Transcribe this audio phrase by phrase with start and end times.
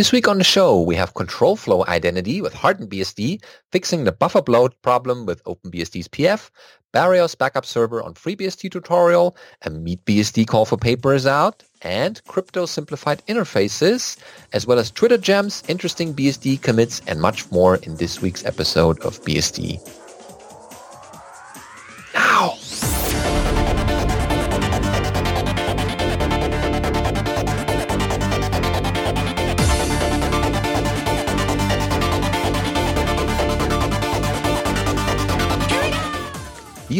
[0.00, 4.12] This week on the show, we have control flow identity with Hardened BSD, fixing the
[4.12, 6.48] buffer bloat problem with OpenBSD's PF,
[6.94, 12.64] Bareos backup server on FreeBSD tutorial, a MeetBSD call for paper is out, and crypto
[12.64, 14.16] simplified interfaces,
[14.54, 18.98] as well as Twitter gems, interesting BSD commits, and much more in this week's episode
[19.00, 20.09] of BSD.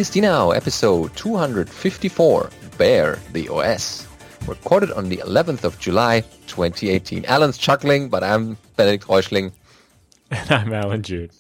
[0.01, 4.09] BSD Now, episode 254, Bear the OS.
[4.47, 7.27] Recorded on the 11th of July, 2018.
[7.27, 9.53] Alan's chuckling, but I'm Benedict Reuschling.
[10.31, 11.33] And I'm Alan Jude.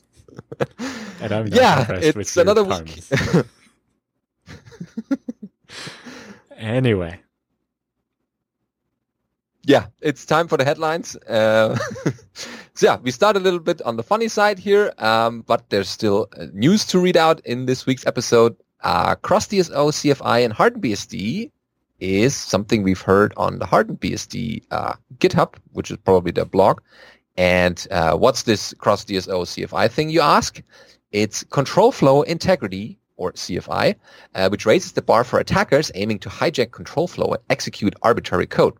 [1.22, 3.02] and I'm yeah, it's another week.
[6.58, 7.18] anyway.
[9.64, 11.16] Yeah, it's time for the headlines.
[11.28, 11.76] Uh,
[12.74, 15.88] so yeah, we start a little bit on the funny side here, um, but there's
[15.88, 18.56] still uh, news to read out in this week's episode.
[18.82, 21.50] Uh, CrossDSO, CFI, and Hardened BSD
[22.00, 26.80] is something we've heard on the Hardened BSD uh, GitHub, which is probably their blog.
[27.36, 30.62] And uh, what's this CrossDSO CFI thing, you ask?
[31.12, 33.94] It's control flow integrity, or CFI,
[34.34, 38.46] uh, which raises the bar for attackers aiming to hijack control flow and execute arbitrary
[38.46, 38.74] code.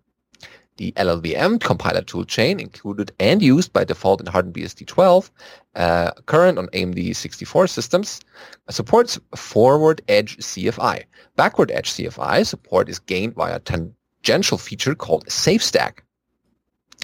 [0.80, 5.30] The LLVM compiler toolchain included and used by default in Hardened BSD 12,
[5.74, 8.22] uh, current on AMD 64 systems,
[8.70, 11.04] supports forward edge CFI.
[11.36, 15.98] Backward edge CFI support is gained via a tangential feature called SafeStack.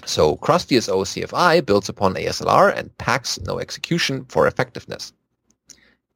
[0.05, 5.13] So CrossDSO CFI builds upon ASLR and PaX no execution for effectiveness.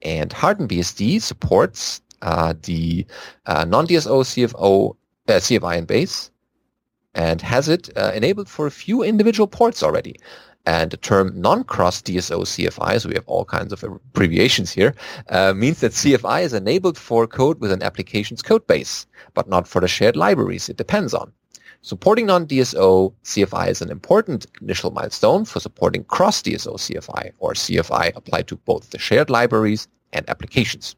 [0.02, 3.06] And Hardened BSD supports uh, the
[3.46, 4.96] uh, non-DSO CFO,
[5.28, 6.32] uh, CFI and base,
[7.14, 10.16] and has it uh, enabled for a few individual ports already.
[10.66, 14.94] And the term non-cross DSO CFI, so we have all kinds of abbreviations here,
[15.30, 19.68] uh, means that CFI is enabled for code with an application's code base, but not
[19.68, 21.32] for the shared libraries it depends on.
[21.82, 28.48] Supporting non-DSO CFI is an important initial milestone for supporting cross-DSO CFI, or CFI applied
[28.48, 30.96] to both the shared libraries and applications.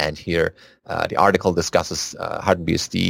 [0.00, 0.54] And here,
[0.86, 3.02] uh, the article discusses uh, Hardened BSD,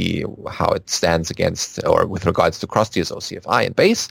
[0.51, 4.09] how it stands against or with regards to cross-DSO CFI and base.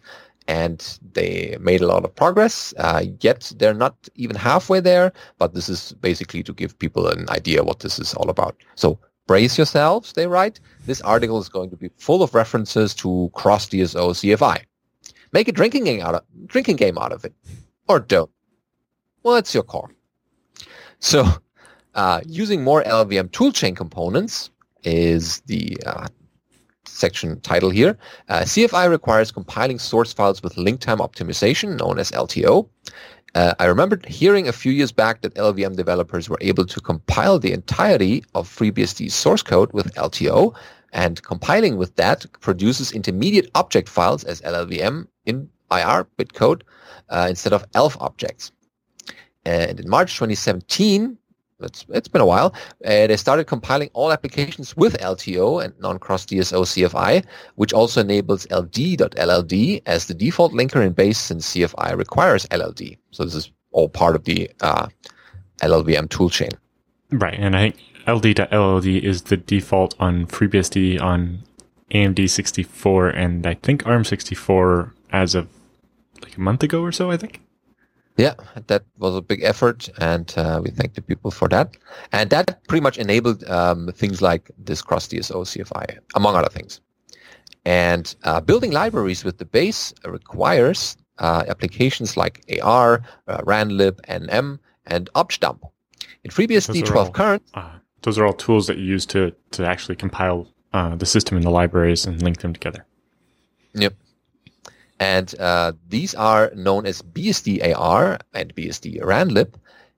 [0.48, 0.80] And
[1.14, 2.74] they made a lot of progress.
[2.78, 5.12] Uh, yet they're not even halfway there.
[5.38, 8.56] But this is basically to give people an idea what this is all about.
[8.76, 8.98] So
[9.28, 10.60] brace yourselves, they write.
[10.86, 14.64] This article is going to be full of references to cross-DSO CFI.
[15.34, 17.34] Make a drinking game out of drinking game out of it,
[17.88, 18.32] or don't.
[19.22, 19.90] Well, it's your call.
[21.00, 21.28] So
[21.96, 24.50] uh, using more LLVM toolchain components
[24.84, 26.08] is the uh,
[26.86, 27.98] section title here.
[28.30, 32.68] Uh, CFI requires compiling source files with link time optimization, known as LTO.
[33.36, 37.38] Uh, I remember hearing a few years back that LLVM developers were able to compile
[37.38, 40.56] the entirety of FreeBSD's source code with LTO,
[40.94, 46.64] and compiling with that produces intermediate object files as LLVM in IR bitcode
[47.10, 48.52] uh, instead of ELF objects.
[49.46, 51.19] And in March 2017,
[51.62, 52.54] it's, it's been a while.
[52.86, 57.26] Uh, they started compiling all applications with LTO and non-cross DSO CFI,
[57.56, 62.98] which also enables LD.LLD as the default linker in base since CFI requires LLD.
[63.12, 64.88] So this is all part of the uh,
[65.62, 66.54] LLVM toolchain.
[67.12, 67.76] Right, and I think
[68.08, 71.44] LD.LLD is the default on FreeBSD on
[71.92, 75.48] AMD 64 and I think ARM64 as of
[76.22, 77.42] like a month ago or so, I think.
[78.20, 78.34] Yeah,
[78.68, 81.78] that was a big effort, and uh, we thank the people for that.
[82.12, 86.82] And that pretty much enabled um, things like this cross DSO CFI, among other things.
[87.64, 94.60] And uh, building libraries with the base requires uh, applications like AR, uh, RanLib, NM,
[94.86, 95.62] and objdump.
[96.26, 99.66] In FreeBSD 12 all, current, uh, those are all tools that you use to to
[99.66, 102.86] actually compile uh, the system in the libraries and link them together.
[103.76, 103.94] Yep.
[105.00, 109.54] And uh, these are known as BSD AR and BSD RanLib.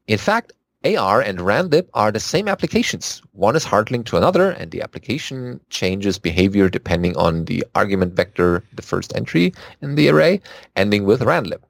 [0.08, 0.54] In fact,
[0.84, 3.22] AR and RanLib are the same applications.
[3.34, 8.14] One is hard linked to another, and the application changes behavior depending on the argument
[8.14, 10.42] vector, the first entry in the array,
[10.76, 11.62] ending with RanLib.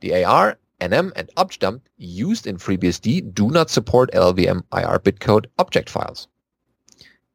[0.00, 5.88] The AR, NM, and objdump used in FreeBSD do not support LLVM IR bitcode object
[5.88, 6.28] files.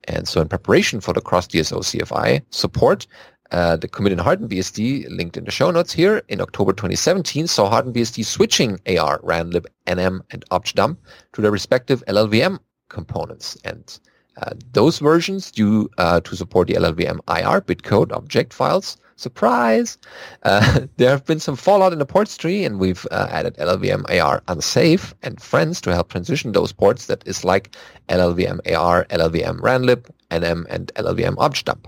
[0.05, 3.07] And so in preparation for the cross-DSO CFI support,
[3.51, 7.47] uh, the commit in Hardened BSD, linked in the show notes here, in October 2017,
[7.47, 10.97] saw Hardened BSD switching AR, RanLib, NM, and objdump
[11.33, 12.59] to their respective LLVM
[12.89, 13.57] components.
[13.63, 13.99] And
[14.37, 19.99] uh, those versions due uh, to support the LLVM IR bitcode object files Surprise!
[20.41, 24.03] Uh, there have been some fallout in the ports tree, and we've uh, added LLVM
[24.19, 27.05] AR unsafe and friends to help transition those ports.
[27.05, 27.75] That is like
[28.09, 31.87] LLVM AR, LLVM ranlib, NM, and LLVM object dump.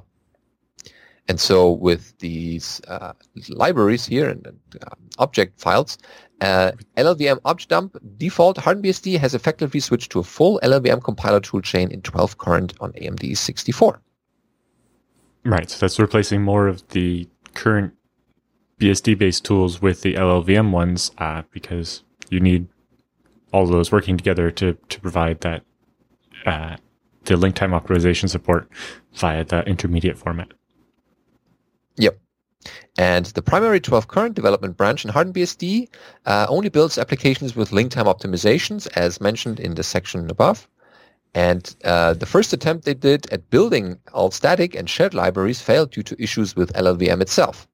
[1.28, 3.14] And so with these uh,
[3.50, 4.90] libraries here and uh,
[5.20, 5.98] object files,
[6.42, 11.92] uh, LLVM object dump default HardenBSD has effectively switched to a full LLVM compiler toolchain
[11.92, 14.02] in 12 current on AMD 64.
[15.46, 15.70] Right.
[15.70, 17.94] So that's replacing more of the current
[18.80, 22.68] BSD based tools with the LLVM ones uh, because you need
[23.54, 25.64] all of those working together to, to provide that
[26.46, 26.76] uh,
[27.26, 28.70] the link time optimization support
[29.14, 30.54] via the intermediate format.
[32.98, 35.90] And the primary 12 current development branch in HardenBSD
[36.26, 40.68] uh, only builds applications with link time optimizations, as mentioned in the section above.
[41.34, 45.90] And uh, the first attempt they did at building all static and shared libraries failed
[45.90, 47.68] due to issues with LLVM itself.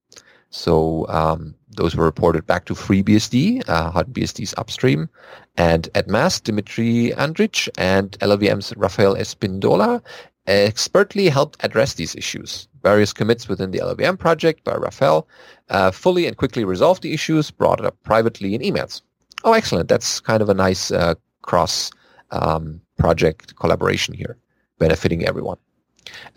[0.51, 5.09] So um, those were reported back to FreeBSD, uh, HardenBSD's upstream.
[5.57, 10.01] And Ed Maste, Dimitry Andric and LLVM's Rafael Espindola
[10.47, 12.68] expertly helped address these issues.
[12.83, 15.27] Various commits within the LLVM project by Rafael
[15.69, 19.01] uh, fully and quickly resolved the issues, brought it up privately in emails.
[19.43, 19.89] Oh, excellent.
[19.89, 21.91] That's kind of a nice uh, cross
[22.31, 24.37] um, project collaboration here,
[24.77, 25.57] benefiting everyone.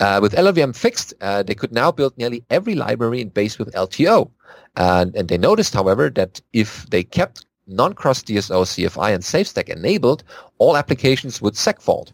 [0.01, 3.73] Uh, with LLVM fixed, uh, they could now build nearly every library in base with
[3.75, 4.31] LTO.
[4.77, 10.25] and they noticed, however, that if they kept non-cross DSO, CFI, and SafeStack enabled,
[10.59, 12.13] all applications would segfault,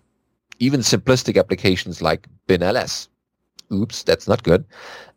[0.58, 3.08] even simplistic applications like binls.
[3.73, 4.65] Oops, that's not good.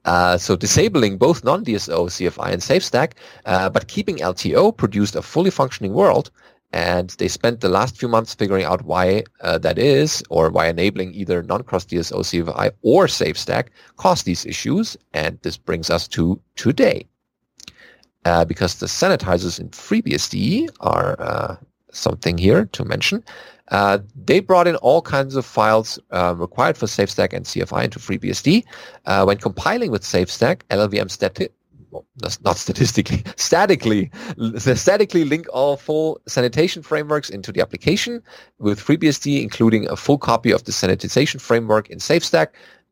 [0.04, 3.14] Uh, so disabling both non-DSO, CFI, and SafeStack,
[3.46, 6.32] uh, but keeping LTO produced a fully functioning world
[6.74, 10.68] and they spent the last few months figuring out why uh, that is, or why
[10.68, 13.68] enabling either non-cross DSO CFI or SafeStack
[13.98, 14.96] caused these issues.
[15.14, 17.08] And this brings us to today.
[18.24, 21.56] Uh, because the sanitizers in FreeBSD are uh,
[21.92, 23.24] something here to mention.
[23.72, 28.00] Uh, they brought in all kinds of files uh, required for SafeStack and CFI into
[28.00, 28.64] FreeBSD.
[29.06, 31.54] Uh, when compiling with SafeStack, LLVM static
[31.92, 32.06] well,
[32.44, 34.12] not statistically, statically,
[34.58, 38.22] statically link all full sanitation frameworks into the application
[38.60, 42.48] with FreeBSD, including a full copy of the sanitization framework in SafeStack,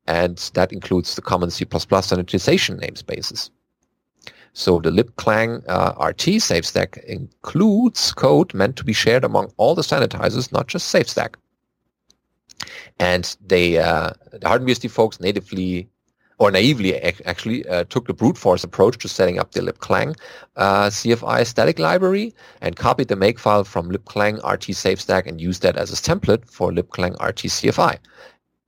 [0.08, 3.50] and that includes the common C++ sanitization namespaces.
[4.54, 9.82] So the libclang uh, RT SafeStack includes code meant to be shared among all the
[9.82, 11.36] sanitizers, not just SafeStack.
[13.00, 15.90] And they, uh, the HardenBSD folks natively
[16.40, 20.18] or naively actually uh, took the brute force approach to setting up the libclang
[20.56, 25.76] uh, CFI static library and copied the makefile from libclang RT SafeStack and used that
[25.76, 27.98] as a template for libclang RT CFI.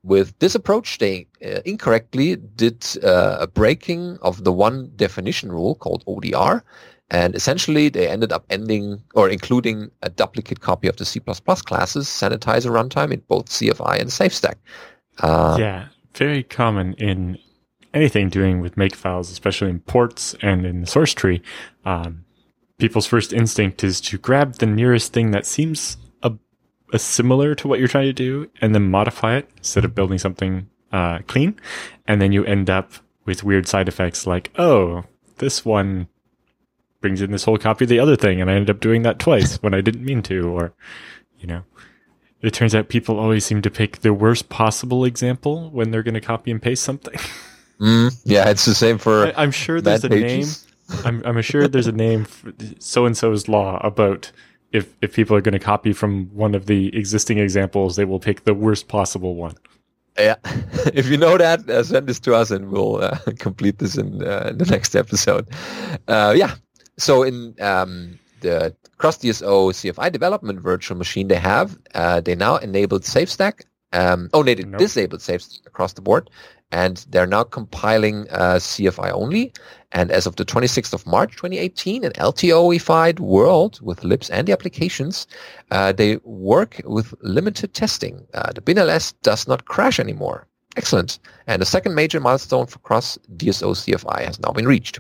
[0.04, 5.76] With this approach, they uh, incorrectly did uh, a breaking of the one definition rule
[5.76, 6.64] called ODR,
[7.12, 12.08] and essentially they ended up ending or including a duplicate copy of the C++ classes
[12.08, 14.56] sanitizer runtime in both CFI and SafeStack.
[15.20, 17.38] Uh, yeah, very common in
[17.94, 21.42] anything doing with makefiles, especially in ports and in the source tree,
[21.86, 22.26] um,
[22.80, 25.98] people's first instinct is to grab the nearest thing that seems
[27.00, 30.70] similar to what you're trying to do and then modify it instead of building something
[30.92, 31.60] uh, clean.
[32.08, 32.92] And then you end up
[33.26, 35.06] with weird side effects like, oh,
[35.38, 36.08] this one
[37.00, 39.20] brings in this whole copy of the other thing, and I ended up doing that
[39.20, 40.74] twice when I didn't mean to, or,
[41.40, 41.64] you know.
[42.42, 46.16] It turns out people always seem to pick the worst possible example when they're going
[46.16, 47.20] to copy and paste something.
[47.82, 49.36] Mm, yeah, it's the same for.
[49.36, 50.68] I, am sure there's a pages.
[50.88, 51.02] name.
[51.04, 52.28] I'm, I'm sure there's a name
[52.78, 54.32] so and so's law about
[54.72, 58.20] if if people are going to copy from one of the existing examples, they will
[58.20, 59.56] pick the worst possible one.
[60.18, 60.36] Yeah,
[60.94, 64.22] if you know that, uh, send this to us and we'll uh, complete this in,
[64.24, 65.48] uh, in, the next episode.
[66.08, 66.56] Uh, yeah,
[66.98, 72.58] so in um, the Cross DSO CFI development virtual machine they have, uh, they now
[72.58, 73.64] enabled SafeStack.
[73.94, 74.80] Um, oh, they nope.
[74.80, 76.30] disabled SafeStack across the board,
[76.72, 79.54] and they're now compiling uh, CFI only.
[79.94, 84.54] And as of the 26th of March 2018, an LTO-ified world with libs and the
[84.54, 85.28] applications,
[85.72, 88.26] uh, they work with limited testing.
[88.34, 90.48] Uh, the binls does not crash anymore.
[90.78, 91.20] Excellent.
[91.48, 95.00] And the second major milestone for cross DSO CFI has now been reached.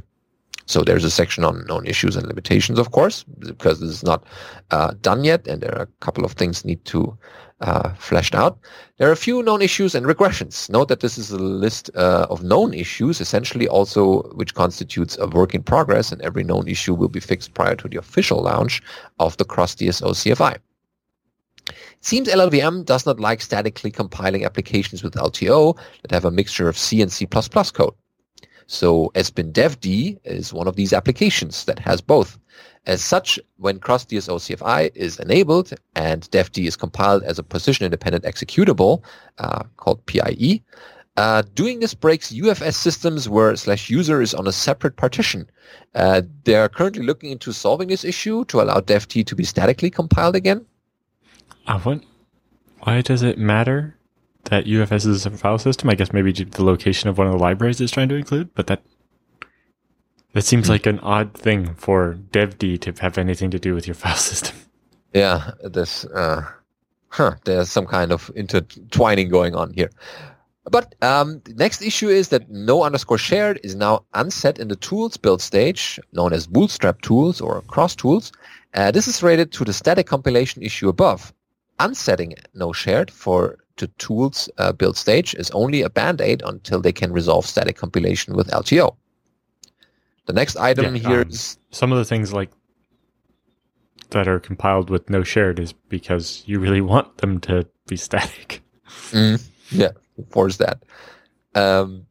[0.65, 4.23] So there's a section on known issues and limitations, of course, because this is not
[4.71, 7.17] uh, done yet, and there are a couple of things need to
[7.61, 8.59] uh, fleshed out.
[8.97, 10.69] There are a few known issues and regressions.
[10.69, 15.27] Note that this is a list uh, of known issues, essentially also which constitutes a
[15.27, 18.81] work in progress, and every known issue will be fixed prior to the official launch
[19.19, 20.57] of the Cross DSO CFI.
[21.67, 26.67] It seems LLVM does not like statically compiling applications with LTO that have a mixture
[26.67, 27.93] of C and C++ code.
[28.67, 32.39] So Espin DevD is one of these applications that has both.
[32.87, 39.03] As such, when CrossDSO CFI is enabled and DevD is compiled as a position-independent executable
[39.37, 40.63] uh, called PIE,
[41.17, 45.47] uh, doing this breaks UFS systems where slash user is on a separate partition.
[45.93, 49.89] Uh, they are currently looking into solving this issue to allow DevD to be statically
[49.89, 50.65] compiled again.
[51.67, 52.01] Uh, what?
[52.79, 53.95] Why does it matter
[54.45, 55.89] that UFS is a file system?
[55.89, 58.65] I guess maybe the location of one of the libraries is trying to include, but
[58.67, 58.81] that
[60.33, 60.73] that seems hmm.
[60.73, 64.55] like an odd thing for DevD to have anything to do with your file system.
[65.13, 66.43] Yeah, this, uh,
[67.09, 69.89] huh, there's some kind of intertwining going on here.
[70.65, 74.75] But um, the next issue is that no underscore shared is now unset in the
[74.75, 78.31] tools build stage, known as bootstrap tools or cross tools.
[78.73, 81.33] Uh, this is related to the static compilation issue above.
[81.79, 86.93] Unsetting no shared for the tools uh, build stage is only a band-aid until they
[86.93, 88.95] can resolve static compilation with LTO.
[90.25, 92.51] The next item yeah, here um, is some of the things like
[94.11, 98.61] that are compiled with no shared is because you really want them to be static.
[99.11, 99.91] Mm, yeah
[100.29, 100.83] force that.
[101.55, 102.05] Um,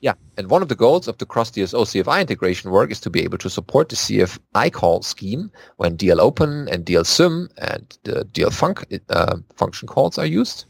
[0.00, 3.22] yeah, and one of the goals of the cross-DSO CFI integration work is to be
[3.22, 9.36] able to support the CFI call scheme when dlopen and dlsym and the dlfunc uh,
[9.56, 10.66] function calls are used.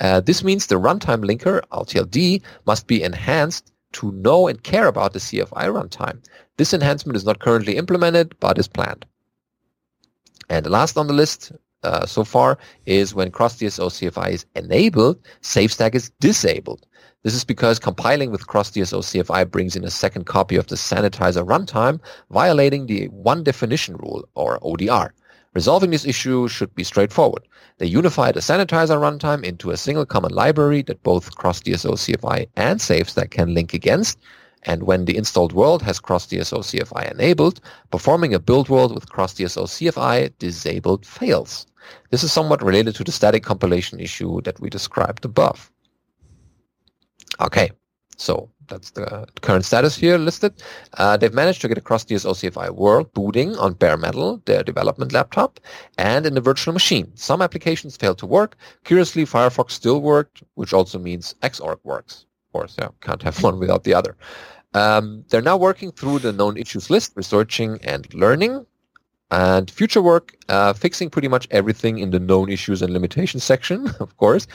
[0.00, 5.12] Uh, this means the runtime linker, RTLD, must be enhanced to know and care about
[5.12, 6.22] the CFI runtime.
[6.56, 9.04] This enhancement is not currently implemented, but is planned.
[10.48, 15.18] And the last on the list, uh, so far is when CrossDSO CFI is enabled,
[15.42, 16.86] SafeStack is disabled.
[17.22, 21.46] This is because compiling with CrossDSO CFI brings in a second copy of the sanitizer
[21.46, 21.98] runtime,
[22.30, 25.10] violating the one definition rule, or ODR.
[25.54, 27.46] Resolving this issue should be straightforward.
[27.78, 32.80] They unify the sanitizer runtime into a single common library that both CrossDSO CFI and
[32.80, 34.18] SafeStack can link against,
[34.64, 37.60] and when the installed world has CrossDSO CFI enabled,
[37.92, 41.66] performing a build world with CrossDSO CFI disabled fails.
[42.10, 45.70] This is somewhat related to the static compilation issue that we described above.
[47.40, 47.70] Okay,
[48.16, 50.62] so that's the current status here listed.
[50.94, 55.12] Uh, they've managed to get across the CFI world booting on bare metal, their development
[55.12, 55.60] laptop,
[55.98, 57.10] and in the virtual machine.
[57.14, 58.56] Some applications failed to work.
[58.84, 62.26] Curiously, Firefox still worked, which also means Xorg works.
[62.48, 64.16] Of course, yeah, can't have one without the other.
[64.74, 68.66] Um, they're now working through the known issues list, researching and learning.
[69.34, 73.88] And future work, uh, fixing pretty much everything in the known issues and limitations section,
[73.98, 74.46] of course.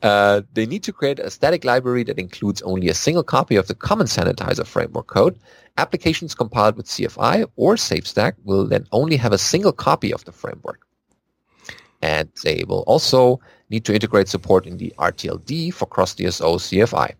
[0.00, 3.66] Uh, they need to create a static library that includes only a single copy of
[3.66, 5.36] the common sanitizer framework code.
[5.76, 10.30] Applications compiled with CFI or SafeStack will then only have a single copy of the
[10.30, 10.86] framework.
[12.00, 13.40] And they will also
[13.70, 17.14] need to integrate support in the RTLD for cross-DSO CFI.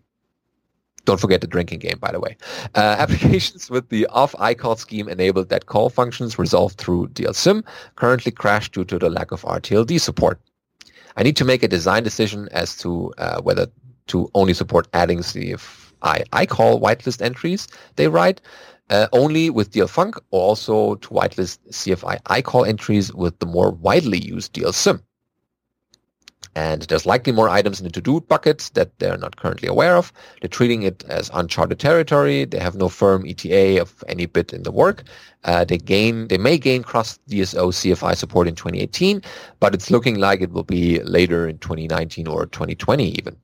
[1.09, 2.37] Don't forget the drinking game, by the way.
[2.75, 7.63] Uh, applications with the off iCall scheme enabled that call functions resolved through dlsym
[7.95, 10.39] currently crash due to the lack of RTLD support.
[11.17, 13.65] I need to make a design decision as to uh, whether
[14.09, 18.39] to only support adding CFI iCall whitelist entries they write
[18.91, 24.19] uh, only with dlfunc or also to whitelist CFI iCall entries with the more widely
[24.19, 25.01] used DLSym.
[26.55, 30.11] And there's likely more items in the to-do bucket that they're not currently aware of.
[30.41, 32.45] They're treating it as uncharted territory.
[32.45, 35.03] They have no firm ETA of any bit in the work.
[35.43, 39.21] Uh, they gain, they may gain cross DSO CFI support in 2018,
[39.59, 43.37] but it's looking like it will be later in 2019 or 2020 even.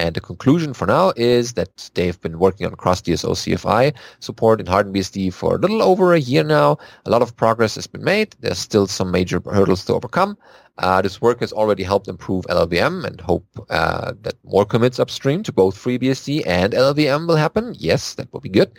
[0.00, 4.58] And the conclusion for now is that they've been working on cross DSO CFI support
[4.58, 6.78] in HardenBSD for a little over a year now.
[7.04, 8.34] A lot of progress has been made.
[8.40, 10.38] There's still some major hurdles to overcome.
[10.78, 15.42] Uh, this work has already helped improve LLVM and hope uh, that more commits upstream
[15.42, 17.74] to both FreeBSD and LLVM will happen.
[17.76, 18.72] Yes, that will be good.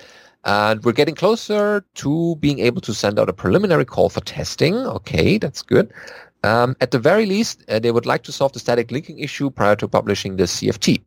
[0.44, 4.74] And we're getting closer to being able to send out a preliminary call for testing.
[4.74, 5.94] Okay, that's good.
[6.44, 9.52] Um, at the very least, uh, they would like to solve the static linking issue
[9.52, 11.02] prior to publishing the CFT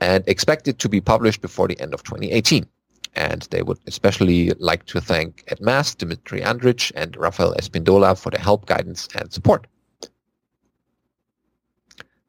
[0.00, 2.66] and expect it to be published before the end of 2018.
[3.14, 8.28] And they would especially like to thank Ed Maste, Dimitry Andric, and Rafael Espindola for
[8.28, 9.66] their help, guidance, and support.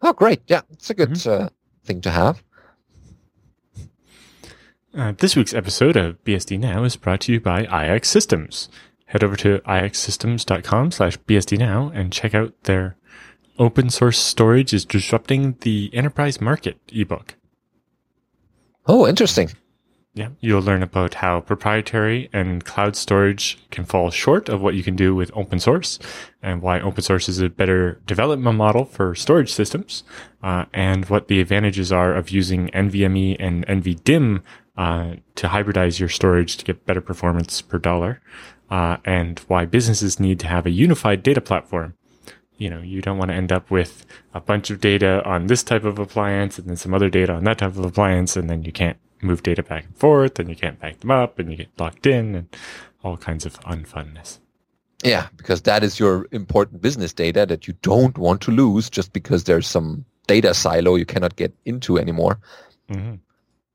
[0.01, 0.42] Oh, great.
[0.48, 1.46] Yeah, it's a good mm-hmm.
[1.46, 1.50] uh,
[1.84, 2.42] thing to have.
[4.98, 8.70] Uh, this week's episode of BSD Now is brought to you by IX Systems.
[9.08, 12.98] Head over to ixsystems.com slash bsdnow and check out their
[13.58, 17.36] open source storage is disrupting the enterprise market ebook.
[18.86, 19.52] Oh, interesting.
[20.14, 24.84] Yeah, you'll learn about how proprietary and cloud storage can fall short of what you
[24.84, 26.00] can do with open source,
[26.42, 30.04] and why open source is a better development model for storage systems,
[30.42, 34.42] uh, and what the advantages are of using NVMe and NVDIMM
[34.76, 38.20] uh, to hybridize your storage to get better performance per dollar,
[38.70, 41.96] uh, and why businesses need to have a unified data platform.
[42.58, 45.64] You know, you don't want to end up with a bunch of data on this
[45.64, 48.64] type of appliance and then some other data on that type of appliance, and then
[48.64, 51.58] you can't move data back and forth, and you can't back them up, and you
[51.58, 52.48] get locked in, and
[53.04, 54.40] all kinds of unfunness.
[55.04, 59.14] Yeah, because that is your important business data that you don't want to lose just
[59.14, 62.40] because there's some data silo you cannot get into anymore.
[62.90, 63.16] Mm-hmm.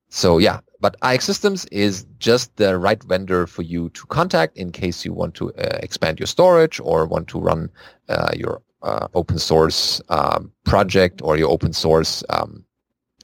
[0.09, 4.73] So yeah, but IX Systems is just the right vendor for you to contact in
[4.73, 7.71] case you want to uh, expand your storage or want to run
[8.09, 12.65] uh, your uh, open source um, project or your open source um,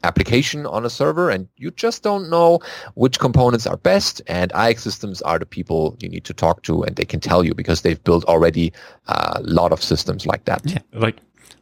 [0.05, 2.61] application on a server and you just don't know
[2.95, 6.85] which components are best and IX systems are the people you need to talk to
[6.85, 8.73] and they can tell you because they've built already
[9.09, 10.62] a lot of systems like that.
[10.65, 11.17] Yeah, like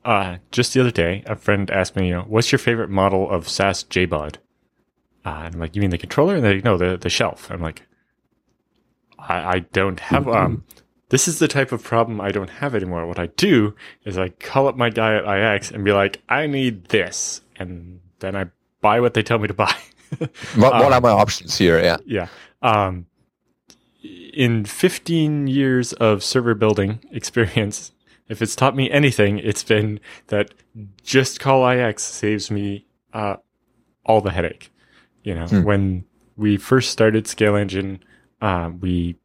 [0.05, 3.31] uh, just the other day, a friend asked me, you know, what's your favorite model
[3.31, 4.37] of SAS JBOD?
[5.27, 6.37] Uh, and I'm like, you mean the controller?
[6.37, 7.51] And they're like, no, the, the shelf.
[7.51, 7.83] I'm like,
[9.19, 10.65] I, I don't have, um,
[11.09, 13.05] this is the type of problem I don't have anymore.
[13.09, 15.25] What I do is I call up my guy at
[15.57, 17.41] IX and be like, I need this.
[17.57, 18.47] And then I
[18.81, 19.75] buy what they tell me to buy.
[20.19, 21.83] what, what are my options here?
[21.83, 21.97] Yeah.
[22.07, 22.29] Yeah.
[22.63, 23.07] Um,
[24.33, 27.91] in 15 years of server building experience,
[28.29, 30.55] if it's taught me anything, it's been that
[31.03, 33.37] just call IX saves me uh,
[34.05, 34.71] all the headache.
[35.27, 35.63] You know, Hmm.
[35.65, 36.05] when
[36.37, 37.99] we first started ScaleEngine,
[38.41, 39.17] uh, we,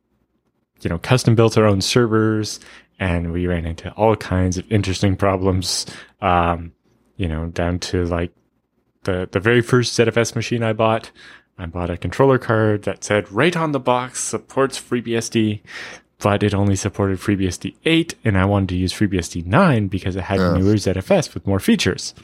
[0.81, 2.59] you know, custom built our own servers
[2.99, 5.85] and we ran into all kinds of interesting problems.
[6.21, 6.71] Um,
[7.17, 8.31] you know, down to like
[9.03, 11.11] the, the very first ZFS machine I bought.
[11.59, 15.61] I bought a controller card that said right on the box supports FreeBSD,
[16.17, 20.23] but it only supported FreeBSD 8 and I wanted to use FreeBSD 9 because it
[20.23, 20.57] had Ugh.
[20.57, 22.15] newer ZFS with more features.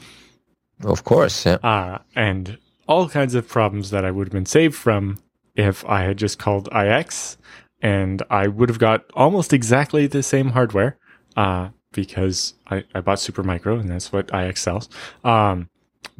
[0.82, 1.46] Of course.
[1.46, 1.58] Yeah.
[1.62, 2.58] Uh, and
[2.88, 5.18] all kinds of problems that I would have been saved from
[5.54, 7.36] if I had just called IX
[7.80, 10.96] and I would have got almost exactly the same hardware,
[11.36, 14.88] uh, because I, I bought Supermicro and that's what IX sells.
[15.22, 15.68] Um,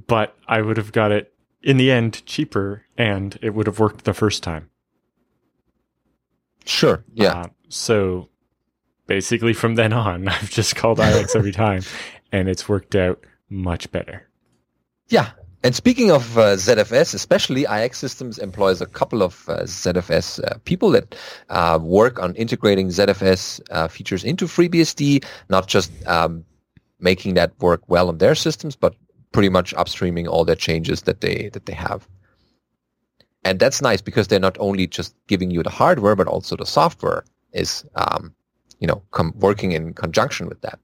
[0.07, 4.05] but I would have got it in the end cheaper and it would have worked
[4.05, 4.71] the first time.
[6.65, 7.05] Sure.
[7.15, 7.41] Yeah.
[7.41, 8.29] Uh, so
[9.07, 11.83] basically from then on, I've just called IX every time
[12.31, 14.29] and it's worked out much better.
[15.09, 15.31] Yeah.
[15.65, 20.59] And speaking of uh, ZFS, especially IX Systems employs a couple of uh, ZFS uh,
[20.65, 21.17] people that
[21.49, 26.45] uh, work on integrating ZFS uh, features into FreeBSD, not just um,
[27.01, 28.95] making that work well on their systems, but
[29.33, 32.09] pretty much upstreaming all their changes that they that they have.
[33.45, 36.67] And that's nice because they're not only just giving you the hardware, but also the
[36.67, 38.35] software is, um,
[38.79, 40.79] you know, com- working in conjunction with that.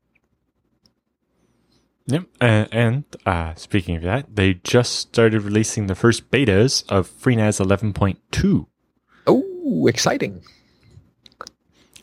[2.07, 2.25] Yep.
[2.41, 7.61] Uh, and uh, speaking of that, they just started releasing the first betas of FreeNAS
[7.65, 8.67] 11.2.
[9.27, 10.43] Oh, exciting!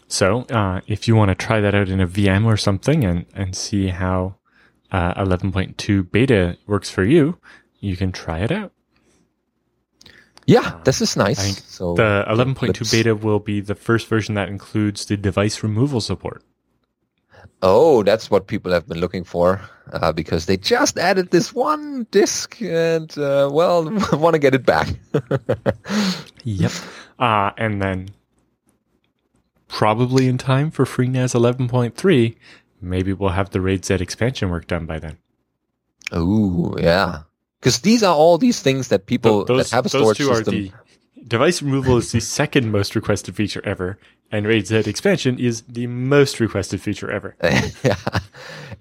[0.08, 3.26] So uh, if you want to try that out in a VM or something and,
[3.36, 4.36] and see how
[4.92, 7.38] uh, 11.2 beta works for you,
[7.80, 8.74] you can try it out.
[10.48, 11.64] Yeah, this is nice.
[11.66, 16.02] So The 11.2 let's- beta will be the first version that includes the device removal
[16.02, 16.44] support.
[17.62, 19.62] Oh, that's what people have been looking for
[19.94, 24.66] uh, because they just added this one disk and, uh, well, want to get it
[24.66, 24.88] back.
[26.44, 26.72] Yep.
[27.20, 28.10] Uh, and then
[29.68, 32.36] probably in time for FreeNAS 11.3,
[32.82, 35.18] maybe we'll have the RAID Z expansion work done by then.
[36.12, 37.24] Oh, yeah.
[37.60, 40.54] Because these are all these things that people Th- those, that have a storage system.
[40.56, 40.72] the
[41.28, 44.00] device removal is the second most requested feature ever,
[44.32, 47.36] and RAID Z expansion is the most requested feature ever.
[47.84, 47.96] yeah.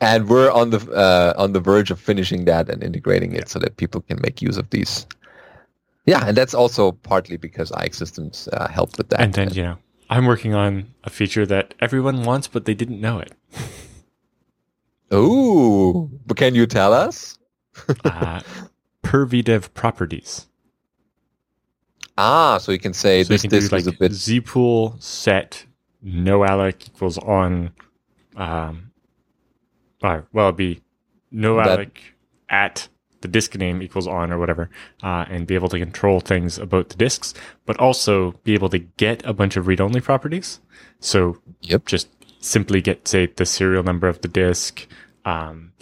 [0.01, 3.59] And we're on the uh, on the verge of finishing that and integrating it so
[3.59, 5.07] that people can make use of these.
[6.07, 9.21] Yeah, and that's also partly because IX Systems uh, helped with that.
[9.21, 9.77] And then you know,
[10.09, 13.33] I'm working on a feature that everyone wants, but they didn't know it.
[15.15, 17.37] Ooh, but can you tell us?
[18.05, 18.41] Uh,
[19.03, 20.47] per VDev properties.
[22.23, 25.65] Ah, so you can say so this can do like is a bit zpool set
[26.03, 27.71] no alloc equals on
[28.37, 28.91] um
[30.03, 30.81] or well it'd be
[31.31, 31.99] no That- alloc
[32.49, 32.89] at
[33.23, 34.71] the disk name equals on or whatever
[35.03, 37.35] uh, and be able to control things about the disks
[37.67, 40.61] but also be able to get a bunch of read-only properties
[41.01, 41.85] so Yep.
[41.87, 42.09] just
[42.41, 44.87] simply get say the serial number of the disk
[45.27, 45.73] um,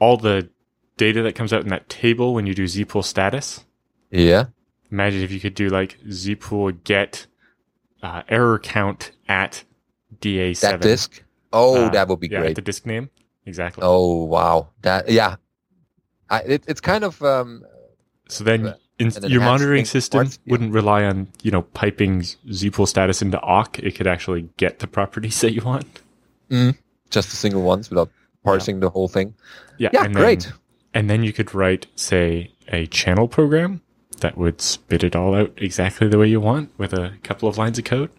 [0.00, 0.48] all the
[0.96, 3.64] data that comes out in that table when you do zpool status
[4.10, 4.46] Yeah.
[4.90, 7.26] Imagine if you could do like zpool get
[8.02, 9.64] uh, error count at
[10.20, 10.60] DA7.
[10.60, 11.22] That disk.
[11.52, 12.56] Oh, Uh, that would be yeah, great.
[12.56, 13.10] the disk name.
[13.46, 13.82] Exactly.
[13.84, 15.36] Oh wow, that yeah.
[16.30, 17.64] I, it, it's kind of um,
[18.28, 20.50] So then in, your monitoring system towards you.
[20.52, 23.78] wouldn't rely on you know piping zpool status into awk.
[23.78, 25.86] It could actually get the properties that you want.
[26.50, 28.10] just the single ones without
[28.44, 29.34] parsing the whole thing.
[29.78, 30.52] Yeah, Yeah, and then- great.
[30.94, 33.80] and then you could write, say, a channel program
[34.20, 37.58] that would spit it all out exactly the way you want with a couple of
[37.58, 38.10] lines of code.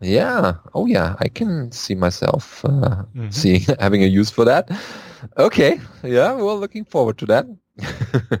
[0.00, 0.54] Yeah.
[0.74, 1.16] Oh, yeah.
[1.20, 3.32] I can see myself uh, Mhm.
[3.32, 4.70] seeing having a use for that.
[5.36, 5.80] Okay.
[6.02, 6.32] Yeah.
[6.32, 7.46] Well, looking forward to that.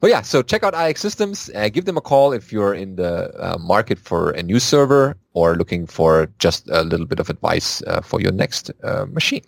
[0.00, 1.50] but yeah, so check out IX Systems.
[1.54, 5.16] Uh, give them a call if you're in the uh, market for a new server
[5.32, 9.42] or looking for just a little bit of advice uh, for your next uh, machine.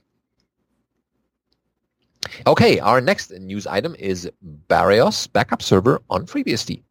[2.47, 4.31] Okay, our next news item is
[4.69, 6.83] Bareos backup server on FreeBSD.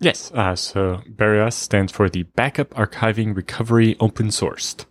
[0.00, 0.32] Yes.
[0.32, 4.86] Uh, so Bareos stands for the Backup Archiving Recovery Open Sourced.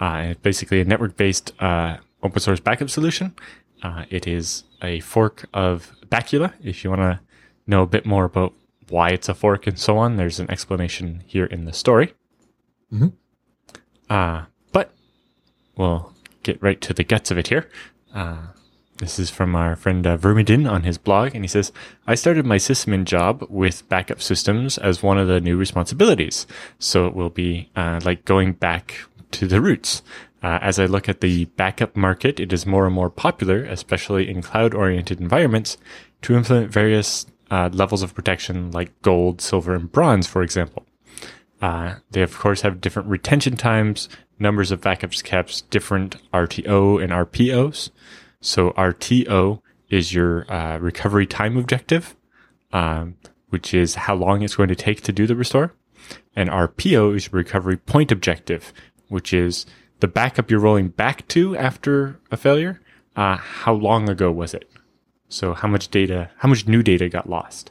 [0.00, 3.34] Uh, it's basically a network-based uh, open source backup solution.
[3.82, 6.52] Uh, it is a fork of Bacula.
[6.62, 7.20] If you want to
[7.66, 8.54] know a bit more about
[8.88, 12.14] why it's a fork and so on, there's an explanation here in the story.
[12.92, 13.12] Mhm.
[14.08, 14.92] Uh, but
[15.76, 16.12] we'll
[16.42, 17.68] get right to the guts of it here.
[18.14, 18.48] Uh,
[19.04, 21.72] this is from our friend uh, vermaden on his blog, and he says,
[22.06, 26.46] I started my sysadmin job with backup systems as one of the new responsibilities.
[26.78, 28.94] So it will be uh, like going back
[29.32, 30.02] to the roots.
[30.42, 34.28] Uh, as I look at the backup market, it is more and more popular, especially
[34.28, 35.76] in cloud oriented environments,
[36.22, 40.86] to implement various uh, levels of protection like gold, silver, and bronze, for example.
[41.60, 47.12] Uh, they, of course, have different retention times, numbers of backups kept, different RTO and
[47.12, 47.90] RPOs.
[48.44, 52.14] So RTO is your uh, recovery time objective,
[52.74, 53.16] um,
[53.48, 55.72] which is how long it's going to take to do the restore.
[56.36, 58.74] And RPO is your recovery point objective,
[59.08, 59.64] which is
[60.00, 62.82] the backup you're rolling back to after a failure.
[63.16, 64.70] Uh, how long ago was it?
[65.30, 67.70] So how much data, how much new data got lost?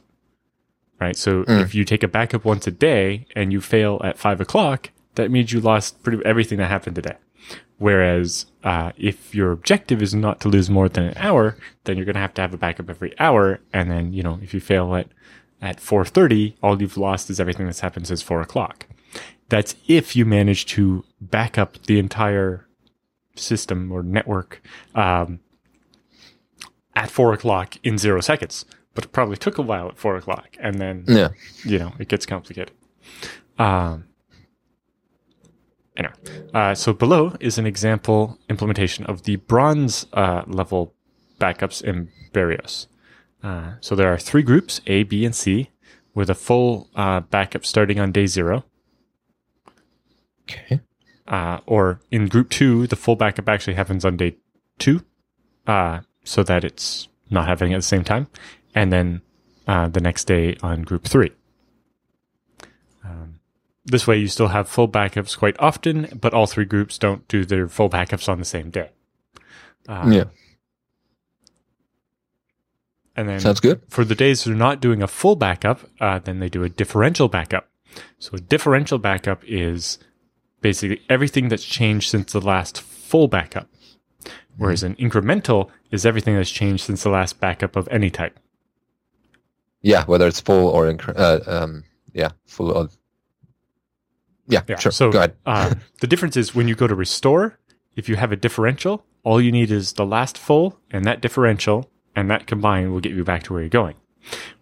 [1.00, 1.16] Right.
[1.16, 4.90] So if you take a backup once a day and you fail at five o'clock,
[5.14, 7.16] that means you lost pretty everything that happened today.
[7.78, 12.06] Whereas uh, if your objective is not to lose more than an hour, then you're
[12.06, 13.60] going to have to have a backup every hour.
[13.72, 15.08] And then you know if you fail at
[15.60, 18.86] at 4:30, all you've lost is everything that's happened since four o'clock.
[19.48, 22.66] That's if you manage to back up the entire
[23.36, 24.62] system or network
[24.94, 25.40] um,
[26.94, 28.64] at four o'clock in zero seconds.
[28.94, 31.28] But it probably took a while at four o'clock, and then Yeah.
[31.64, 32.70] you know, it gets complicated.
[33.58, 34.04] Um,
[35.96, 36.14] anyway,
[36.52, 40.94] uh, so below is an example implementation of the bronze uh, level
[41.40, 42.86] backups in Bareos.
[43.42, 45.70] Uh, so there are three groups, A, B, and C,
[46.14, 48.64] with a full uh, backup starting on day zero.
[50.42, 50.80] Okay.
[51.26, 54.36] Uh, or in group two, the full backup actually happens on day
[54.78, 55.02] two,
[55.66, 58.26] uh, so that it's not happening at the same time.
[58.74, 59.22] And then
[59.66, 61.32] uh, the next day on group three.
[63.04, 63.40] Um,
[63.84, 67.44] this way, you still have full backups quite often, but all three groups don't do
[67.44, 68.90] their full backups on the same day.
[69.88, 70.24] Uh, Yeah.
[73.16, 73.80] And then Sounds good.
[73.88, 77.28] for the days they're not doing a full backup, uh, then they do a differential
[77.28, 77.68] backup.
[78.18, 79.98] So a differential backup is
[80.62, 83.68] basically everything that's changed since the last full backup.
[84.56, 88.38] Whereas an incremental is everything that's changed since the last backup of any type.
[89.80, 92.96] Yeah, whether it's full or incre- uh, um, yeah, full of.
[94.46, 94.78] Yeah, Yeah.
[94.78, 94.92] sure.
[94.92, 95.36] So Go ahead.
[95.46, 97.58] uh, the difference is when you go to restore,
[97.96, 101.90] if you have a differential, all you need is the last full and that differential,
[102.14, 103.96] and that combined will get you back to where you're going.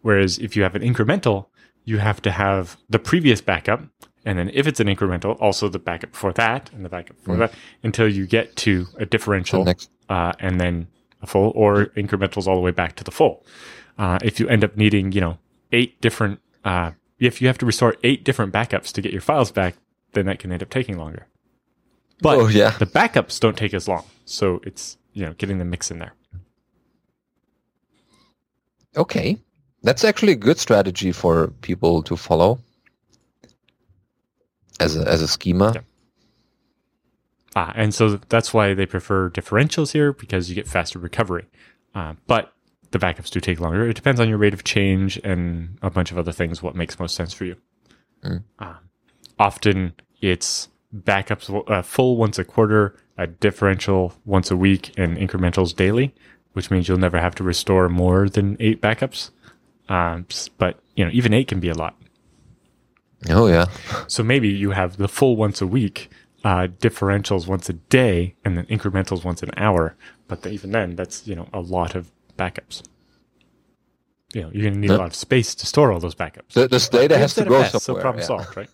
[0.03, 1.47] Whereas if you have an incremental,
[1.85, 3.83] you have to have the previous backup,
[4.25, 7.37] and then if it's an incremental, also the backup before that and the backup before
[7.37, 10.87] that, until you get to a differential, next, uh, and then
[11.23, 13.45] a full, or incrementals all the way back to the full.
[13.99, 15.38] Uh, if you end up needing, you know,
[15.73, 16.92] eight different, uh,
[17.27, 19.77] if you have to restore eight different backups to get your files back,
[20.13, 21.27] then that can end up taking longer.
[22.21, 25.65] But oh yeah, the backups don't take as long, so it's you know getting the
[25.65, 26.15] mix in there.
[28.97, 29.39] okay,
[29.83, 32.61] that's actually a good strategy for people to follow
[34.81, 35.73] as a, as a schema.
[35.75, 35.81] Yeah.
[37.55, 41.47] Ah, and so that's why they prefer differentials here because you get faster recovery.
[41.95, 42.52] Uh, but
[42.93, 43.89] the backups do take longer.
[43.89, 46.63] It depends on your rate of change and a bunch of other things.
[46.63, 47.57] What makes most sense for you?
[48.23, 48.45] Mm.
[48.59, 48.75] Uh,
[49.39, 55.75] often it's backups uh, full once a quarter, a differential once a week, and incrementals
[55.75, 56.15] daily,
[56.53, 59.31] which means you'll never have to restore more than eight backups.
[59.89, 60.27] Um,
[60.59, 61.97] but you know, even eight can be a lot.
[63.31, 63.67] Oh yeah,
[64.09, 66.11] So maybe you have the full once a week,
[66.45, 69.95] uh, differentials once a day, and then incrementals once an hour.
[70.27, 72.83] But even then, that's you know a lot of backups.
[74.35, 76.53] you know you're going to need a lot of space to store all those backups.
[76.53, 78.01] The, this data has to go best, somewhere.
[78.01, 78.27] So problem yeah.
[78.27, 78.71] solved, right?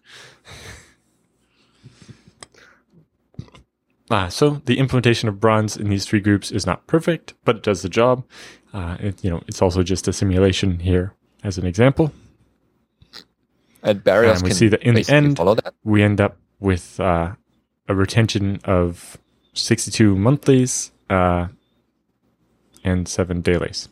[4.11, 7.62] Uh, so the implementation of bronze in these three groups is not perfect, but it
[7.62, 8.25] does the job.
[8.73, 12.12] Uh, it, you know, it's also just a simulation here as an example.
[13.83, 15.40] And Bareos And we see that in the end-.
[15.85, 17.35] We end up with uh,
[17.88, 19.16] a retention of
[19.55, 21.49] 62 monthlies uh,
[22.88, 23.88] and seven dailies.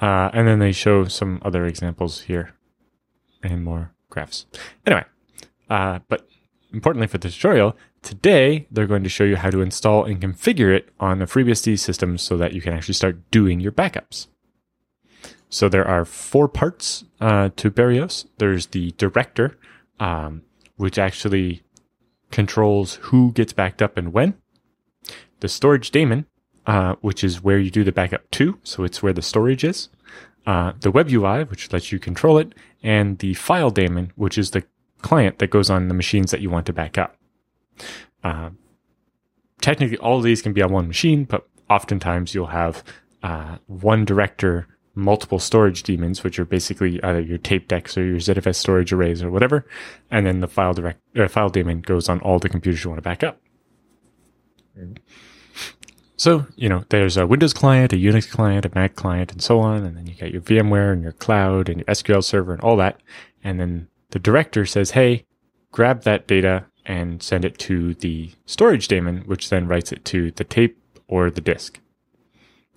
[0.00, 2.54] Uh, and then they show some other examples here
[3.42, 4.46] and more graphs.
[4.86, 5.04] Anyway,
[5.68, 6.26] uh, but
[6.72, 10.74] importantly for the tutorial, today they're going to show you how to install and configure
[10.74, 14.28] it on a FreeBSD system so that you can actually start doing your backups.
[15.50, 18.24] So there are four parts uh, to Bareos.
[18.38, 19.58] There's the director,
[20.00, 20.42] um,
[20.76, 21.62] which actually
[22.30, 24.34] controls who gets backed up and when.
[25.40, 26.26] The storage daemon,
[26.66, 29.88] uh, which is where you do the backup to, so it's where the storage is.
[30.46, 34.50] Uh, the web UI, which lets you control it, and the file daemon, which is
[34.50, 34.64] the
[35.02, 37.16] client that goes on the machines that you want to back up.
[38.24, 38.50] Uh,
[39.60, 42.82] technically, all of these can be on one machine, but oftentimes you'll have
[43.22, 44.66] uh, one director,
[45.00, 49.22] multiple storage daemons, which are basically either your tape decks or your ZFS storage arrays
[49.22, 49.66] or whatever,
[50.10, 52.98] and then the file direct uh, file daemon goes on all the computers you want
[52.98, 53.40] to back up.
[56.16, 59.60] So, you know, there's a Windows client, a Unix client, a Mac client, and so
[59.60, 59.84] on.
[59.84, 62.76] And then you got your VMware and your cloud and your SQL server and all
[62.76, 63.00] that.
[63.42, 65.24] And then the director says, hey,
[65.72, 70.30] grab that data and send it to the storage daemon, which then writes it to
[70.32, 71.80] the tape or the disk.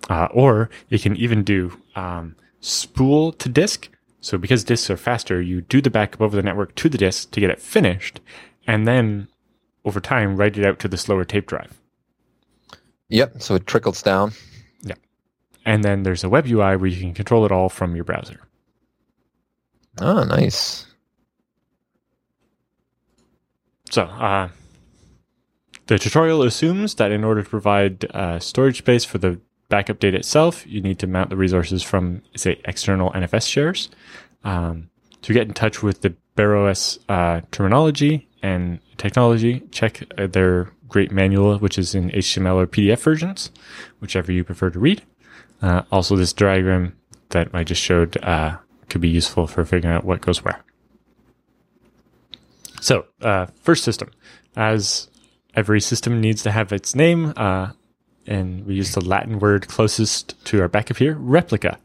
[0.08, 3.88] Uh, or you can even do um, spool to disk.
[4.20, 7.30] So because disks are faster, you do the backup over the network to the disk
[7.32, 8.20] to get it finished,
[8.66, 9.28] and then
[9.84, 11.78] over time write it out to the slower tape drive.
[13.08, 13.42] Yep.
[13.42, 14.32] So it trickles down.
[14.82, 14.94] Yeah.
[15.64, 18.40] And then there's a web UI where you can control it all from your browser.
[20.00, 20.86] Oh, nice.
[23.90, 24.48] So, uh,
[25.86, 29.40] the tutorial assumes that in order to provide uh, storage space for the
[29.74, 33.90] backup data itself, you need to mount the resources from, say, external NFS shares.
[34.44, 34.88] Um,
[35.22, 41.10] to get in touch with the Bareos uh, terminology and technology, check uh, their great
[41.10, 43.50] manual, which is in HTML or PDF versions,
[43.98, 45.02] whichever you prefer to read.
[45.60, 46.96] Uh, also, this diagram
[47.30, 48.56] that I just showed uh,
[48.88, 50.62] could be useful for figuring out what goes where.
[52.80, 54.12] So, uh, first system.
[54.54, 55.08] As
[55.56, 57.72] every system needs to have its name, uh,
[58.26, 61.78] and we use the Latin word closest to our backup here, replica,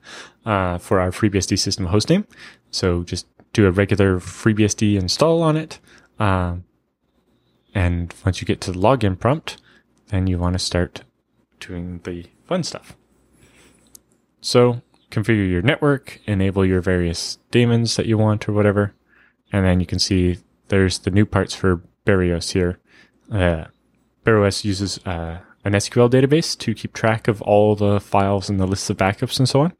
[0.45, 2.25] uh, for our FreeBSD system hostname.
[2.71, 5.79] So just do a regular FreeBSD install on it.
[6.19, 6.65] Um,
[7.73, 9.57] and once you get to the login prompt,
[10.09, 11.03] then you want to start
[11.59, 12.95] doing the fun stuff.
[14.41, 18.93] So configure your network, enable your various daemons that you want or whatever.
[19.51, 20.37] And then you can see
[20.69, 22.79] there's the new parts for Bareos here.
[23.31, 23.65] Uh,
[24.63, 28.89] uses uh, an SQL database to keep track of all the files and the lists
[28.89, 29.73] of backups and so on.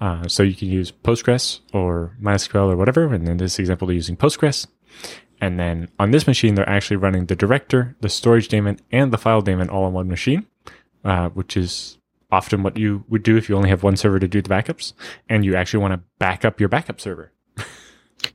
[0.00, 3.12] Uh, so you can use Postgres or MySQL or whatever.
[3.12, 4.66] And in this example, they're using Postgres.
[5.40, 9.18] And then on this machine, they're actually running the director, the storage daemon, and the
[9.18, 10.46] file daemon all on one machine,
[11.04, 11.98] uh, which is
[12.32, 14.94] often what you would do if you only have one server to do the backups
[15.28, 17.30] and you actually want to back up your backup server.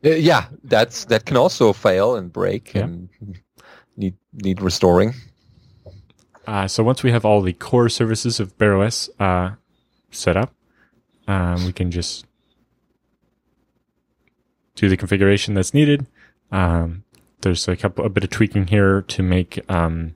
[0.06, 2.84] Uh, yeah, that's that can also fail and break Yeah.
[2.84, 3.10] and
[3.98, 5.14] need need restoring.
[6.52, 9.56] Uh, so once we have all the core services of Bareos uh,
[10.10, 10.54] set up,
[11.26, 12.26] um, we can just
[14.76, 16.08] do the configuration that's needed.
[16.52, 17.06] Um,
[17.40, 20.16] there's a couple, a bit of tweaking here to make um,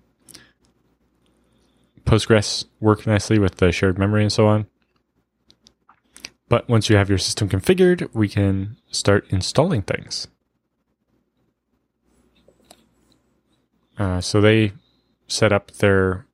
[2.04, 4.68] Postgres work nicely with the shared memory and so on.
[6.50, 10.28] But once you have your system configured, we can start installing things.
[13.98, 14.74] Uh, so they
[15.28, 16.26] set up their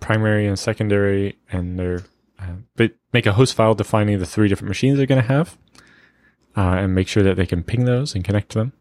[0.00, 2.04] primary and secondary and their
[2.38, 5.58] uh, but make a host file defining the three different machines they're going to have
[6.56, 8.72] uh, and make sure that they can ping those and connect to them.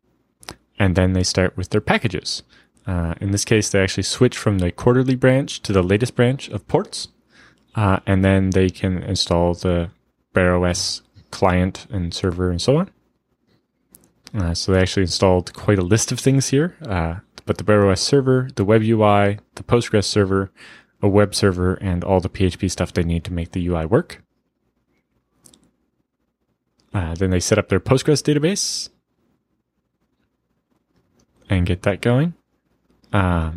[0.78, 2.44] And then they start with their packages.
[2.88, 6.48] Uh, in this case they actually switch from the quarterly branch to the latest branch
[6.50, 7.10] of ports
[7.76, 9.92] uh, and then they can install the
[10.34, 12.90] Bareos client and server and so on
[14.36, 17.16] uh, so they actually installed quite a list of things here uh,
[17.50, 20.52] but the Bareos server, the web UI, the Postgres server,
[21.02, 24.24] a web server, and all the PHP stuff they need to make the UI work.
[26.94, 28.90] Uh, then they set up their Postgres database
[31.50, 32.36] and get that going.
[33.12, 33.54] Uh,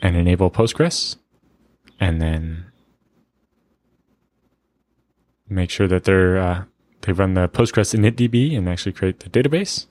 [0.00, 1.16] and enable Postgres,
[1.98, 2.66] and then
[5.48, 6.64] make sure that they're uh,
[7.02, 9.86] they run the Postgres initdb and actually create the database,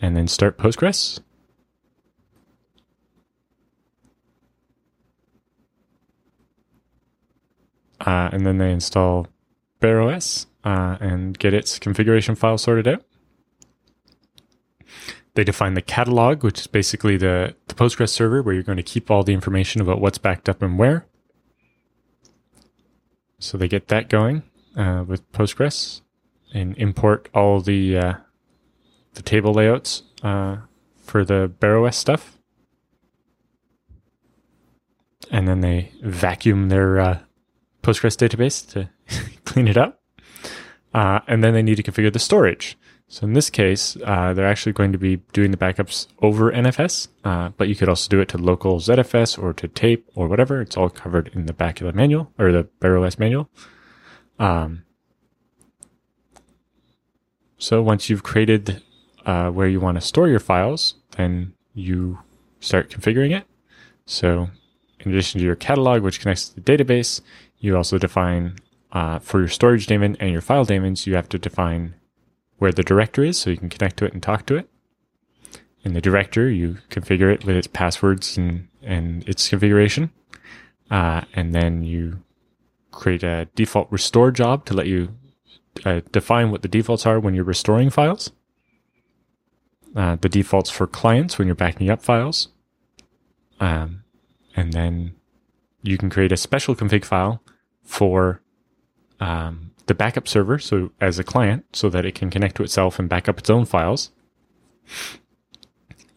[0.00, 1.20] and then start Postgres.
[8.00, 9.26] Uh, and then they install
[9.80, 13.02] Bareos uh, and get its configuration file sorted out.
[15.34, 18.82] They define the catalog, which is basically the, the Postgres server where you're going to
[18.82, 21.06] keep all the information about what's backed up and where.
[23.40, 24.42] So they get that going
[24.78, 26.00] uh, with Postgres
[26.54, 28.14] and import all the uh,
[29.14, 30.56] the table layouts uh,
[31.02, 32.38] for the Bareos stuff.
[35.30, 37.18] And then they vacuum their uh,
[37.82, 38.88] Postgres database to
[39.44, 40.00] clean it up.
[40.94, 42.78] Uh, and then they need to configure the storage.
[43.08, 47.08] So in this case, uh, they're actually going to be doing the backups over NFS,
[47.24, 50.60] uh, but you could also do it to local ZFS or to tape or whatever.
[50.60, 53.50] It's all covered in the the manual or the Bareos manual.
[54.38, 54.84] Um,
[57.58, 58.82] so once you've created
[59.26, 62.18] uh, where you want to store your files, then you
[62.60, 63.44] start configuring it.
[64.06, 64.48] So
[65.00, 67.20] in addition to your catalog, which connects to the database,
[67.58, 68.56] you also define
[68.92, 71.94] uh, for your storage daemon and your file daemons, you have to define
[72.58, 74.68] where the director is so you can connect to it and talk to it.
[75.84, 80.10] In the director, you configure it with its passwords and, and its configuration.
[80.90, 82.22] Uh, and then you
[82.90, 85.14] create a default restore job to let you
[85.84, 88.32] uh, define what the defaults are when you're restoring files.
[89.96, 92.48] Uh, the defaults for clients when you're backing up files.
[93.60, 94.04] Um,
[94.54, 95.14] and then
[95.82, 97.42] you can create a special config file
[97.82, 98.42] for
[99.20, 102.98] um, the backup server, so as a client, so that it can connect to itself
[102.98, 104.10] and back up its own files.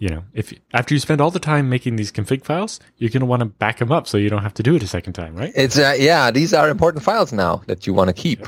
[0.01, 3.19] You know, if after you spend all the time making these config files, you're going
[3.19, 5.13] to want to back them up so you don't have to do it a second
[5.13, 5.53] time, right?
[5.55, 8.41] It's uh, yeah, these are important files now that you want to keep.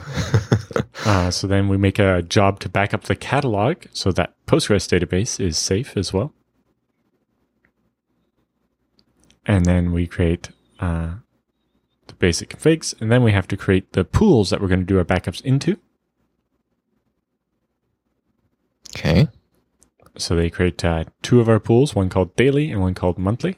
[1.05, 4.89] uh, so then we make a job to back up the catalog so that Postgres
[4.89, 6.33] database is safe as well.
[9.45, 11.17] And then we create uh,
[12.07, 14.87] the basic configs, and then we have to create the pools that we're going to
[14.87, 15.77] do our backups into.
[18.97, 19.27] Okay.
[20.17, 23.58] So they create uh, two of our pools, one called daily and one called monthly.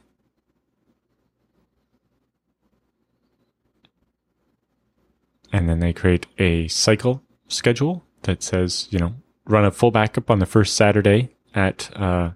[5.51, 9.15] And then they create a cycle schedule that says, you know,
[9.45, 12.31] run a full backup on the first Saturday at uh,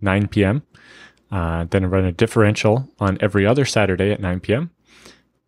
[0.00, 0.62] 9 p.m.
[1.30, 4.70] Uh, then run a differential on every other Saturday at 9 p.m.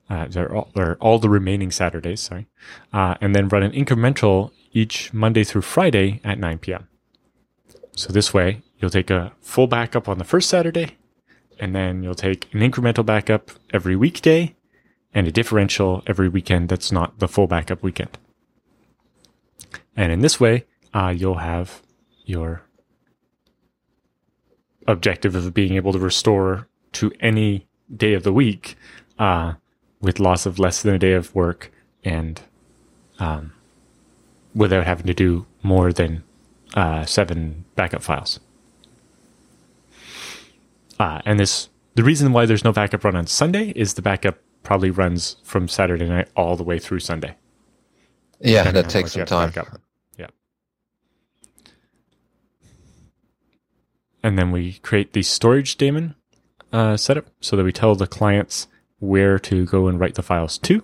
[0.09, 2.47] Uh, they're all, they're all the remaining Saturdays, sorry.
[2.93, 6.89] Uh, and then run an incremental each Monday through Friday at 9 p.m.
[7.93, 10.97] So this way, you'll take a full backup on the first Saturday,
[11.59, 14.55] and then you'll take an incremental backup every weekday,
[15.13, 18.19] and a differential every weekend that's not the full backup weekend.
[19.97, 21.83] And in this way, uh, you'll have
[22.25, 22.63] your
[24.87, 28.77] objective of being able to restore to any day of the week
[29.19, 29.55] uh,
[30.01, 31.71] with loss of less than a day of work
[32.05, 32.41] and
[33.19, 33.53] um,
[34.55, 36.23] without having to do more than
[36.75, 38.39] uh, seven backup files.
[40.99, 44.37] Uh, and this the reason why there's no backup run on Sunday is the backup
[44.63, 47.37] probably runs from Saturday night all the way through Sunday.
[48.39, 49.51] Yeah, that takes some time.
[50.19, 50.27] Yeah.
[54.23, 56.17] And then we create the storage daemon
[56.75, 58.67] uh, setup so that we tell the clients
[58.99, 60.83] where to go and write the files to.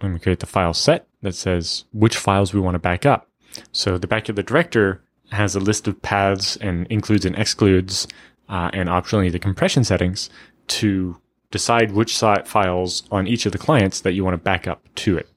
[0.00, 3.28] And we create the file set that says which files we want to back up.
[3.72, 8.06] So the back of the director has a list of paths and includes and excludes,
[8.48, 10.30] uh, and optionally the compression settings
[10.66, 11.16] to
[11.50, 15.16] decide which files on each of the clients that you want to back up to
[15.16, 15.28] it.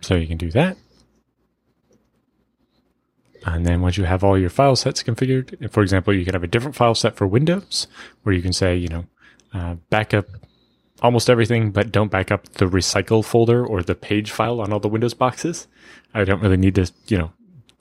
[0.00, 0.76] So you can do that.
[3.44, 6.42] And then once you have all your file sets configured, for example, you can have
[6.42, 7.86] a different file set for Windows
[8.22, 9.04] where you can say, you know,
[9.54, 10.26] uh, backup
[11.02, 14.80] almost everything, but don't back up the recycle folder or the page file on all
[14.80, 15.66] the Windows boxes.
[16.14, 17.32] I don't really need to, you know,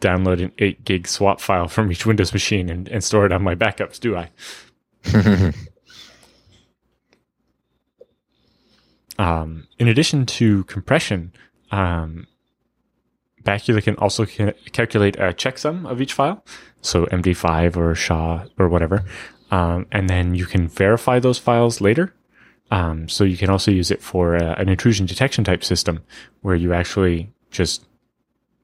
[0.01, 3.41] download an 8 gig swap file from each Windows machine and, and store it on
[3.43, 4.29] my backups, do I?
[9.17, 11.31] um, in addition to compression,
[11.71, 12.27] um,
[13.43, 16.43] Bacula can also ca- calculate a checksum of each file,
[16.81, 19.05] so MD5 or SHA or whatever,
[19.51, 22.13] um, and then you can verify those files later.
[22.71, 26.03] Um, so you can also use it for uh, an intrusion detection type system
[26.41, 27.85] where you actually just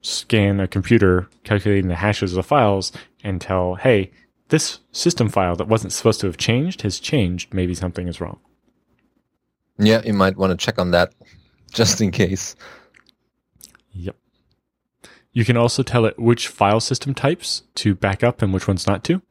[0.02, 2.92] scan a computer calculating the hashes of the files
[3.24, 4.12] and tell, hey,
[4.50, 7.54] this system file that wasn't supposed to have changed has changed.
[7.54, 8.40] Maybe something is wrong.
[9.78, 11.14] Yeah, you might want to check on that
[11.72, 12.56] just in case.
[13.94, 14.16] Yep.
[15.32, 18.88] You can also tell it which file system types to back up and which ones
[18.88, 19.22] not to.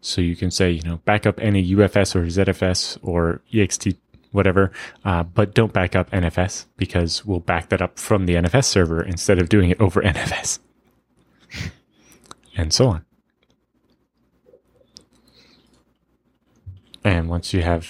[0.00, 3.96] So you can say, you know, back up any UFS or ZFS or ext
[4.36, 4.70] whatever,
[5.04, 9.02] uh, but don't back up NFS because we'll back that up from the NFS server
[9.02, 10.60] instead of doing it over NFS,
[12.56, 13.04] and so on.
[17.02, 17.88] And once you have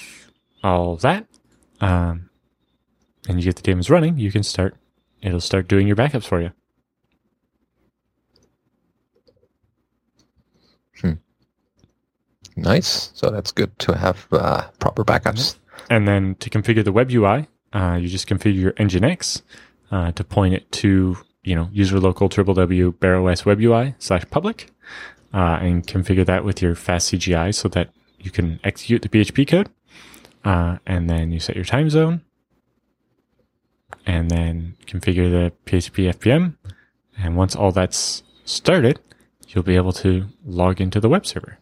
[0.63, 1.27] all that,
[1.81, 2.31] um,
[3.29, 4.77] and you get the daemons running, you can start.
[5.23, 6.53] It'll start doing your backups for you.
[12.57, 13.11] Nice.
[13.15, 15.57] So that's good to have uh, proper backups.
[15.89, 19.43] And then to configure the web UI, uh, you just configure your Nginx
[19.91, 24.71] uh, to point it to you know user local www bareos web UI slash public,
[25.33, 29.47] uh, and configure that with your fast CGI so that you can execute the PHP
[29.47, 29.69] code.
[30.45, 32.23] Uh, and then you set your time zone,
[34.05, 36.57] and then configure the PHP FPM.
[37.19, 39.01] And once all that's started,
[39.49, 41.59] you'll be able to log into the web server.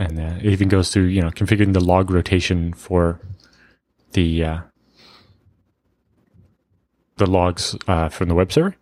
[0.00, 3.20] And uh, it even goes through you know configuring the log rotation for
[4.12, 4.58] the uh,
[7.18, 8.74] the logs uh, from the web server,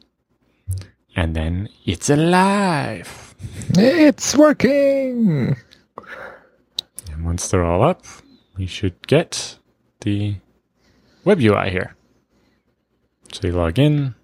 [1.16, 3.34] and then it's alive.
[3.70, 5.56] It's working.
[7.12, 8.04] And once they're all up,
[8.56, 9.58] we should get
[10.00, 10.36] the
[11.24, 11.96] web UI here.
[13.32, 14.14] So you log in,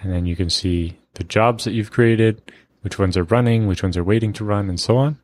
[0.00, 2.42] and then you can see the jobs that you've created,
[2.80, 5.21] which ones are running, which ones are waiting to run, and so on.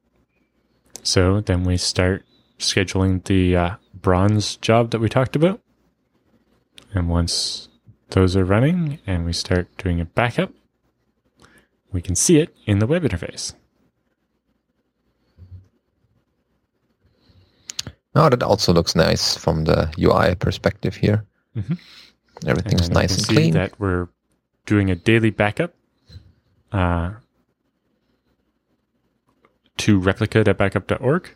[1.02, 2.24] So then we start
[2.58, 5.60] scheduling the uh, bronze job that we talked about.
[6.94, 7.68] And once
[8.10, 10.52] those are running and we start doing a backup,
[11.92, 13.54] we can see it in the web interface.
[18.14, 21.24] Oh, that also looks nice from the UI perspective here.
[21.56, 21.74] Mm-hmm.
[22.46, 23.52] Everything's and nice and clean.
[23.54, 24.08] That we're
[24.66, 25.74] doing a daily backup
[26.72, 27.12] uh,
[29.78, 31.30] to replica.backup.org.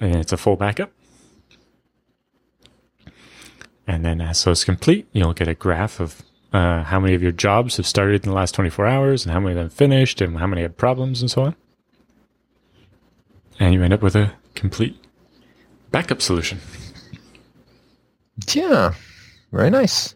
[0.00, 0.92] And it's a full backup.
[3.86, 7.32] And then as those complete, you'll get a graph of uh, how many of your
[7.32, 10.38] jobs have started in the last 24 hours and how many of them finished and
[10.38, 11.56] how many had problems and so on.
[13.58, 15.02] And you end up with a complete
[15.90, 16.60] backup solution.
[18.52, 18.94] Yeah,
[19.52, 20.14] very nice.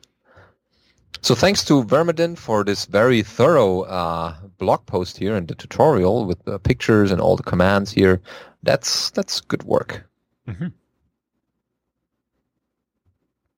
[1.22, 6.26] So thanks to vermaden for this very thorough uh, blog post here and the tutorial
[6.26, 8.20] with the pictures and all the commands here.
[8.64, 10.04] That's that's good work.
[10.48, 10.68] Mm-hmm.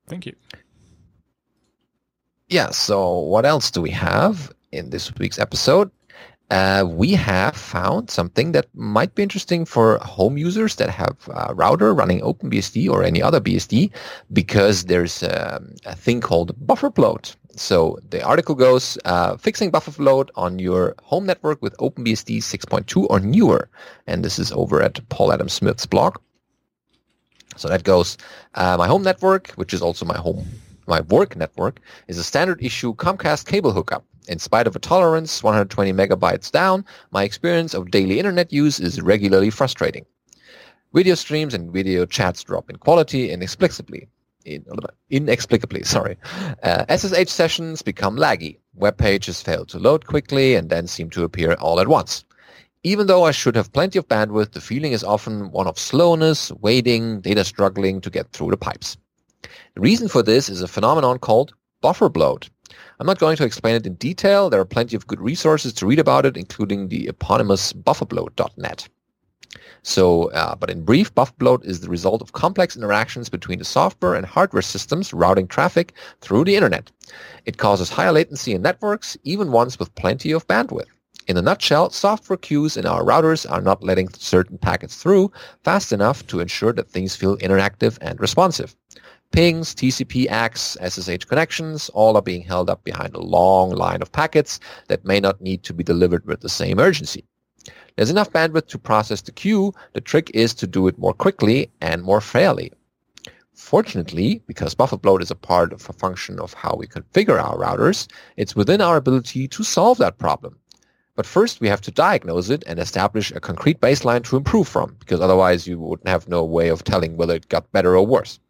[0.07, 0.37] Thank you.
[2.49, 2.71] Yeah.
[2.71, 5.91] So what else do we have in this week's episode?
[6.51, 11.55] Uh, we have found something that might be interesting for home users that have a
[11.55, 13.91] router running OpenBSD or any other BSD
[14.31, 17.35] because there's um, a thing called buffer bloat.
[17.57, 23.07] So the article goes, uh, fixing buffer bloat on your home network with OpenBSD 6.2
[23.09, 23.69] or newer.
[24.07, 26.17] And this is over at Paul Adam Smith's blog.
[27.57, 28.19] So that goes,
[28.55, 30.45] uh, my home network, which is also my home,
[30.89, 34.05] my work network, is a standard issue Comcast cable hookup.
[34.27, 39.01] In spite of a tolerance 120 megabytes down, my experience of daily internet use is
[39.01, 40.05] regularly frustrating.
[40.93, 44.09] Video streams and video chats drop in quality inexplicably.
[44.45, 44.65] In,
[45.11, 46.17] inexplicably, sorry.
[46.63, 48.59] Uh, SSH sessions become laggy.
[48.75, 52.25] Web pages fail to load quickly and then seem to appear all at once.
[52.83, 56.53] Even though I should have plenty of bandwidth, the feeling is often one of slowness,
[56.53, 58.99] waiting, data struggling to get through the pipes.
[59.75, 62.51] The reason for this is a phenomenon called buffer bloat.
[63.01, 64.51] I'm not going to explain it in detail.
[64.51, 68.89] There are plenty of good resources to read about it, including the eponymous bufferbloat.net.
[69.83, 73.65] So, uh, but in brief, buffer bloat is the result of complex interactions between the
[73.65, 76.91] software and hardware systems routing traffic through the internet.
[77.45, 80.87] It causes higher latency in networks, even ones with plenty of bandwidth.
[81.27, 85.33] In a nutshell, software queues in our routers are not letting certain packets through
[85.63, 88.77] fast enough to ensure that things feel interactive and responsive.
[89.33, 94.13] Pings, TCP ACKs, SSH connections, all are being held up behind a long line of
[94.13, 97.25] packets that may not need to be delivered with the same urgency.
[97.97, 99.73] There's enough bandwidth to process the queue.
[99.93, 102.73] The trick is to do it more quickly and more fairly.
[103.53, 107.57] Fortunately, because buffer bloat is a part of a function of how we configure our
[107.57, 110.59] routers, it's within our ability to solve that problem.
[111.15, 114.97] But first, we have to diagnose it and establish a concrete baseline to improve from,
[114.99, 118.41] because otherwise you would have no way of telling whether it got better or worse.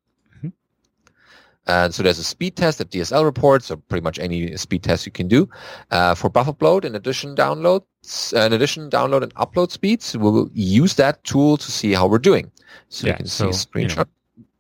[1.67, 5.07] And so there's a speed test that DSL reports, or pretty much any speed test
[5.07, 5.49] you can do
[5.91, 6.85] uh, for buffer upload.
[6.85, 7.87] In addition, downloads, uh,
[8.33, 10.17] in addition, download and upload speeds.
[10.17, 12.51] We will use that tool to see how we're doing.
[12.89, 13.97] So Yeah, you can so, see a you screenshot.
[13.97, 14.05] know,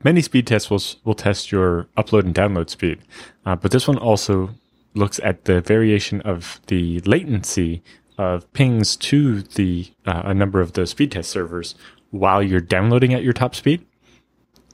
[0.02, 2.98] Many speed tests will will test your upload and download speed,
[3.46, 4.50] uh, but this one also
[4.94, 7.82] looks at the variation of the latency
[8.18, 11.74] of pings to the uh, a number of the speed test servers
[12.10, 13.84] while you're downloading at your top speed.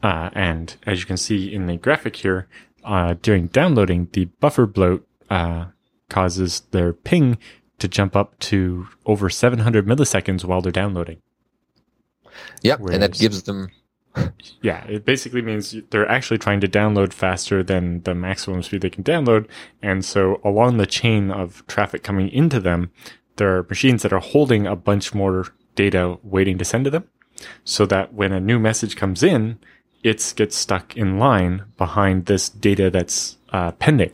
[0.03, 2.49] Uh, and as you can see in the graphic here,
[2.85, 5.67] uh, during downloading, the buffer bloat uh,
[6.09, 7.39] causes their ping
[7.81, 11.21] to jump up to over 700 milliseconds while they're downloading.
[12.63, 13.71] Yeah, and that gives them
[14.63, 18.91] Yeah, it basically means they're actually trying to download faster than the maximum speed they
[18.91, 19.49] can download.
[19.83, 22.91] And so along the chain of traffic coming into them,
[23.37, 27.09] there are machines that are holding a bunch more data waiting to send to them
[27.65, 29.59] so that when a new message comes in,
[30.03, 34.13] it gets stuck in line behind this data that's uh, pending.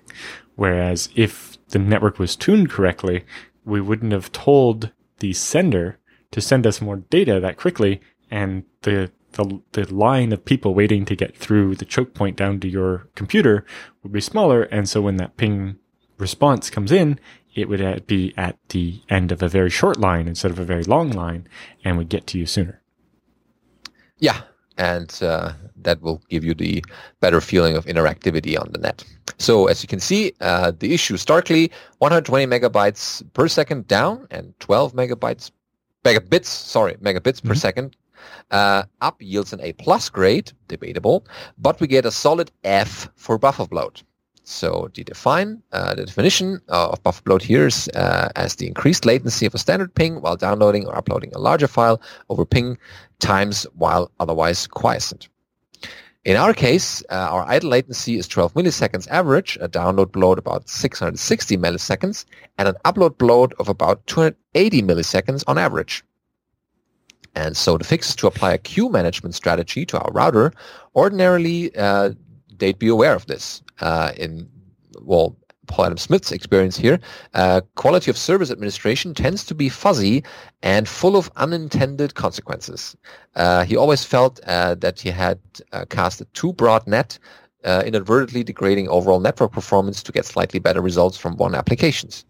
[0.54, 3.24] Whereas if the network was tuned correctly,
[3.66, 5.98] we wouldn't have told the sender
[6.30, 8.00] to send us more data that quickly,
[8.30, 12.58] and the the, the line of people waiting to get through the choke point down
[12.60, 13.66] to your computer
[14.02, 14.62] would be smaller.
[14.62, 15.76] And so when that ping
[16.16, 17.20] response comes in,
[17.54, 20.84] it would be at the end of a very short line instead of a very
[20.84, 21.46] long line
[21.84, 22.82] and would get to you sooner.
[24.18, 24.42] Yeah,
[24.78, 25.52] and uh,
[25.82, 26.84] that will give you the
[27.20, 29.04] better feeling of interactivity on the net.
[29.38, 34.54] So as you can see, uh, the issue starkly 120 megabytes per second down and
[34.60, 35.50] 12 megabytes
[36.04, 37.58] megabits, sorry, megabits per Mhm.
[37.60, 37.96] second
[38.50, 41.26] uh, up yields an A plus grade, debatable,
[41.58, 44.02] but we get a solid F for buffer bloat.
[44.44, 49.04] So the define uh, the definition of buffer bloat here is uh, as the increased
[49.04, 52.00] latency of a standard ping while downloading or uploading a larger file
[52.30, 52.78] over ping
[53.18, 55.28] times while otherwise quiescent.
[56.24, 60.68] In our case, uh, our idle latency is 12 milliseconds average, a download bloat about
[60.68, 62.24] 660 milliseconds,
[62.58, 66.02] and an upload bloat of about 280 milliseconds on average.
[67.36, 70.52] And so the fix is to apply a queue management strategy to our router.
[70.96, 72.14] Ordinarily, uh,
[72.58, 73.62] they'd be aware of this.
[73.80, 74.48] Uh, in
[75.02, 75.36] well,
[75.66, 76.98] Paul Adam Smith's experience here,
[77.34, 80.22] uh, quality of service administration tends to be fuzzy
[80.62, 82.96] and full of unintended consequences.
[83.34, 85.38] Uh, he always felt uh, that he had
[85.72, 87.18] uh, cast a too broad net,
[87.64, 92.24] uh, inadvertently degrading overall network performance to get slightly better results from one applications.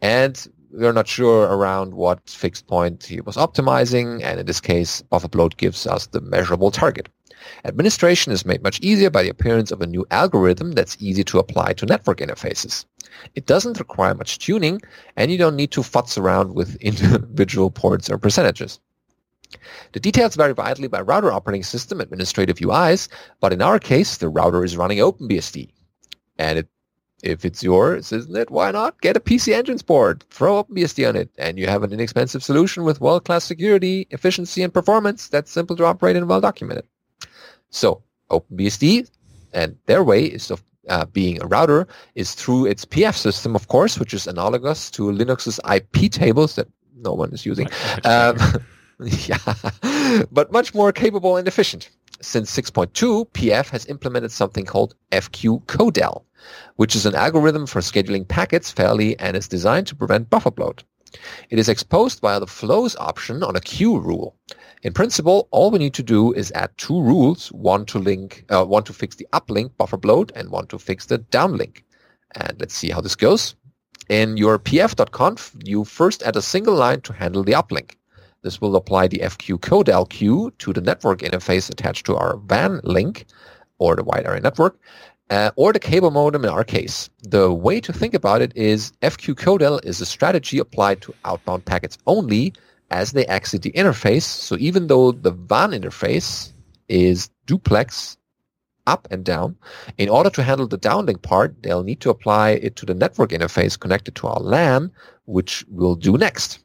[0.00, 5.02] And we're not sure around what fixed point he was optimizing, and in this case,
[5.02, 7.08] buffer bloat gives us the measurable target.
[7.64, 11.38] Administration is made much easier by the appearance of a new algorithm that's easy to
[11.38, 12.84] apply to network interfaces.
[13.34, 14.80] It doesn't require much tuning,
[15.16, 18.80] and you don't need to futz around with individual ports or percentages.
[19.92, 23.08] The details vary widely by router operating system administrative UIs,
[23.40, 25.72] but in our case, the router is running OpenBSD.
[26.38, 26.68] And it,
[27.22, 28.50] if it's yours, isn't it?
[28.50, 31.92] Why not get a PC Engines board, throw OpenBSD on it, and you have an
[31.92, 36.86] inexpensive solution with world-class security, efficiency, and performance that's simple to operate and well documented.
[37.70, 39.10] So OpenBSD
[39.52, 43.68] and their way is of uh, being a router is through its PF system, of
[43.68, 47.68] course, which is analogous to Linux's IP tables that no one is using.
[48.04, 48.38] Um,
[49.00, 49.38] yeah,
[50.32, 51.90] but much more capable and efficient.
[52.22, 56.24] Since 6.2, PF has implemented something called FQ Codel,
[56.76, 60.84] which is an algorithm for scheduling packets fairly and is designed to prevent buffer bloat.
[61.50, 64.36] It is exposed via the flows option on a queue rule.
[64.82, 68.64] In principle, all we need to do is add two rules, one to link, uh,
[68.64, 71.82] one to fix the uplink buffer bloat and one to fix the downlink.
[72.34, 73.54] And let's see how this goes.
[74.08, 77.92] In your pf.conf, you first add a single line to handle the uplink.
[78.42, 82.80] This will apply the FQ Codel queue to the network interface attached to our WAN
[82.84, 83.26] link
[83.78, 84.78] or the wide area network
[85.30, 87.08] uh, or the cable modem in our case.
[87.22, 91.64] The way to think about it is FQ Codel is a strategy applied to outbound
[91.64, 92.52] packets only
[92.90, 94.22] as they exit the interface.
[94.22, 96.52] So even though the WAN interface
[96.88, 98.16] is duplex
[98.86, 99.56] up and down,
[99.98, 103.30] in order to handle the downlink part, they'll need to apply it to the network
[103.30, 104.90] interface connected to our LAN,
[105.26, 106.58] which we'll do next.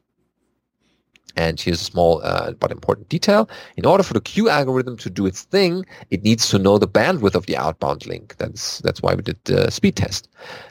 [1.36, 3.48] And here's a small uh, but important detail.
[3.76, 6.88] In order for the queue algorithm to do its thing, it needs to know the
[6.88, 8.36] bandwidth of the outbound link.
[8.38, 10.28] That's that's why we did the speed test.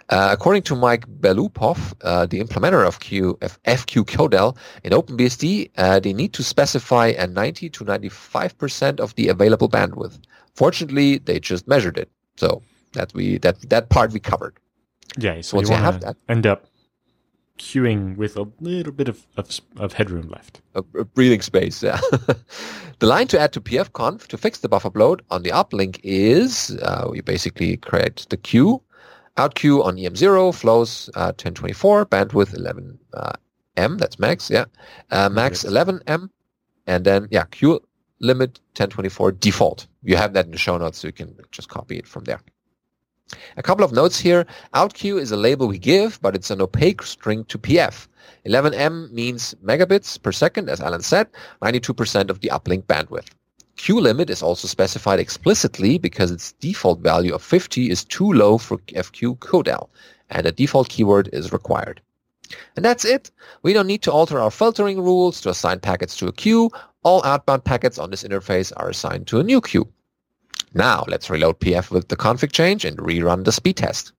[0.09, 5.70] Uh, according to Mike Belopuhov, uh, the implementer of Q, F, FQ Codel in OpenBSD,
[5.78, 10.20] uh, they need to specify a 90 to 95 percent of the available bandwidth.
[10.55, 12.61] Fortunately, they just measured it, so
[12.93, 14.57] that we that that part we covered.
[15.18, 16.66] yeah, so once you you have that- end up
[17.58, 20.62] queuing with a little bit of, of, of headroom left.
[20.76, 21.99] A, a breathing space, yeah.
[22.99, 26.78] the line to add to pfconf to fix the buffer bloat on the uplink is
[26.82, 28.82] uh, you basically create the queue,
[29.38, 33.34] out queue on EM0, flows uh, 1024, bandwidth 11 uh,
[33.78, 34.66] M, that's max, yeah.
[35.12, 36.30] Uh, max 11 M,
[36.88, 37.82] and then, yeah, queue
[38.20, 39.88] limit 1024 default.
[40.03, 42.39] You have that in the show notes, so you can just copy it from there.
[43.57, 44.45] A couple of notes here.
[44.73, 48.07] OutQ is a label we give, but it's an opaque string to PF.
[48.45, 51.28] 11M means megabits per second, as Alan said,
[51.61, 53.30] 92% of the uplink bandwidth.
[53.78, 58.57] Q limit is also specified explicitly because its default value of 50 is too low
[58.57, 59.89] for FQ codel,
[60.30, 62.01] and a default keyword is required.
[62.76, 63.32] And that's it.
[63.63, 66.69] We don't need to alter our filtering rules to assign packets to a queue.
[67.03, 69.91] All outbound packets on this interface are assigned to a new queue.
[70.76, 74.11] Now let's reload PF with the config change and rerun the speed test.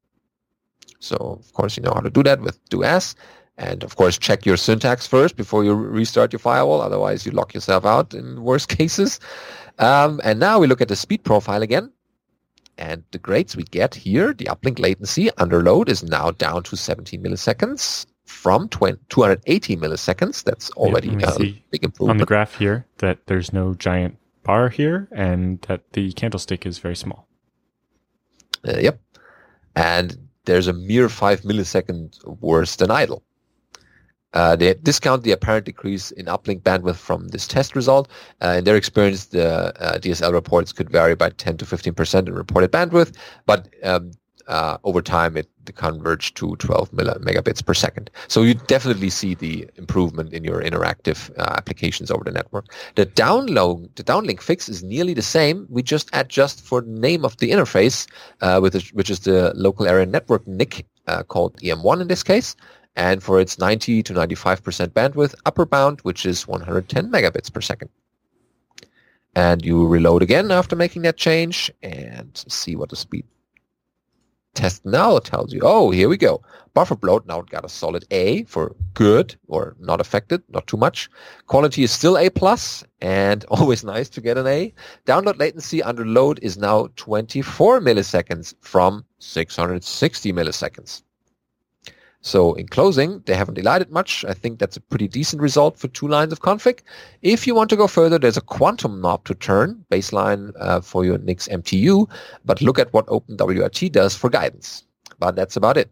[0.98, 3.14] So of course you know how to do that with doas.
[3.58, 6.80] And of course check your syntax first before you restart your firewall.
[6.80, 9.20] Otherwise you lock yourself out in worst cases.
[9.78, 11.92] Um, and now we look at the speed profile again.
[12.78, 16.76] And the grades we get here, the uplink latency under load is now down to
[16.76, 20.44] 17 milliseconds from 20, 280 milliseconds.
[20.44, 25.08] That's already Yeah, a big On the graph here, that there's no giant bar here
[25.12, 27.26] and that the candlestick is very small.
[28.66, 29.00] Uh, yep.
[29.74, 33.22] And there's a mere five millisecond worse than idle.
[34.32, 38.08] Uh, they discount the apparent decrease in uplink bandwidth from this test result.
[38.42, 39.48] Uh, in their experience, the
[39.82, 43.16] uh, DSL reports could vary by 10 to 15% in reported bandwidth,
[43.46, 44.10] but um,
[44.46, 48.10] uh, over time it converged to 12 megabits per second.
[48.28, 52.66] So you definitely see the improvement in your interactive uh, applications over the network.
[52.94, 55.66] The download, the downlink fix is nearly the same.
[55.68, 58.06] We just adjust for the name of the interface,
[58.40, 62.56] uh, which is the local area network NIC, uh, called EM1 in this case,
[62.96, 67.90] and for its 90 to 95% bandwidth upper bound, which is 110 megabits per second.
[69.34, 73.26] And you reload again after making that change and see what the speed
[74.56, 75.60] test now tells you.
[75.62, 76.42] Oh, here we go.
[76.74, 81.08] Buffer bloat now got a solid A for good or not affected, not too much.
[81.46, 84.74] Quality is still A plus and always nice to get an A.
[85.06, 91.02] Download latency under load is now 24 milliseconds from 660 milliseconds.
[92.26, 94.24] So in closing, they haven't elided much.
[94.24, 96.80] I think that's a pretty decent result for two lines of config.
[97.22, 101.04] If you want to go further, there's a quantum knob to turn, baseline uh, for
[101.04, 102.10] your NIX MTU,
[102.44, 104.82] but look at what OpenWRT does for guidance.
[105.20, 105.88] But that's about it.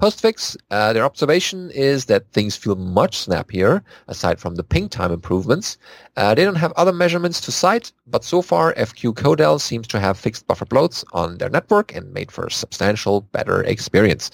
[0.00, 5.10] Postfix, uh, their observation is that things feel much snappier, aside from the ping time
[5.10, 5.78] improvements.
[6.16, 9.98] Uh, they don't have other measurements to cite, but so far FQ Codel seems to
[9.98, 14.30] have fixed buffer bloats on their network and made for a substantial better experience.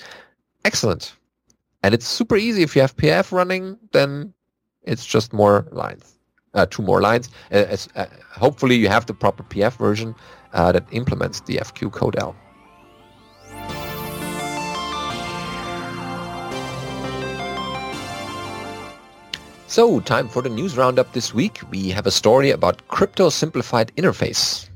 [0.66, 1.16] Excellent.
[1.82, 2.62] And it's super easy.
[2.62, 4.32] If you have PF running, then
[4.82, 6.18] it's just more lines,
[6.54, 7.28] uh, two more lines.
[7.50, 10.14] Uh, uh, hopefully you have the proper PF version
[10.52, 12.36] uh, that implements the FQ code Codel.
[19.66, 21.60] So, time for the news roundup this week.
[21.70, 24.68] We have a story about Crypto Simplified Interface.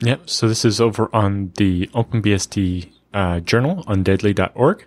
[0.00, 0.28] Yep.
[0.28, 4.86] So this is over on the OpenBSD uh, journal on deadly.org.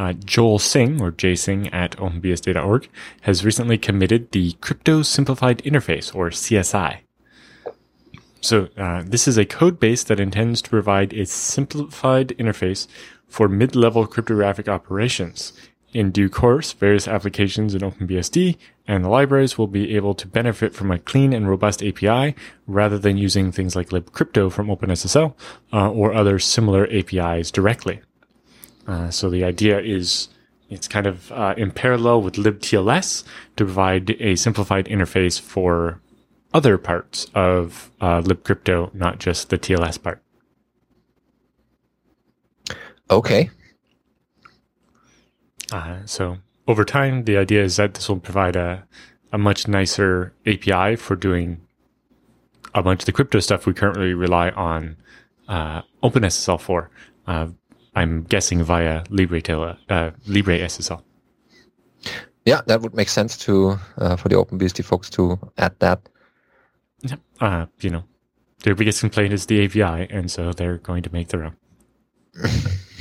[0.00, 2.88] Uh, Joel Sing, or jsing at openbsd.org,
[3.20, 7.00] has recently committed the Crypto Simplified Interface, or CSI.
[8.40, 12.86] So uh, this is a code base that intends to provide a simplified interface
[13.28, 15.52] for mid-level cryptographic operations.
[15.92, 18.56] In due course, various applications in OpenBSD
[18.88, 22.34] and the libraries will be able to benefit from a clean and robust API
[22.66, 25.34] rather than using things like libcrypto from OpenSSL
[25.74, 28.00] uh, or other similar APIs directly.
[28.90, 30.28] Uh, so the idea is
[30.68, 33.22] it's kind of uh, in parallel with libTLS
[33.54, 36.00] to provide a simplified interface for
[36.52, 40.20] other parts of uh, libcrypto, not just the TLS part.
[43.08, 43.50] Okay.
[45.70, 48.88] Uh, so over time, the idea is that this will provide a,
[49.32, 51.60] a much nicer API for doing
[52.74, 54.96] a bunch of the crypto stuff we currently rely on
[55.46, 56.90] uh, OpenSSL for.
[57.28, 57.48] Uh,
[57.94, 59.40] I'm guessing via Libre,
[59.88, 61.02] uh, Libre SSL.
[62.44, 66.08] Yeah, that would make sense to uh, for the OpenBSD folks to add that.
[67.02, 67.20] Yep.
[67.40, 68.04] Uh, you know,
[68.62, 71.56] their biggest complaint is the API, and so they're going to make their own.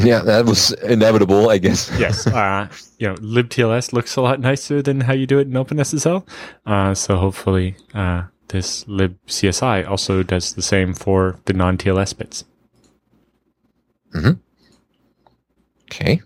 [0.01, 1.91] Yeah, that was inevitable, I guess.
[1.99, 2.25] Yes.
[2.25, 2.69] Uh,
[2.99, 6.25] you know, libTLS looks a lot nicer than how you do it in OpenSSL.
[6.65, 12.45] Uh, so hopefully, uh, this libCSI also does the same for the non-TLS bits.
[15.91, 16.21] Okay.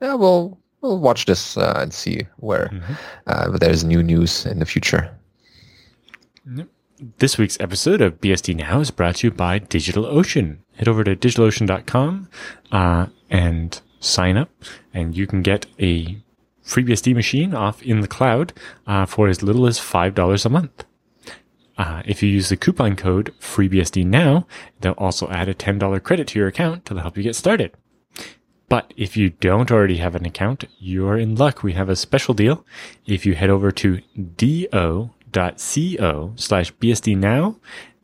[0.00, 2.94] Yeah, well, we'll watch this uh, and see where mm-hmm.
[3.28, 5.16] uh, there's new news in the future.
[7.18, 10.58] This week's episode of BSD Now is brought to you by DigitalOcean.
[10.74, 12.28] Head over to digitalocean.com
[12.72, 14.50] uh, and sign up,
[14.92, 16.18] and you can get a
[16.64, 18.52] FreeBSD machine off in the cloud
[18.88, 20.84] uh, for as little as $5 a month.
[21.78, 24.46] Uh, if you use the coupon code FreeBSD now,
[24.80, 27.72] they'll also add a $10 credit to your account to help you get started.
[28.72, 31.62] But if you don't already have an account, you're in luck.
[31.62, 32.64] We have a special deal.
[33.04, 35.10] If you head over to do.co
[36.36, 37.56] slash BSD now,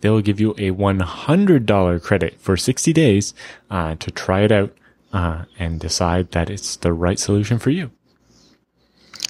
[0.03, 3.33] they'll give you a $100 credit for 60 days
[3.71, 4.77] uh, to try it out
[5.11, 7.91] uh, and decide that it's the right solution for you.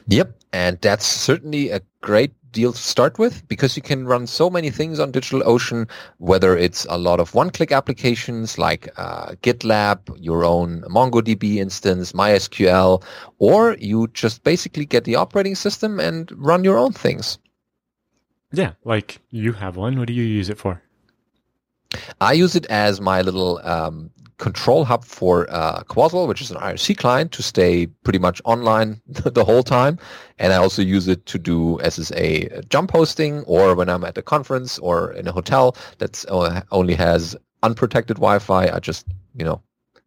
[0.08, 0.34] Yep.
[0.52, 4.70] And that's certainly a great deal to start with because you can run so many
[4.70, 5.88] things on DigitalOcean,
[6.18, 13.02] whether it's a lot of one-click applications like uh, GitLab, your own MongoDB instance, MySQL,
[13.38, 17.38] or you just basically get the operating system and run your own things.
[18.50, 19.96] Yeah, like you have one.
[19.98, 20.82] What do you use it for?
[22.20, 26.56] I use it as my little um, control hub for uh, Quassel, which is an
[26.56, 29.98] IRC client, to stay pretty much online the whole time.
[30.38, 34.22] And I also use it to do SSA jump hosting, or when I'm at a
[34.22, 36.24] conference or in a hotel that
[36.70, 39.60] only has unprotected Wi-Fi, I just you know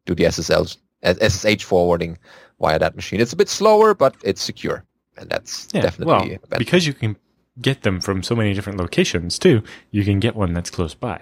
[0.05, 2.17] do the SSL SSH forwarding
[2.59, 3.19] via that machine.
[3.19, 4.83] It's a bit slower, but it's secure,
[5.17, 7.17] and that's yeah, definitely well, because you can
[7.61, 9.61] get them from so many different locations too.
[9.91, 11.21] You can get one that's close by.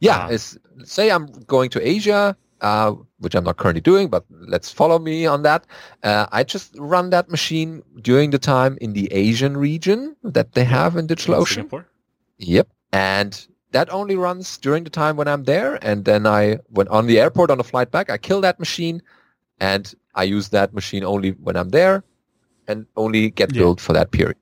[0.00, 0.38] Yeah, uh,
[0.84, 5.26] say I'm going to Asia, uh, which I'm not currently doing, but let's follow me
[5.26, 5.66] on that.
[6.02, 10.64] Uh, I just run that machine during the time in the Asian region that they
[10.64, 11.54] have in DigitalOcean.
[11.54, 11.86] Singapore.
[12.38, 16.88] Yep, and that only runs during the time when I'm there, and then I, when
[16.88, 19.02] on the airport on the flight back, I kill that machine,
[19.60, 22.04] and I use that machine only when I'm there,
[22.66, 23.60] and only get yeah.
[23.60, 24.36] billed for that period.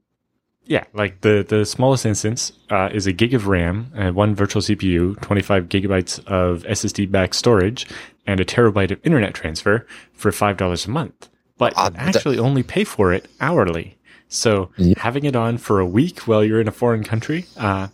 [0.67, 4.61] Yeah, like the the smallest instance uh, is a gig of RAM, and one virtual
[4.61, 7.87] CPU, 25 gigabytes of SSD backed storage,
[8.27, 11.29] and a terabyte of internet transfer for five dollars a month.
[11.57, 13.97] But uh, actually, only pay for it hourly.
[14.29, 14.95] So yeah.
[14.99, 17.89] having it on for a week while you're in a foreign country, uh,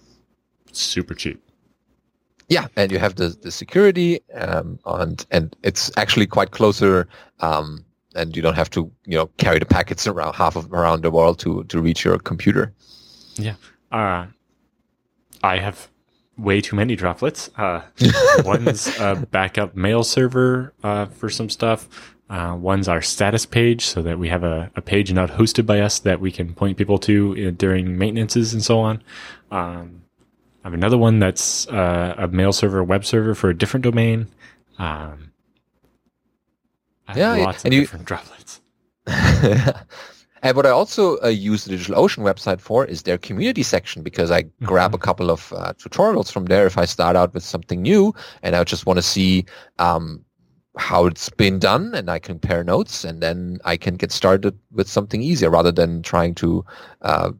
[0.72, 1.42] super cheap.
[2.48, 7.06] Yeah, and you have the the security, um, and and it's actually quite closer
[7.40, 7.84] um,
[8.14, 11.10] and you don't have to you know carry the packets around half of around the
[11.10, 12.72] world to to reach your computer.
[13.36, 13.54] Yeah,
[13.90, 14.26] uh,
[15.42, 15.88] I have
[16.38, 17.50] way too many droplets.
[17.56, 17.82] Uh,
[18.44, 21.88] one's a backup mail server uh, for some stuff.
[22.30, 25.80] Uh, one's our status page, so that we have a, a, page not hosted by
[25.80, 29.02] us that we can point people to uh, during maintenances and so on.
[29.50, 30.02] Um,
[30.64, 34.28] I have another one that's uh, a mail server, web server for a different domain.
[34.78, 35.31] Um,
[37.14, 38.60] yeah, lots and of you, different droplets.
[39.06, 44.30] and what I also uh, use the DigitalOcean website for is their community section because
[44.30, 44.64] I mm-hmm.
[44.64, 48.14] grab a couple of uh, tutorials from there if I start out with something new
[48.42, 49.44] and I just want to see
[49.78, 50.24] um,
[50.76, 54.88] how it's been done and I compare notes and then I can get started with
[54.88, 56.64] something easier rather than trying to
[57.02, 57.32] uh,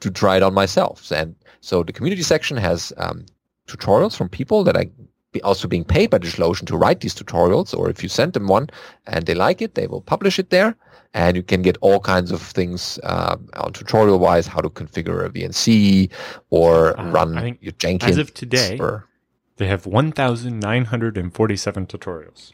[0.00, 1.10] to try it on myself.
[1.10, 3.26] And so the community section has um,
[3.66, 4.90] tutorials from people that I
[5.32, 8.46] be also being paid by DigitalOcean to write these tutorials, or if you send them
[8.46, 8.70] one
[9.06, 10.76] and they like it, they will publish it there.
[11.14, 15.24] And you can get all kinds of things uh, on tutorial wise, how to configure
[15.24, 16.10] a VNC
[16.50, 18.12] or uh, run your Jenkins.
[18.12, 19.06] As of today, or,
[19.56, 22.52] they have 1,947 tutorials.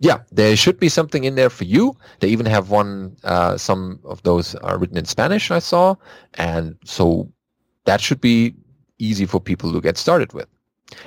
[0.00, 1.96] Yeah, there should be something in there for you.
[2.20, 5.96] They even have one, uh, some of those are written in Spanish, I saw.
[6.34, 7.28] And so
[7.84, 8.54] that should be
[8.98, 10.46] easy for people to get started with.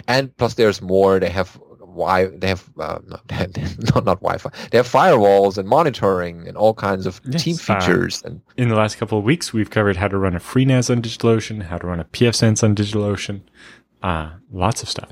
[0.08, 1.20] And plus, there's more.
[1.20, 1.60] They have
[1.94, 4.50] why they have uh, not, not Wi-Fi.
[4.72, 8.24] They have firewalls and monitoring and all kinds of yes, team uh, features.
[8.24, 10.90] Uh, and in the last couple of weeks, we've covered how to run a FreeNAS
[10.90, 13.42] on DigitalOcean, how to run a pfSense on DigitalOcean,
[14.04, 15.12] uh, lots of stuff.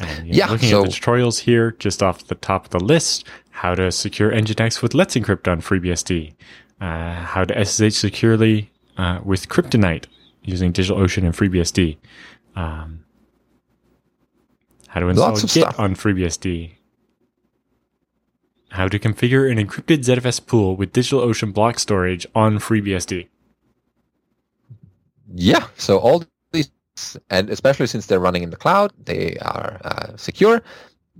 [0.00, 3.26] And, yeah, looking so, at the tutorials here, just off the top of the list,
[3.50, 6.34] how to secure Nginx with Let's Encrypt on FreeBSD,
[6.80, 10.06] uh, how to SSH securely uh, with Kryptonite
[10.42, 11.96] using DigitalOcean and FreeBSD.
[12.56, 13.03] Um,
[14.94, 15.80] how to install Git stuff.
[15.80, 16.70] on FreeBSD.
[18.70, 23.26] How to configure an encrypted ZFS pool with DigitalOcean block storage on FreeBSD.
[25.34, 26.22] Yeah, so all
[26.52, 26.70] these,
[27.28, 30.62] and especially since they're running in the cloud, they are uh, secure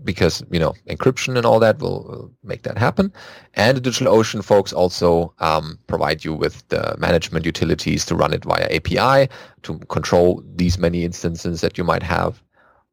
[0.05, 3.13] because you know encryption and all that will, will, make that happen.
[3.55, 8.45] And the DigitalOcean folks also um, provide you with the management utilities to run it
[8.45, 9.29] via API
[9.63, 12.41] to control these many instances that you might have,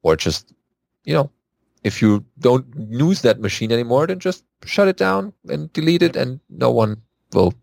[0.02, 0.52] or just
[1.04, 1.32] you know,
[1.84, 6.16] if you don't use that machine anymore, then just shut it down and delete it,
[6.16, 7.02] and no one
[7.34, 7.54] will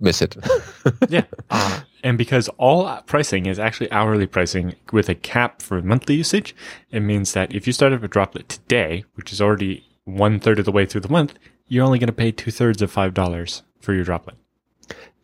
[0.00, 0.36] miss it.
[1.08, 1.24] yeah.
[1.50, 6.54] Uh, and because all pricing is actually hourly pricing with a cap for monthly usage,
[6.90, 10.58] it means that if you start up a droplet today, which is already one third
[10.58, 11.34] of the way through the month,
[11.66, 14.36] you're only going to pay two thirds of five dollars for your droplet.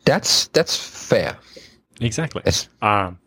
[0.05, 1.39] That's that's fair.
[2.01, 2.43] Exactly.
[2.45, 2.69] Yes.
[2.83, 3.19] Um,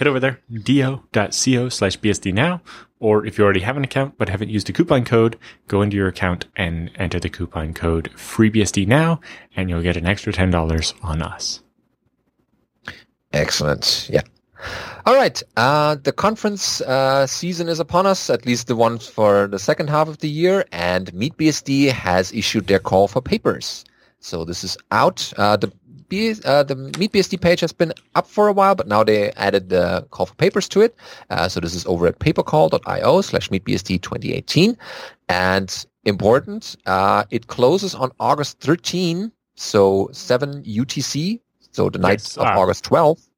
[0.00, 2.62] head over there, do.co slash BSD now,
[3.00, 5.38] or if you already have an account but haven't used a coupon code,
[5.68, 9.20] go into your account and enter the coupon code FreeBSD now,
[9.54, 11.62] and you'll get an extra $10 on us.
[13.34, 14.08] Excellent.
[14.10, 14.22] Yeah.
[15.04, 15.42] All right.
[15.58, 19.90] Uh, the conference uh, season is upon us, at least the one for the second
[19.90, 23.84] half of the year, and MeetBSD has issued their call for papers.
[24.20, 25.32] So this is out.
[25.36, 25.72] Uh, the
[26.10, 29.70] B, uh, the MeetBSD page has been up for a while, but now they added
[29.70, 30.94] the call for papers to it.
[31.30, 34.76] Uh, so this is over at papercall.io slash MeetBSD 2018.
[35.30, 41.40] And important, uh, it closes on August 13, so 7 UTC,
[41.70, 43.28] so the night yes, of uh, August 12th.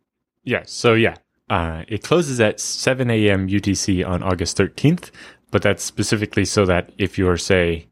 [0.43, 1.16] Yes, so yeah,
[1.51, 3.49] uh, it closes at 7 a.m.
[3.49, 5.11] UTC on August 13th,
[5.51, 7.87] but that's specifically so that if you're, say,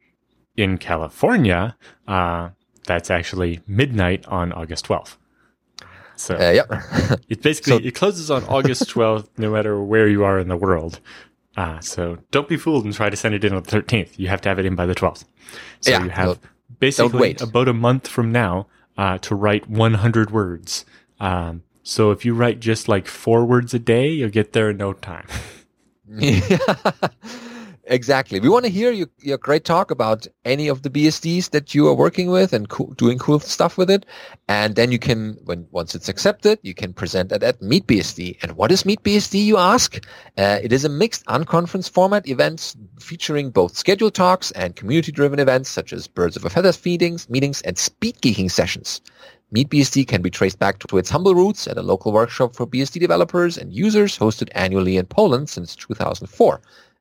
[0.57, 1.76] in California,
[2.09, 2.49] uh,
[2.87, 5.16] that's actually midnight on August 12th.
[6.16, 6.70] So uh, yep.
[7.28, 10.57] it basically so, it closes on August 12th, no matter where you are in the
[10.57, 11.01] world.
[11.57, 14.18] Uh, so don't be fooled and try to send it in on the 13th.
[14.18, 15.24] You have to have it in by the 12th.
[15.81, 16.39] So yeah, you have
[16.78, 18.66] basically about a month from now
[18.97, 20.85] uh, to write 100 words.
[21.18, 24.76] Um, so if you write just like four words a day, you'll get there in
[24.76, 25.26] no time.
[26.07, 26.59] yeah.
[27.91, 28.38] Exactly.
[28.38, 31.88] We want to hear your, your great talk about any of the BSDs that you
[31.88, 34.07] are working with and co- doing cool stuff with it.
[34.47, 38.38] And then you can, when once it's accepted, you can present it at MeetBSD.
[38.43, 39.97] And what is MeetBSD, you ask?
[40.38, 45.68] Uh, it is a mixed unconference format event featuring both scheduled talks and community-driven events
[45.68, 49.01] such as Birds of a Feather feedings, meetings and speed geeking sessions.
[49.53, 53.01] MeetBSD can be traced back to its humble roots at a local workshop for BSD
[53.01, 56.61] developers and users hosted annually in Poland since 2004.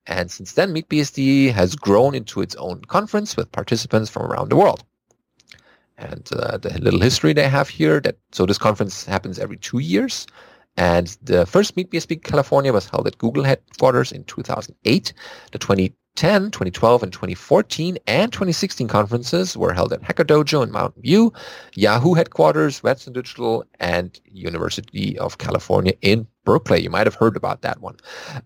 [0.09, 4.55] And since then, MeetBSD has grown into its own conference with participants from around the
[4.55, 4.83] world.
[5.99, 9.77] And uh, the little history they have here, that so this conference happens every two
[9.77, 10.25] years.
[10.77, 15.13] And the first MeetBSD California was held at Google headquarters in 2008.
[15.51, 21.03] The 2010, 2012, and 2014 and 2016 conferences were held at Hacker Dojo in Mountain
[21.03, 21.33] View,
[21.75, 26.81] Yahoo headquarters, Western Digital, and University of California in Berkeley.
[26.81, 27.97] You might have heard about that one.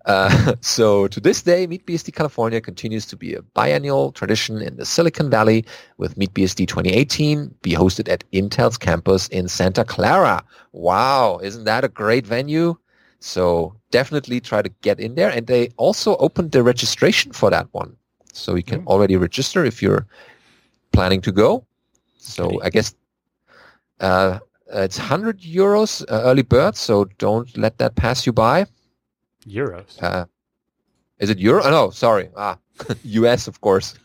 [0.05, 4.85] Uh, so to this day, MeetBSD California continues to be a biennial tradition in the
[4.85, 5.63] Silicon Valley
[5.97, 10.43] with MeetBSD 2018 be hosted at Intel's campus in Santa Clara.
[10.73, 12.75] Wow, isn't that a great venue?
[13.21, 15.29] So definitely try to get in there.
[15.29, 17.95] And they also opened the registration for that one.
[18.33, 18.87] So you can mm.
[18.87, 20.05] already register if you're
[20.91, 21.65] planning to go.
[22.17, 22.61] So.
[22.63, 22.93] I guess
[24.01, 24.39] uh,
[24.73, 26.75] it's 100 euros uh, early bird.
[26.75, 28.65] So don't let that pass you by.
[29.47, 30.01] Euros.
[30.01, 30.25] Uh,
[31.19, 31.63] is it euro?
[31.63, 32.29] Oh, no, sorry.
[32.35, 32.57] Ah,
[33.03, 33.95] US, of course.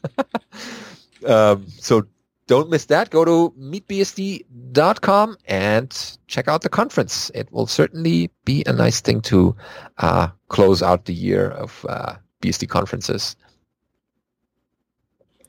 [1.27, 2.05] um, so
[2.47, 3.11] don't miss that.
[3.11, 7.31] Go to meetbsd.com and check out the conference.
[7.35, 9.55] It will certainly be a nice thing to
[9.99, 13.37] uh, close out the year of uh, BSD conferences.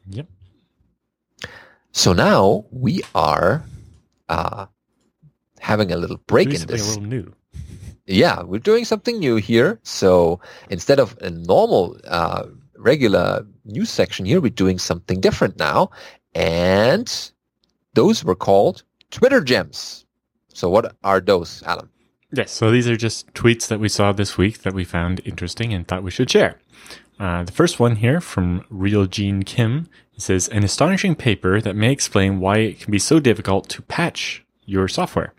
[0.09, 0.27] Yep.
[1.91, 3.63] So now we are
[4.27, 4.65] uh,
[5.59, 6.95] having a little break in this.
[6.95, 7.33] A little new.
[8.05, 9.79] Yeah, we're doing something new here.
[9.83, 10.39] So
[10.69, 12.45] instead of a normal uh,
[12.77, 15.91] regular news section here, we're doing something different now.
[16.33, 17.31] And
[17.93, 20.05] those were called Twitter gems.
[20.53, 21.89] So what are those, Alan?
[22.31, 25.73] Yes, so these are just tweets that we saw this week that we found interesting
[25.73, 26.59] and thought we should share.
[27.19, 29.87] Uh, the first one here from Real Gene Kim
[30.17, 34.45] says an astonishing paper that may explain why it can be so difficult to patch
[34.65, 35.33] your software.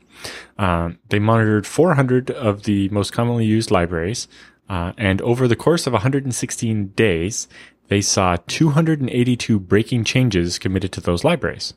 [0.60, 4.28] Um, they monitored 400 of the most commonly used libraries,
[4.68, 7.48] uh, and over the course of 116 days,
[7.88, 11.72] they saw 282 breaking changes committed to those libraries.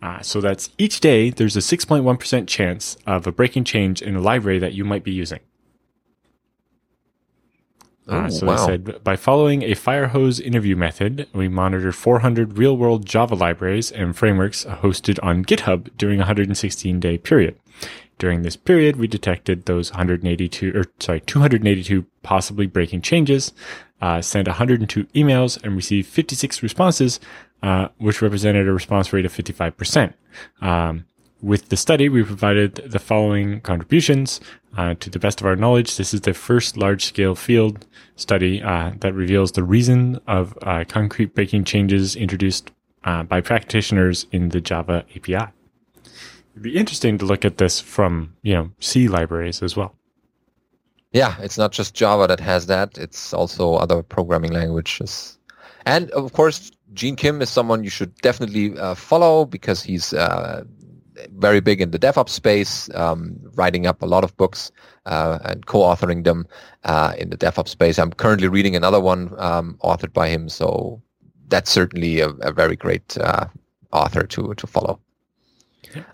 [0.00, 4.20] Uh, so that's each day there's a 6.1% chance of a breaking change in a
[4.20, 5.40] library that you might be using.
[8.08, 8.56] Uh, oh, so wow.
[8.56, 14.16] they said by following a firehose interview method, we monitored 400 real-world Java libraries and
[14.16, 17.58] frameworks hosted on GitHub during a 116 day period.
[18.18, 23.52] During this period, we detected those 182 or sorry 282 possibly breaking changes,
[24.00, 27.20] uh, sent 102 emails and received 56 responses,
[27.62, 30.14] uh, which represented a response rate of 55%.
[30.60, 31.06] Um,
[31.42, 34.40] with the study, we provided the following contributions.
[34.76, 37.86] Uh, to the best of our knowledge, this is the first large scale field
[38.16, 42.70] study uh, that reveals the reason of uh, concrete breaking changes introduced
[43.04, 45.52] uh, by practitioners in the Java API.
[46.54, 49.92] It'd be interesting to look at this from, you know, C libraries as well.
[51.12, 52.96] Yeah, it's not just Java that has that.
[52.96, 55.36] It's also other programming languages.
[55.84, 60.62] And of course, Gene Kim is someone you should definitely uh, follow because he's uh,
[61.36, 64.70] very big in the DevOps space, um, writing up a lot of books
[65.06, 66.46] uh, and co-authoring them
[66.84, 67.98] uh, in the DevOps space.
[67.98, 71.02] I'm currently reading another one um, authored by him, so
[71.48, 73.46] that's certainly a, a very great uh,
[73.92, 75.00] author to to follow.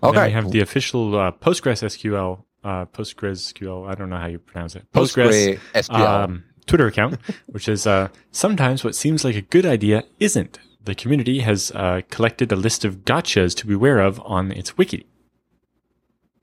[0.03, 3.89] Okay, we have the official uh, PostgreSQL, uh, PostgreSQL.
[3.89, 4.85] I don't know how you pronounce it.
[4.91, 6.23] Postgres, PostgreSQL.
[6.23, 7.17] Um, Twitter account,
[7.47, 12.01] which is uh, sometimes what seems like a good idea isn't the community has uh,
[12.09, 15.05] collected a list of gotchas to beware of on its wiki.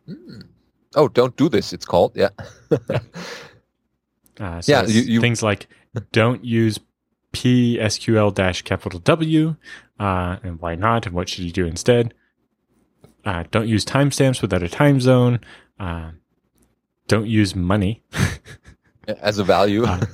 [0.09, 0.49] Mm.
[0.95, 1.73] Oh, don't do this.
[1.73, 2.31] It's called yeah.
[2.71, 2.99] yeah.
[4.41, 5.21] Uh, so yeah, you, you...
[5.21, 5.67] things like
[6.13, 6.79] don't use
[7.33, 9.57] PSQL dash capital W,
[9.99, 12.15] uh, and why not, and what should you do instead?
[13.29, 15.39] Uh, don't use timestamps without a time zone.
[15.79, 16.13] Uh,
[17.09, 18.03] don't use money
[19.21, 19.85] as a value.
[19.85, 20.07] Uh,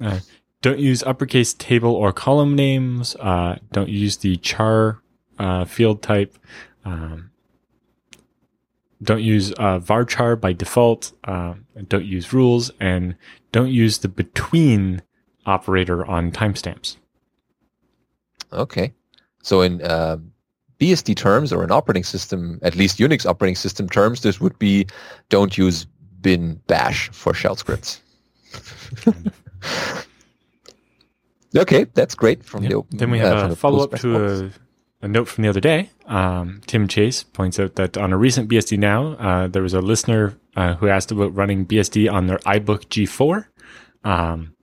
[0.00, 0.18] uh,
[0.62, 3.14] don't use uppercase table or column names.
[3.16, 5.02] Uh, don't use the char
[5.38, 6.38] uh, field type.
[6.86, 7.30] Um,
[9.02, 11.12] don't use uh, varchar by default.
[11.24, 11.56] Uh,
[11.88, 13.16] don't use rules, and
[13.50, 15.02] don't use the between
[15.44, 16.96] operator on timestamps.
[18.50, 18.94] Okay,
[19.42, 20.16] so in uh,
[20.82, 24.86] BSD terms or an operating system, at least Unix operating system terms, this would be
[25.28, 25.86] don't use
[26.20, 28.00] bin bash for shell scripts.
[31.54, 32.44] Okay, that's great.
[32.44, 32.70] From yep.
[32.70, 34.50] the open, then we have uh, a follow up to a,
[35.02, 35.90] a, note from the other day.
[36.06, 39.82] Um, Tim Chase points out that on a recent BSD Now, uh, there was a
[39.82, 43.46] listener uh, who asked about running BSD on their iBook G4.
[44.02, 44.54] Um,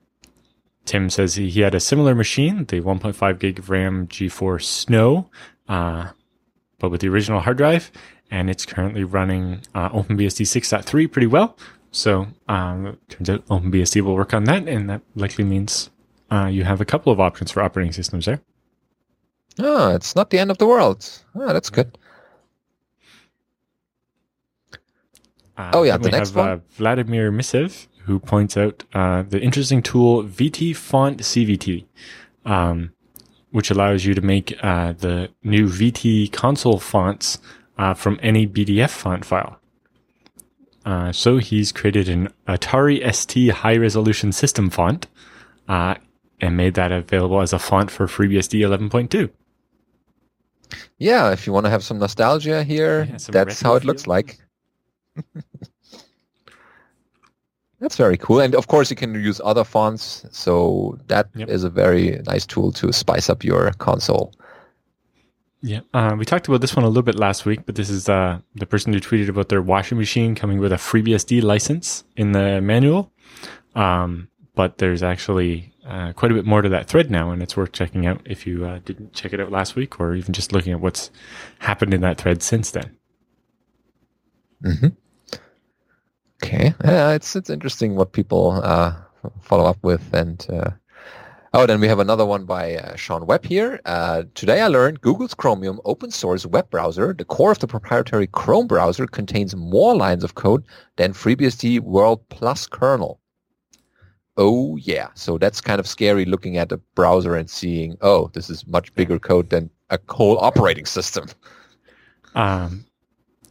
[0.86, 5.30] Tim says he, he, had a similar machine, the 1.5 gig of RAM G4 Snow,
[5.70, 6.10] uh,
[6.80, 7.92] but with the original hard drive,
[8.32, 11.58] and it's currently running uh, OpenBSD 6.3 pretty well.
[11.92, 15.90] So um, turns out OpenBSD will work on that, and that likely means
[16.32, 18.42] uh, you have a couple of options for operating systems there.
[19.60, 21.08] Oh, it's not the end of the world.
[21.36, 21.98] Oh, that's good.
[25.58, 26.50] Uh, oh yeah, the next have, one.
[26.50, 31.86] Uh, Vladimir Misev, who points out uh, the interesting tool vtfontcvt,
[32.46, 32.94] um,
[33.52, 37.40] which allows you to make uh, the new VT console fonts
[37.78, 39.60] uh, from any BDF font file.
[40.86, 45.08] Uh, so he's created an Atari ST high resolution system font,
[45.68, 45.96] uh,
[46.42, 49.30] and made that available as a font for FreeBSD 11.2.
[50.98, 54.08] Yeah, if you want to have some nostalgia here, yeah, some that's how it looks
[54.08, 54.40] like.
[57.80, 58.40] that's very cool.
[58.40, 60.26] And of course, you can use other fonts.
[60.32, 61.50] So that yep.
[61.50, 64.34] is a very nice tool to spice up your console.
[65.62, 68.08] Yeah, uh, we talked about this one a little bit last week, but this is
[68.08, 72.32] uh, the person who tweeted about their washing machine coming with a FreeBSD license in
[72.32, 73.12] the manual.
[73.76, 77.58] Um, but there's actually uh, quite a bit more to that thread now, and it's
[77.58, 80.54] worth checking out if you uh, didn't check it out last week, or even just
[80.54, 81.12] looking at what's
[81.60, 82.96] happened in that thread since then.
[84.64, 84.88] Mm-hmm.
[86.42, 88.96] Okay, yeah, it's it's interesting what people uh,
[89.42, 90.72] follow up with, and uh,
[91.54, 93.80] oh, then we have another one by uh, Shawn Webb here.
[93.86, 98.28] Uh, today, I learned Google's Chromium open source web browser, the core of the proprietary
[98.28, 100.64] Chrome browser, contains more lines of code
[100.96, 103.20] than FreeBSD World Plus kernel
[104.40, 105.10] oh yeah.
[105.14, 108.92] So that's kind of scary looking at a browser and seeing, oh, this is much
[108.96, 111.28] bigger code than a whole operating system.
[112.34, 112.86] Um,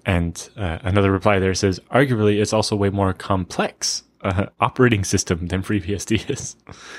[0.09, 5.49] and uh, another reply there says, arguably, it's also way more complex uh, operating system
[5.49, 6.57] than FreeBSD is.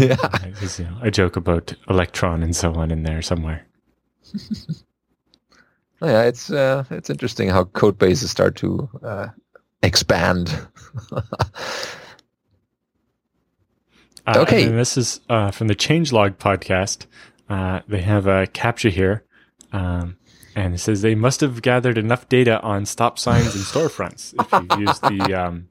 [0.00, 0.16] yeah,
[0.78, 3.66] you know, a joke about Electron and so on in there somewhere.
[6.02, 9.28] yeah, it's uh, it's interesting how code bases start to uh,
[9.82, 10.66] expand.
[14.26, 14.64] Uh, okay.
[14.64, 17.06] And this is uh, from the Changelog podcast.
[17.48, 19.24] Uh, they have a captcha here.
[19.72, 20.18] Um,
[20.58, 24.34] and it says they must have gathered enough data on stop signs and storefronts.
[24.38, 25.68] If you use the um,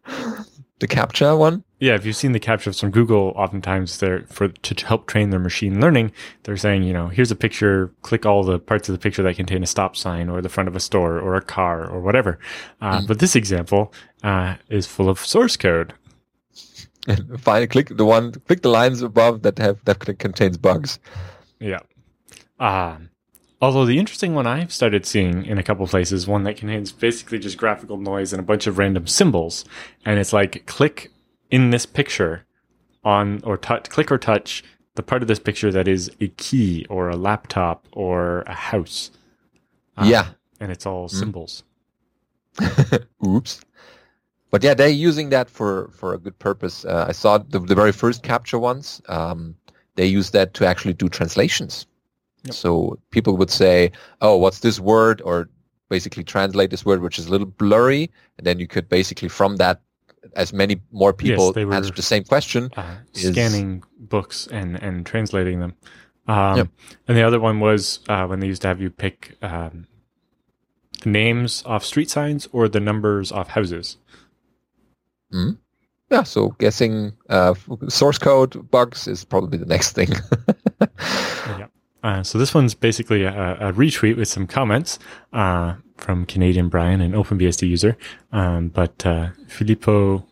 [0.79, 1.95] the captcha one, yeah.
[1.95, 5.81] If you've seen the captchas from Google, oftentimes they're for to help train their machine
[5.81, 6.11] learning.
[6.43, 7.91] They're saying, you know, here's a picture.
[8.01, 10.69] Click all the parts of the picture that contain a stop sign or the front
[10.69, 12.39] of a store or a car or whatever.
[12.81, 13.07] Uh, mm.
[13.07, 15.93] But this example uh, is full of source code
[17.07, 20.99] and finally click the one click the lines above that have that contains bugs
[21.59, 21.79] yeah
[22.59, 23.09] um
[23.59, 27.39] Although the interesting one I've started seeing in a couple places, one that contains basically
[27.39, 29.65] just graphical noise and a bunch of random symbols,
[30.05, 31.11] and it's like click
[31.49, 32.45] in this picture
[33.03, 34.63] on or touch, click or touch
[34.95, 39.11] the part of this picture that is a key or a laptop or a house.
[39.95, 40.27] Uh, yeah,
[40.59, 41.63] and it's all symbols.
[43.25, 43.61] Oops.
[44.49, 46.85] But yeah, they're using that for, for a good purpose.
[46.85, 49.01] Uh, I saw the, the very first capture ones.
[49.07, 49.55] Um,
[49.95, 51.85] they use that to actually do translations.
[52.47, 52.53] Yep.
[52.55, 53.91] So people would say,
[54.21, 55.49] "Oh, what's this word?" or
[55.89, 59.55] basically translate this word, which is a little blurry, and then you could basically from
[59.57, 59.79] that,
[60.35, 62.69] as many more people were- answer the same question.
[62.75, 65.73] uh, is- scanning books and, and translating them.
[66.27, 66.67] Um, Yep.
[67.07, 69.87] And the other one was uh, when they used to have you pick um,
[71.03, 73.95] the names off street signs or the numbers off houses.
[75.31, 75.51] Hmm.
[76.11, 77.53] Yeah, so guessing uh,
[77.87, 80.09] source code bugs is probably the next thing.
[81.59, 81.67] Yeah.
[82.07, 84.97] Uh, so this one's basically a, a retweet with some comments
[85.33, 87.97] uh, from Canadian Brian, an OpenBSD user.
[88.31, 90.25] Um, but uh, Filippo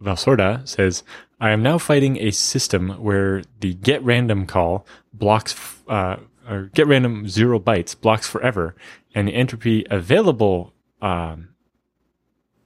[0.00, 1.02] Valsorda says,
[1.40, 6.16] I am now fighting a system where the get random call blocks, f- uh,
[6.48, 8.76] or get random zero bytes blocks forever,
[9.12, 11.48] and the entropy available um,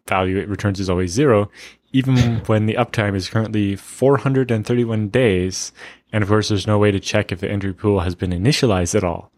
[0.08, 1.50] value it returns is always zero,
[1.92, 5.72] even when the uptime is currently 431 days.
[6.12, 8.94] And of course, there's no way to check if the entry pool has been initialized
[8.94, 9.30] at all.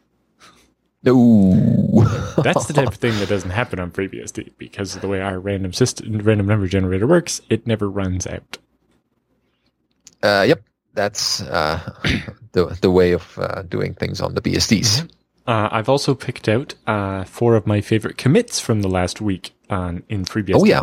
[1.07, 2.05] Ooh.
[2.43, 5.39] That's the type of thing that doesn't happen on FreeBSD because of the way our
[5.39, 7.41] random system, random number generator works.
[7.49, 8.59] It never runs out.
[10.23, 10.63] Uh, yep,
[10.95, 11.93] that's uh,
[12.53, 15.09] the the way of uh, doing things on the BSDs.
[15.47, 19.53] Uh, I've also picked out uh, four of my favorite commits from the last week
[19.71, 20.55] on in FreeBSD.
[20.55, 20.83] Oh yeah,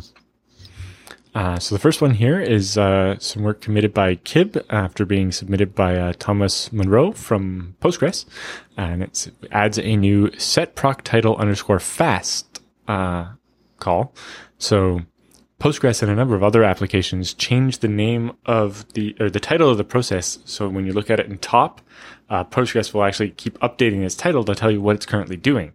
[1.34, 5.34] Uh, so the first one here is uh, some work committed by Kib after being
[5.34, 8.26] submitted by uh, Thomas Munro from Postgres,
[8.78, 13.34] and it adds a new set proc title underscore fast uh,
[13.80, 14.14] call.
[14.58, 15.02] So
[15.60, 19.70] Postgres and a number of other applications change the name of the or the title
[19.70, 20.40] of the process.
[20.46, 21.82] So when you look at it in top,
[22.30, 25.74] uh, Postgres will actually keep updating its title to tell you what it's currently doing.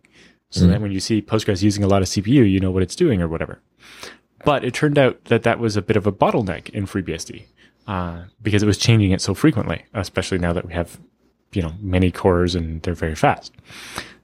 [0.50, 2.96] So then when you see Postgres using a lot of CPU, you know what it's
[2.96, 3.60] doing or whatever.
[4.44, 7.44] But it turned out that that was a bit of a bottleneck in FreeBSD
[7.86, 10.98] uh, because it was changing it so frequently, especially now that we have,
[11.52, 13.52] you know, many cores and they're very fast.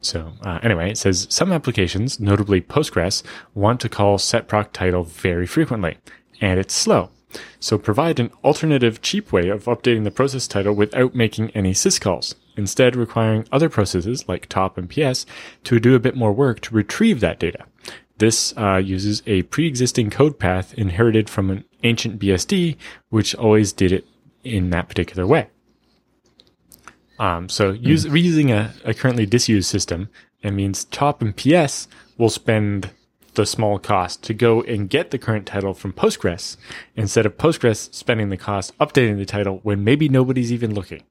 [0.00, 3.22] So uh, anyway, it says some applications, notably Postgres,
[3.54, 5.98] want to call setproc title very frequently,
[6.40, 7.10] and it's slow.
[7.60, 12.34] So provide an alternative cheap way of updating the process title without making any syscalls,
[12.56, 15.26] instead requiring other processes like top and ps
[15.64, 17.64] to do a bit more work to retrieve that data.
[18.18, 22.76] This uh, uses a pre-existing code path inherited from an ancient BSD,
[23.10, 24.06] which always did it
[24.42, 25.48] in that particular way.
[27.18, 30.08] Um, so use, reusing a, a currently disused system,
[30.42, 32.90] it means top and PS will spend
[33.36, 36.56] the small cost to go and get the current title from Postgres
[36.96, 41.02] instead of Postgres spending the cost updating the title when maybe nobody's even looking.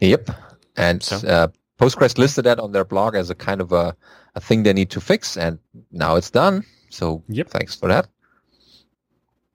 [0.00, 0.28] yep.
[0.76, 1.48] And So- uh,
[1.78, 3.94] Postgres listed that on their blog as a kind of a,
[4.34, 5.58] a thing they need to fix, and
[5.92, 6.64] now it's done.
[6.90, 7.48] So Yep.
[7.50, 8.08] thanks for that.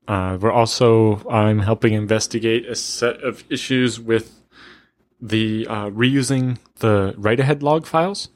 [0.07, 4.39] Uh, we're also I'm helping investigate a set of issues with
[5.19, 8.29] the uh, reusing the write-ahead log files.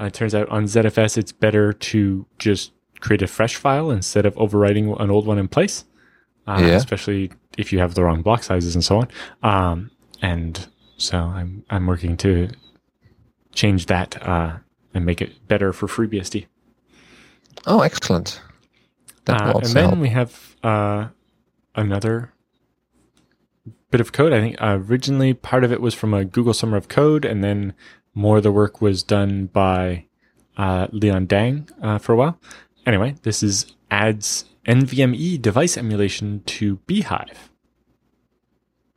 [0.00, 4.26] Uh, it turns out on ZFS it's better to just create a fresh file instead
[4.26, 5.84] of overwriting an old one in place,
[6.46, 6.68] uh, Yeah.
[6.74, 9.08] especially if you have the wrong block sizes and so on.
[9.42, 9.90] Um,
[10.22, 10.66] and
[10.98, 12.48] so I'm I'm working to
[13.54, 14.56] change that uh,
[14.94, 16.46] and make it better for FreeBSD.
[17.66, 18.40] Oh, excellent.
[19.24, 19.98] That Uh, and then help.
[19.98, 21.08] we have uh,
[21.74, 22.32] another
[23.90, 24.32] bit of code.
[24.32, 27.72] I think originally part of it was from a Google Summer of Code, and then
[28.16, 30.06] more of the work was done by
[30.56, 32.40] uh, Leon Dang uh, for a while.
[32.86, 37.36] Anyway, this is adds NVMe device emulation to bhyve.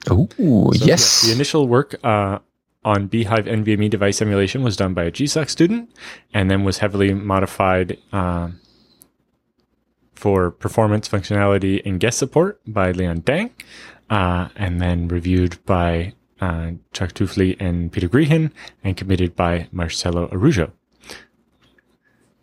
[0.10, 1.24] Oh, So, yes.
[1.24, 2.40] yeah, the initial work uh,
[2.86, 5.91] on bhyve NVMe device emulation was done by a GSOC student
[6.34, 8.62] and then was heavily modified um,
[10.16, 13.52] for performance, functionality, and guest support by Leon Dang,
[14.10, 18.52] uh, and then reviewed by uh, Chuck Tuffli and Peter Grehan,
[18.84, 20.72] and committed by Marcelo Araujo.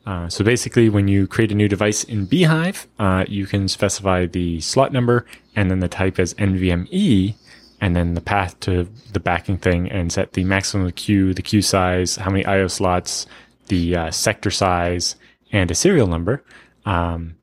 [0.06, 4.24] Uh, so basically, when you create a new device in bhyve, uh, you can specify
[4.24, 7.34] the slot number and then the type as NVMe,
[7.80, 11.62] and then the path to the backing thing, and set the maximum queue, the queue
[11.62, 13.26] size, how many IO slots,
[13.66, 15.16] the uh, sector size,
[15.50, 16.44] and a serial number,
[16.84, 17.34] um,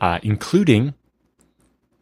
[0.00, 0.94] uh, including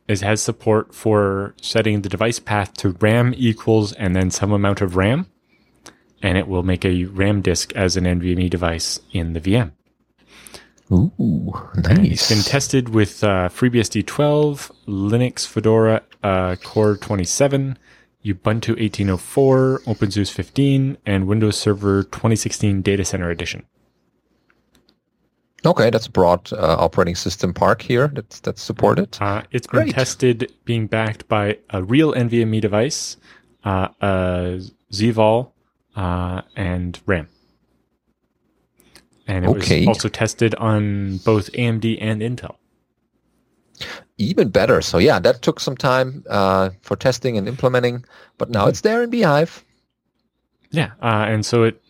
[0.08, 4.80] is has support for setting the device path to RAM equals and then some amount
[4.80, 5.26] of RAM,
[6.22, 9.72] and it will make a RAM disk as an NVMe device in the VM.
[10.92, 11.98] Ooh, nice.
[11.98, 17.78] It's been tested with uh, FreeBSD 12, Linux Fedora uh, Core 27,
[18.24, 23.64] Ubuntu 1804, OpenSUSE 15, and Windows Server 2016 Data Center Edition.
[25.64, 29.16] Okay, that's a broad uh, operating system park here that's that's supported.
[29.20, 29.94] Uh, it's been Great.
[29.94, 33.16] tested being backed by a real NVMe device,
[33.64, 34.60] uh, a
[34.92, 35.52] ZVol,
[35.94, 37.28] uh, and RAM.
[39.28, 39.80] And it Okay.
[39.80, 42.56] was also tested on both AMD and Intel.
[44.18, 44.82] Even better.
[44.82, 48.04] So yeah, that took some time uh, for testing and implementing,
[48.36, 49.62] but now it's there in bhyve.
[50.70, 51.80] Yeah, uh, and so it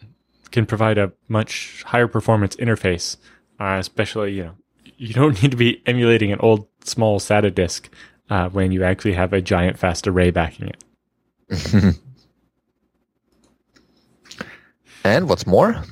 [0.51, 3.17] can provide a much higher performance interface,
[3.63, 4.55] uh, especially you know
[4.97, 7.89] you don't need to be emulating an old small SATA disk
[8.29, 10.85] uh, when you actually have a giant fast array backing it.
[15.05, 15.83] and what's more?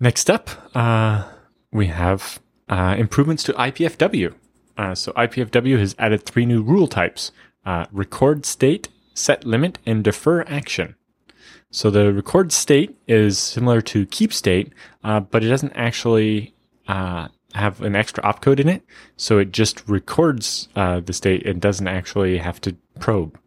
[0.00, 1.24] Next up, uh,
[1.72, 4.34] we have uh, improvements to IPFW.
[4.76, 7.32] Uh, so IPFW has added three new rule types:
[7.64, 10.94] uh, record state, set limit, and defer action.
[11.70, 14.72] So the record state is similar to keep state,
[15.04, 16.54] uh, but it doesn't actually
[16.88, 18.82] uh, have an extra opcode in it.
[19.16, 23.38] So it just records uh, the state and doesn't actually have to probe.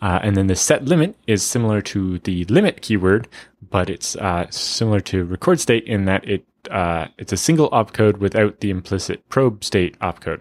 [0.00, 3.26] Uh, and then the set limit is similar to the limit keyword,
[3.70, 8.18] but it's uh, similar to record state in that it uh, it's a single opcode
[8.18, 10.40] without the implicit probe state opcode.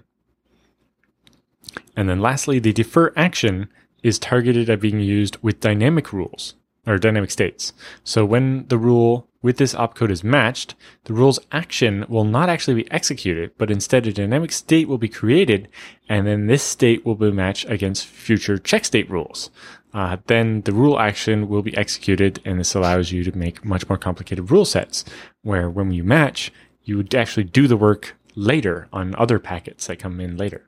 [1.95, 3.68] And then lastly, the defer action
[4.03, 6.56] is targeted at being used with dynamic rules
[6.86, 7.74] or dynamic states.
[8.03, 12.82] So when the rule with this opcode is matched, the rule's action will not actually
[12.82, 15.68] be executed, but instead a dynamic state will be created,
[16.10, 19.52] and then this state will be matched against future check state rules.
[19.94, 23.88] Uh, then the rule action will be executed, and this allows you to make much
[23.88, 25.03] more complicated rule sets,
[25.44, 26.52] where when you match,
[26.84, 30.68] you would actually do the work later on other packets that come in later.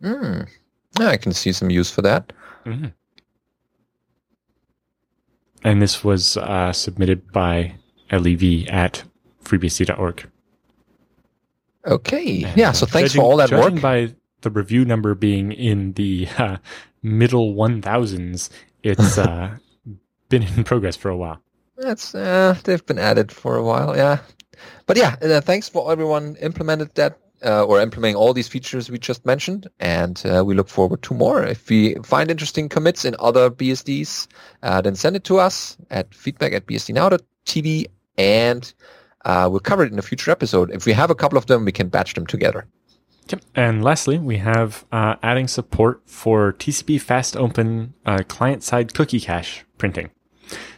[0.00, 0.42] Hmm.
[0.98, 2.32] Yeah, I can see some use for that.
[5.64, 7.74] And this was uh, submitted by
[8.10, 9.04] LEV at
[9.44, 10.28] freebsd.org.
[11.86, 12.42] Okay.
[12.44, 12.70] And, Yeah.
[12.70, 13.82] uh, So thanks judging- for all that judging work.
[13.82, 16.56] by the review number being in the uh,
[17.02, 18.50] middle 1000s,
[18.82, 19.56] it's uh,
[20.28, 21.40] been in progress for a while.
[21.76, 24.18] That's uh, they've been added for a while, yeah.
[24.86, 28.98] But yeah, uh, thanks for everyone implemented that uh, or implementing all these features we
[28.98, 31.44] just mentioned, and uh, we look forward to more.
[31.44, 34.28] If we find interesting commits in other BSDs,
[34.62, 37.86] uh, then send it to us at feedback at bsdnow.tv,
[38.18, 38.72] and
[39.24, 40.70] uh, we'll cover it in a future episode.
[40.70, 42.66] If we have a couple of them, we can batch them together.
[43.28, 43.40] Yep.
[43.54, 49.20] And lastly, we have uh, adding support for TCP fast open uh, client side cookie
[49.20, 50.10] cache printing.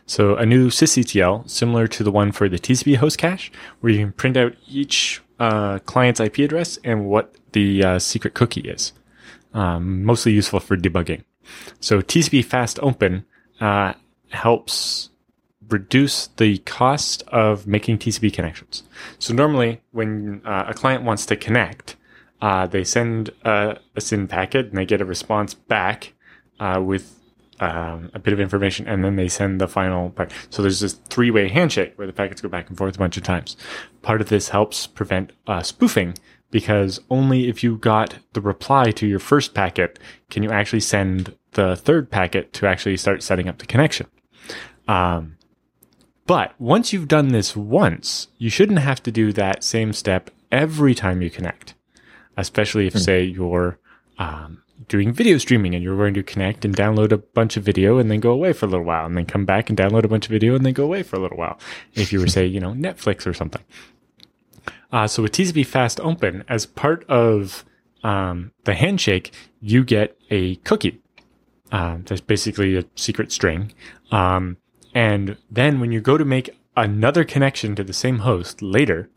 [0.07, 3.51] So a new sysctl similar to the one for the TCP host cache,
[3.81, 8.35] where you can print out each uh, client's IP address and what the uh, secret
[8.35, 8.93] cookie is.
[9.52, 11.23] Um, mostly useful for debugging.
[11.81, 13.24] So TCP fast open
[13.61, 13.94] uh,
[14.31, 15.11] helps
[15.69, 18.82] reduce the cost of making TCP connections.
[19.19, 21.97] So normally, when uh, a client wants to connect,
[22.40, 26.12] uh, they send a, a SYN packet and they get a response back
[26.61, 27.14] uh, with
[27.60, 30.32] um, a bit of information, and then they send the final part.
[30.51, 33.22] So there's this three-way handshake where the packets go back and forth a bunch of
[33.22, 33.56] times.
[34.02, 36.14] Part of this helps prevent uh, spoofing
[36.51, 39.98] because only if you got the reply to your first packet
[40.31, 44.06] can you actually send the third packet to actually start setting up the connection.
[44.86, 45.36] Um,
[46.26, 50.94] but once you've done this once, you shouldn't have to do that same step every
[50.94, 51.74] time you connect,
[52.36, 53.78] especially if, say, you're
[54.18, 57.98] um, doing video streaming and you're going to connect and download a bunch of video
[57.98, 60.09] and then go away for a little while and then come back and download a
[60.09, 61.59] bunch of video and then go away for a little while.
[61.94, 63.62] If you were, say, you know, Netflix or something.
[64.92, 67.64] Uh, so with TCP Fast Open, as part of
[68.02, 71.01] um, the handshake, you get a cookie.
[71.72, 73.72] Um, that's basically a secret string.
[74.10, 74.59] Um,
[74.94, 79.10] and then when you go to make another connection to the same host later,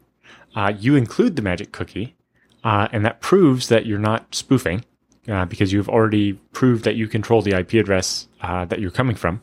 [0.56, 2.16] uh, you include the magic cookie,
[2.64, 4.84] uh, and that proves that you're not spoofing
[5.28, 9.16] uh, because you've already proved that you control the IP address uh, that you're coming
[9.16, 9.42] from.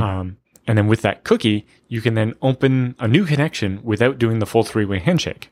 [0.00, 4.40] Um, and then with that cookie, you can then open a new connection without doing
[4.40, 5.50] the full three-way handshake.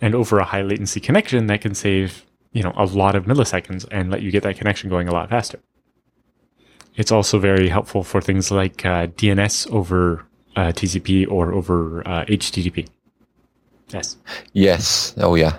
[0.00, 3.86] And over a high latency connection, that can save you know a lot of milliseconds
[3.90, 5.60] and let you get that connection going a lot faster.
[6.96, 12.24] It's also very helpful for things like uh, DNS over uh, TCP or over uh,
[12.24, 12.88] HTTP.
[13.88, 14.16] Yes.
[14.52, 15.14] Yes.
[15.16, 15.58] Oh yeah.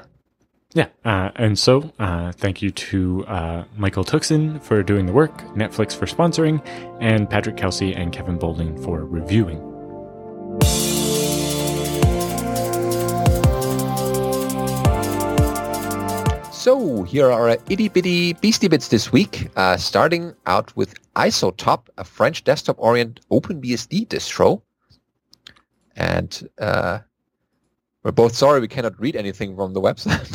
[0.73, 5.37] Yeah, uh, and so uh, thank you to uh, Michael Tuxen for doing the work,
[5.53, 6.65] Netflix for sponsoring,
[7.01, 9.59] and Patrick Kelsey and Kevin Bowling for reviewing.
[16.53, 21.87] So here are our itty bitty beastie bits this week, uh, starting out with Isotop,
[21.97, 24.61] a French desktop-oriented OpenBSD distro.
[25.97, 26.99] And uh,
[28.03, 30.29] we're both sorry we cannot read anything from the website.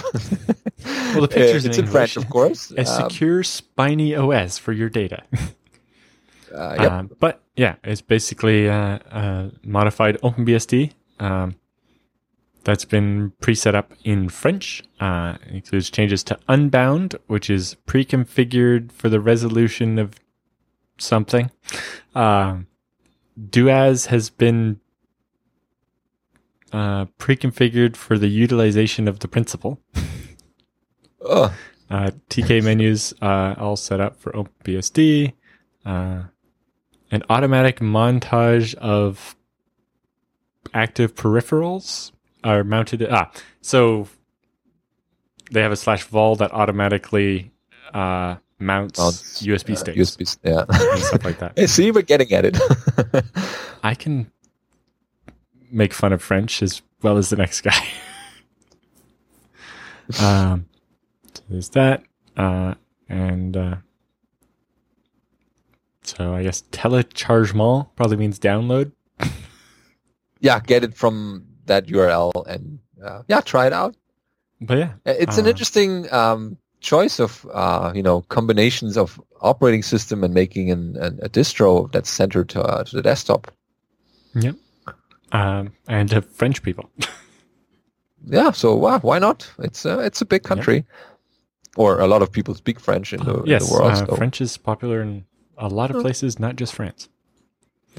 [1.12, 2.70] well, the pictures it's in, in French, of course.
[2.76, 5.22] A um, secure, spiny OS for your data.
[6.55, 6.93] uh, yep.
[6.93, 10.93] Um, but yeah, it's basically uh, a modified OpenBSD.
[11.18, 11.56] Um,
[12.62, 14.82] that's been pre-set up in French.
[14.98, 20.18] Uh, it includes changes to Unbound, which is pre-configured for the resolution of
[20.98, 21.51] something.
[22.14, 22.59] Uh,
[23.51, 24.80] doas has been
[26.77, 29.81] uh, pre-configured for the utilization of the principal.
[31.89, 35.32] Uh, TK menus uh, all set up for OpenBSD.
[35.85, 36.23] Uh,
[37.11, 39.36] an automatic montage of
[40.74, 42.12] active peripherals
[42.44, 43.07] are mounted.
[43.11, 43.31] Ah,
[43.61, 44.09] so
[45.51, 47.53] they have a slash vol that automatically
[47.93, 51.59] uh, mounts Mounts, USB uh, sticks, USB, yeah, and stuff like that.
[51.69, 52.59] See, we're getting at it.
[53.82, 54.31] I can
[55.70, 57.86] make fun of French as well as the next guy.
[60.20, 60.66] um,
[61.34, 62.02] so there's that,
[62.36, 62.74] uh,
[63.09, 63.76] and uh,
[66.02, 68.93] so I guess telechargement probably means download.
[70.40, 73.97] yeah, get it from that URL and uh, yeah, try it out.
[74.60, 79.82] But yeah, it's uh, an interesting um, choice of uh, you know combinations of operating
[79.82, 83.52] system and making an, an a distro that's centered to, uh, to the desktop.
[84.34, 84.56] Yep,
[85.32, 86.90] um, and to French people.
[88.27, 89.51] yeah, so wow, why not?
[89.59, 90.86] It's uh, it's a big country, yep.
[91.77, 93.93] or a lot of people speak French in the, yes, in the world.
[93.93, 94.16] Uh, so.
[94.16, 95.24] French is popular in
[95.59, 97.09] a lot of places, not just France.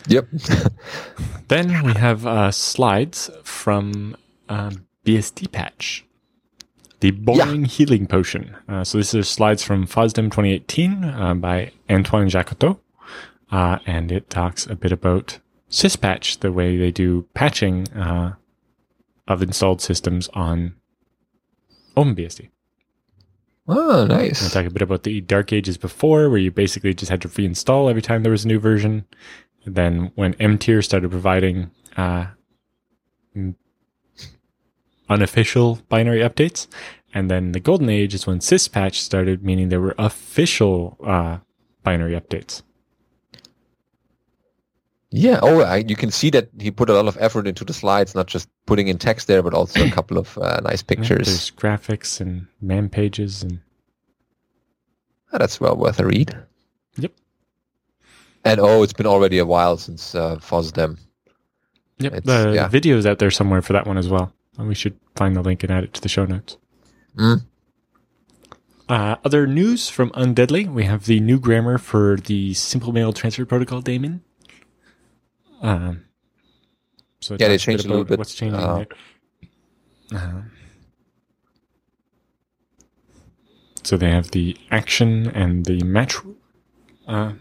[0.07, 0.27] Yep.
[1.47, 4.15] then we have uh, slides from
[4.49, 6.05] um, BSD Patch,
[6.99, 7.67] the boring yeah.
[7.67, 8.55] healing potion.
[8.67, 12.79] Uh, so this is slides from FOSDEM 2018 uh, by Antoine Jacoutot,
[13.51, 18.33] uh, and it talks a bit about syspatch, the way they do patching uh,
[19.27, 20.75] of installed systems on
[21.95, 22.49] OpenBSD.
[23.67, 24.43] Oh, nice.
[24.43, 27.27] I'll talk a bit about the dark ages before, where you basically just had to
[27.27, 29.05] reinstall every time there was a new version.
[29.65, 32.27] Then when MTier started providing uh,
[35.09, 36.67] unofficial binary updates,
[37.13, 41.39] and then the golden age is when syspatch started, meaning there were official uh,
[41.83, 42.61] binary updates.
[45.11, 45.39] Yeah.
[45.41, 48.13] Oh, I, you can see that he put a lot of effort into the slides,
[48.13, 51.27] not just putting in text there, but also a couple of uh, nice pictures.
[51.27, 53.59] There's graphics and man pages, and
[55.31, 56.37] oh, that's well worth a read.
[56.97, 57.13] Yep.
[58.43, 60.97] And oh, it's been already a while since uh, FOSDEM.
[61.99, 62.67] Yep, it's, the yeah.
[62.67, 64.33] video is out there somewhere for that one as well.
[64.57, 66.57] We should find the link and add it to the show notes.
[67.15, 67.45] Mm.
[68.89, 73.45] Uh, other news from Undeadly: we have the new grammar for the Simple Mail Transfer
[73.45, 74.21] Protocol daemon.
[75.61, 76.05] Um,
[77.19, 78.17] so yeah, they changed a, little bit.
[78.17, 78.85] What's changing uh,
[80.11, 80.19] there?
[80.19, 80.41] Uh,
[83.83, 86.17] so they have the action and the match
[87.07, 87.33] uh,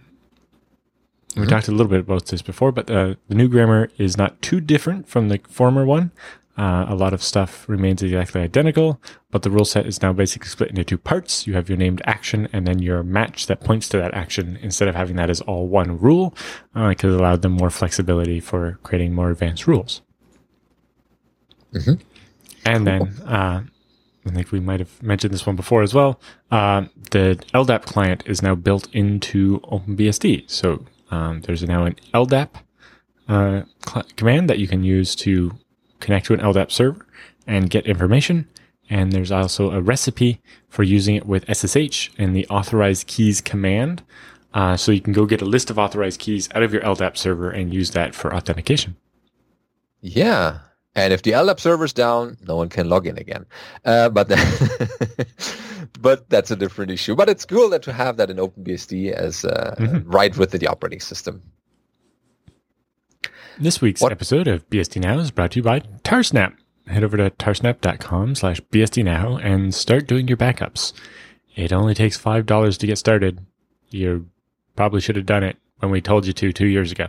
[1.37, 1.51] we mm-hmm.
[1.51, 4.59] talked a little bit about this before, but uh, the new grammar is not too
[4.59, 6.11] different from the former one.
[6.57, 8.99] Uh, a lot of stuff remains exactly identical,
[9.31, 11.47] but the rule set is now basically split into two parts.
[11.47, 14.89] You have your named action and then your match that points to that action instead
[14.89, 16.35] of having that as all one rule,
[16.75, 20.01] uh, because it allowed them more flexibility for creating more advanced rules.
[21.75, 21.95] Mm-hmm.
[22.65, 23.63] And then, uh,
[24.27, 26.21] I think we might have mentioned this one before as well.
[26.51, 30.51] Uh, the LDAP client is now built into OpenBSD.
[30.51, 32.49] So um, there's now an LDAP
[33.29, 33.63] uh,
[34.17, 35.53] command that you can use to
[36.01, 37.07] connect to an LDAP server
[37.47, 38.49] and get information.
[38.89, 44.03] And there's also a recipe for using it with SSH and the authorized keys command.
[44.55, 47.17] Uh, so you can go get a list of authorized keys out of your LDAP
[47.17, 48.97] server and use that for authentication.
[50.01, 50.61] Yeah.
[50.95, 53.45] And if the LDAP server's down, no one can log in again.
[53.85, 54.29] Uh, but
[56.01, 57.15] but that's a different issue.
[57.15, 60.11] But it's cool that to have that in OpenBSD as uh, mm-hmm.
[60.11, 61.43] right within the operating system.
[63.59, 64.13] This week's what?
[64.13, 66.55] episode of BSD Now is brought to you by Tarsnap.
[66.89, 70.93] Head over to tarsnap.com slash BSD Now and start doing your backups.
[71.55, 73.39] It only takes $5 to get started.
[73.89, 74.29] You
[74.77, 77.07] probably should have done it when we told you to two years ago.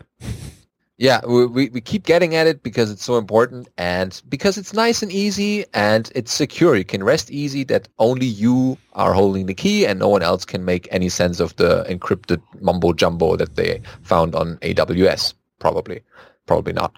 [0.98, 5.03] Yeah, we, we keep getting at it because it's so important and because it's nice
[5.03, 6.78] and easy and it's secure.
[6.78, 10.45] You can rest easy that only you are holding the key and no one else
[10.45, 15.34] can make any sense of the encrypted mumbo jumbo that they found on AWS.
[15.60, 16.02] Probably,
[16.48, 16.98] probably not.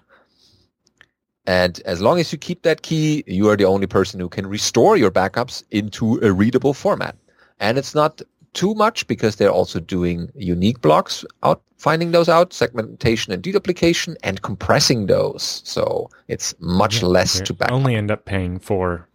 [1.46, 4.46] And as long as you keep that key, you are the only person who can
[4.46, 7.16] restore your backups into a readable format.
[7.58, 8.22] And it's not
[8.52, 14.14] too much because they're also doing unique blocks out finding those out, segmentation and deduplication,
[14.22, 15.62] and compressing those.
[15.64, 17.72] So it's much yeah, less to back.
[17.72, 19.08] Only end up paying for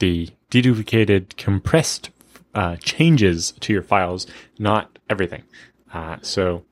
[0.00, 2.10] the deduplicated, compressed
[2.54, 4.26] uh, changes to your files,
[4.58, 5.44] not everything.
[5.92, 6.64] Uh, so,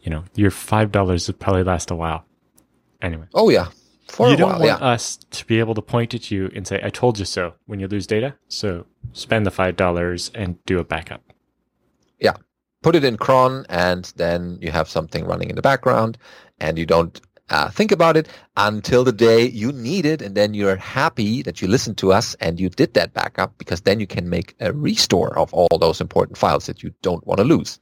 [0.00, 2.24] you know, your five dollars would probably last a while.
[3.02, 3.26] Anyway.
[3.34, 3.68] Oh yeah.
[4.08, 4.86] For you don't while, want yeah.
[4.86, 7.80] us to be able to point at you and say, "I told you so" when
[7.80, 8.34] you lose data.
[8.48, 11.22] So spend the five dollars and do a backup.
[12.20, 12.36] Yeah,
[12.82, 16.18] put it in cron and then you have something running in the background
[16.60, 20.54] and you don't uh, think about it until the day you need it and then
[20.54, 24.06] you're happy that you listened to us and you did that backup because then you
[24.06, 27.78] can make a restore of all those important files that you don't want to lose.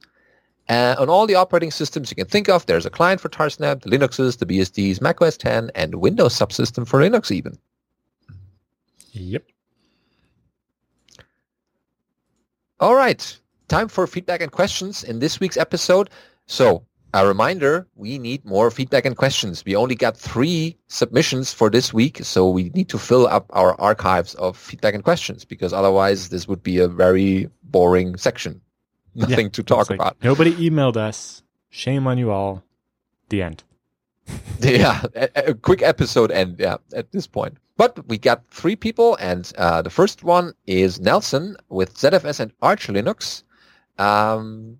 [0.69, 3.81] Uh, on all the operating systems you can think of, there's a client for Tarsnap,
[3.81, 7.57] the Linuxes, the BSDs, Mac OS 10, and Windows subsystem for Linux even.
[9.11, 9.43] Yep.
[12.79, 13.37] All right
[13.71, 16.09] time for feedback and questions in this week's episode.
[16.45, 16.83] So
[17.13, 19.63] a reminder, we need more feedback and questions.
[19.65, 23.79] We only got three submissions for this week, so we need to fill up our
[23.79, 28.59] archives of feedback and questions because otherwise this would be a very boring section.
[29.15, 30.17] Nothing yeah, to talk like, about.
[30.23, 31.43] Nobody emailed us.
[31.69, 32.63] Shame on you all.
[33.29, 33.63] The end.
[34.59, 36.57] yeah, a, a, quick episode end.
[36.59, 37.57] Yeah, at this point.
[37.77, 42.53] But we got three people, and uh, the first one is Nelson with ZFS and
[42.61, 43.43] Arch Linux.
[43.97, 44.79] Um,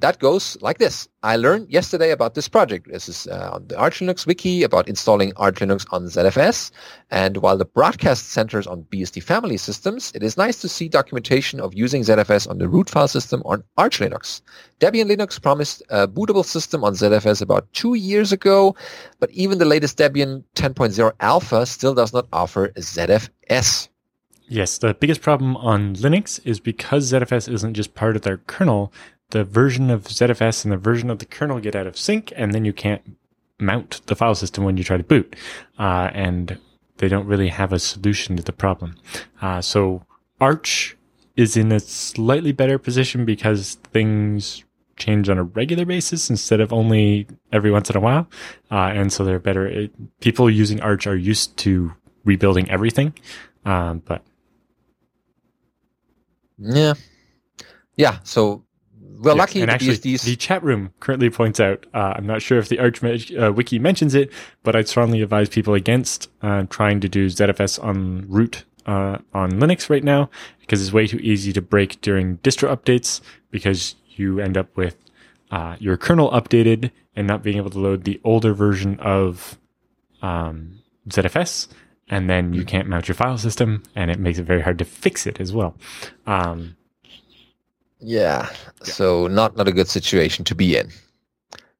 [0.00, 1.08] that goes like this.
[1.24, 2.88] I learned yesterday about this project.
[2.90, 6.70] This is uh, on the Arch Linux wiki about installing Arch Linux on ZFS.
[7.10, 11.60] And while the broadcast centers on BSD family systems, it is nice to see documentation
[11.60, 14.40] of using ZFS on the root file system on Arch Linux.
[14.78, 18.76] Debian Linux promised a bootable system on ZFS about two years ago,
[19.18, 23.88] but even the latest Debian 10.0 alpha still does not offer ZFS.
[24.50, 28.92] Yes, the biggest problem on Linux is because ZFS isn't just part of their kernel,
[29.30, 32.54] the version of ZFS and the version of the kernel get out of sync, and
[32.54, 33.16] then you can't
[33.60, 35.36] mount the file system when you try to boot.
[35.78, 36.58] Uh, and
[36.98, 38.96] they don't really have a solution to the problem.
[39.40, 40.04] Uh, so
[40.40, 40.96] Arch
[41.36, 44.64] is in a slightly better position because things
[44.96, 48.28] change on a regular basis instead of only every once in a while.
[48.70, 49.66] Uh, and so they're better.
[49.66, 51.92] It, people using Arch are used to
[52.24, 53.14] rebuilding everything.
[53.64, 54.22] Um, but
[56.58, 56.94] yeah.
[57.96, 58.18] Yeah.
[58.24, 58.64] So
[59.18, 60.22] well, yes, lucky and actually, these...
[60.22, 61.86] the chat room currently points out.
[61.92, 64.32] Uh, I'm not sure if the Arch uh, wiki mentions it,
[64.62, 69.52] but I'd strongly advise people against uh, trying to do ZFS on root uh, on
[69.52, 70.30] Linux right now
[70.60, 73.20] because it's way too easy to break during distro updates
[73.50, 74.96] because you end up with
[75.50, 79.58] uh, your kernel updated and not being able to load the older version of
[80.22, 81.68] um, ZFS
[82.10, 84.84] and then you can't mount your file system, and it makes it very hard to
[84.84, 85.76] fix it as well.
[86.26, 86.76] Um,
[88.00, 88.50] yeah,
[88.82, 90.90] so not not a good situation to be in.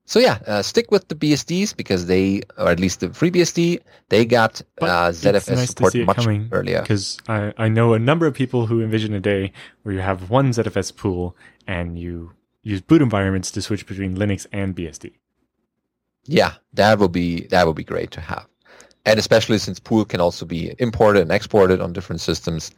[0.09, 4.24] So yeah, uh, stick with the BSDs because they, or at least the FreeBSD, they
[4.24, 6.81] got uh, ZFS nice support much earlier.
[6.81, 10.31] Because I, I know a number of people who envision a day where you have
[10.31, 11.36] one ZFS pool
[11.66, 12.32] and you
[12.62, 15.12] use boot environments to switch between Linux and BSD.
[16.24, 18.47] Yeah, that will be that will be great to have
[19.09, 22.71] and especially since pool can also be imported and exported on different systems,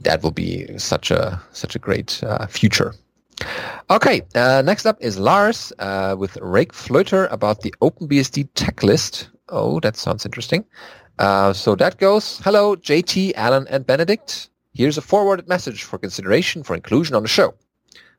[0.00, 2.92] that will be such a such a great uh, future.
[3.88, 9.28] Okay, uh, next up is Lars uh, with Reyk Flöter about the OpenBSD tech list.
[9.48, 10.64] Oh, that sounds interesting.
[11.20, 14.50] Uh, so that goes, hello, JT, Allan, and Benedict.
[14.74, 17.54] Here's a forwarded message for consideration for inclusion on the show.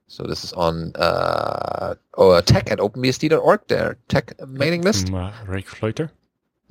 [0.08, 5.10] So this is on uh, oh, tech at openbsd.org, their tech mailing list.
[5.10, 6.10] Uh, Reyk Flöter.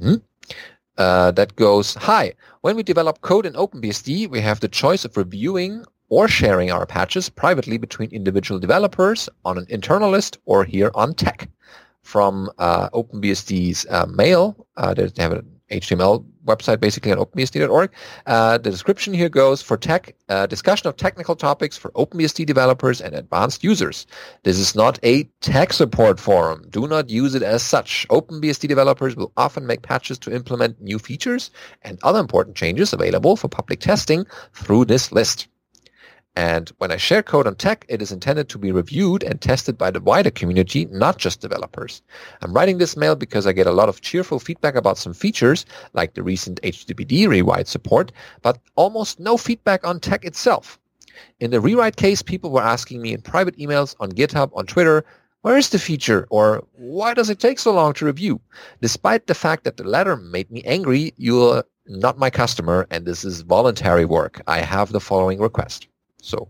[0.00, 0.16] Hmm?
[0.98, 2.32] Uh, that goes, hi,
[2.62, 6.86] when we develop code in OpenBSD, we have the choice of reviewing or sharing our
[6.86, 11.48] patches privately between individual developers on an internal list or here on tech.
[12.02, 17.90] From uh, OpenBSD's uh, mail, uh, they have an HTML website basically on openbsd.org.
[18.26, 23.00] Uh, the description here goes for tech uh, discussion of technical topics for OpenBSD developers
[23.00, 24.06] and advanced users.
[24.42, 26.66] This is not a tech support forum.
[26.70, 28.06] Do not use it as such.
[28.08, 31.50] OpenBSD developers will often make patches to implement new features
[31.82, 34.24] and other important changes available for public testing
[34.54, 35.48] through this list.
[36.36, 39.78] And when I share code on tech, it is intended to be reviewed and tested
[39.78, 42.02] by the wider community, not just developers.
[42.42, 45.64] I'm writing this mail because I get a lot of cheerful feedback about some features,
[45.94, 50.78] like the recent HTTPD rewrite support, but almost no feedback on tech itself.
[51.40, 55.06] In the rewrite case, people were asking me in private emails, on GitHub, on Twitter,
[55.40, 58.40] where is the feature or why does it take so long to review?
[58.82, 63.24] Despite the fact that the letter made me angry, you're not my customer and this
[63.24, 64.42] is voluntary work.
[64.46, 65.86] I have the following request.
[66.20, 66.48] So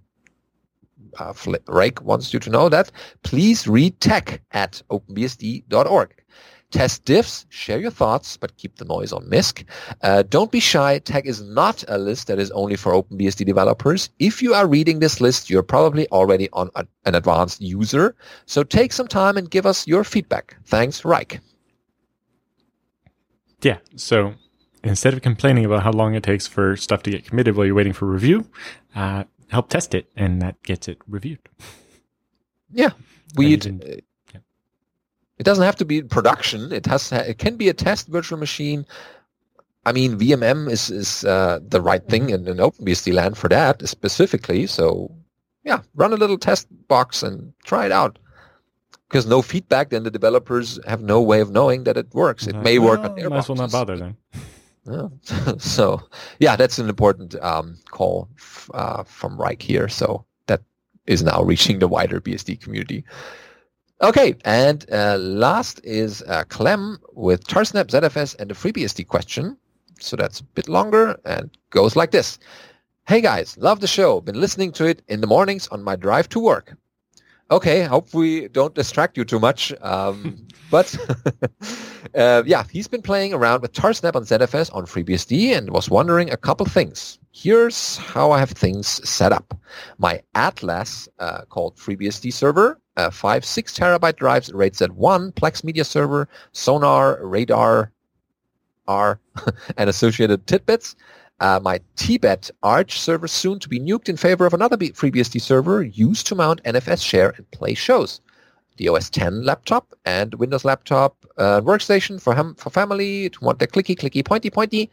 [1.18, 2.90] uh, Reyk wants you to know that.
[3.22, 6.22] Please read tech at openbsd.org.
[6.72, 9.64] Test diffs, share your thoughts, but keep the noise on MISC.
[10.02, 10.98] Uh, don't be shy.
[10.98, 14.10] Tech is not a list that is only for OpenBSD developers.
[14.18, 18.16] If you are reading this list, you're probably already on a, an advanced user.
[18.46, 20.56] So take some time and give us your feedback.
[20.64, 21.38] Thanks, Reyk.
[23.62, 23.78] Yeah.
[23.94, 24.34] So
[24.82, 27.76] instead of complaining about how long it takes for stuff to get committed while you're
[27.76, 28.44] waiting for review,
[28.96, 31.48] uh, help test it, and that gets it reviewed.
[32.70, 32.90] Yeah,
[33.36, 33.56] we.
[33.56, 33.70] Uh,
[34.32, 34.40] yeah.
[35.38, 36.72] It doesn't have to be production.
[36.72, 37.12] It has.
[37.12, 38.86] It can be a test virtual machine.
[39.84, 43.86] I mean, VMM is is uh, the right thing in an OpenBSD land for that
[43.86, 44.66] specifically.
[44.66, 45.12] So,
[45.64, 48.18] yeah, run a little test box and try it out.
[49.08, 52.48] Because no feedback, then the developers have no way of knowing that it works.
[52.48, 54.16] It may well, work on their Might as well not bother then.
[54.88, 55.08] Yeah.
[55.58, 56.00] so
[56.38, 59.88] yeah, that's an important um, call f- uh, from Reyk here.
[59.88, 60.62] So that
[61.06, 63.04] is now reaching the wider BSD community.
[64.02, 69.56] Okay, and uh, last is uh, Clem with Tarsnap, ZFS, and the FreeBSD question.
[69.98, 72.38] So that's a bit longer and goes like this.
[73.08, 74.20] Hey guys, love the show.
[74.20, 76.76] Been listening to it in the mornings on my drive to work.
[77.50, 79.72] Okay, hope we don't distract you too much.
[79.80, 80.96] Um, but
[82.14, 86.30] uh, yeah, he's been playing around with Tarsnap on ZFS on FreeBSD and was wondering
[86.30, 87.18] a couple things.
[87.32, 89.58] Here's how I have things set up.
[89.98, 95.84] My Atlas uh, called FreeBSD server, uh, five six terabyte drives, RAID Z1, Plex media
[95.84, 97.90] server, Sonarr, Radarr,
[98.88, 99.20] R,
[99.76, 100.96] and associated tidbits.
[101.40, 105.82] Uh, my Tibet Arch server soon to be nuked in favor of another FreeBSD server
[105.82, 108.22] used to mount NFS share and play shows.
[108.76, 113.58] The OS 10 laptop and Windows laptop uh, workstation for him, for family to want
[113.58, 114.90] the clicky, clicky, pointy, pointy,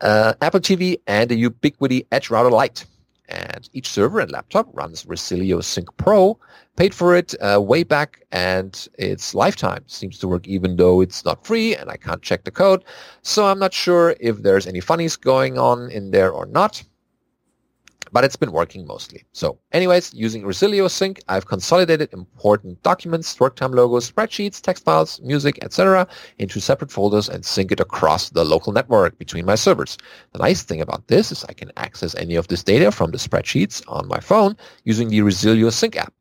[0.00, 2.84] uh, Apple TV, and the Ubiquiti Edge Router light.
[3.28, 6.38] And each server and laptop runs Resilio Sync Pro.
[6.76, 11.24] Paid for it uh, way back, and its lifetime seems to work even though it's
[11.24, 12.84] not free, and I can't check the code.
[13.22, 16.82] So I'm not sure if there's any funnies going on in there or not
[18.12, 19.24] but it's been working mostly.
[19.32, 25.20] So anyways, using Resilio Sync, I've consolidated important documents, work time logos, spreadsheets, text files,
[25.22, 26.06] music, etc.
[26.38, 29.96] into separate folders and sync it across the local network between my servers.
[30.32, 33.18] The nice thing about this is I can access any of this data from the
[33.18, 36.12] spreadsheets on my phone using the Resilio Sync app.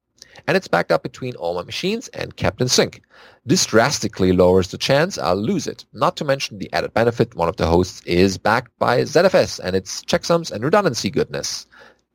[0.48, 3.02] And it's backed up between all my machines and kept in sync.
[3.46, 5.86] This drastically lowers the chance I'll lose it.
[5.94, 9.76] Not to mention the added benefit one of the hosts is backed by ZFS and
[9.76, 11.68] its checksums and redundancy goodness.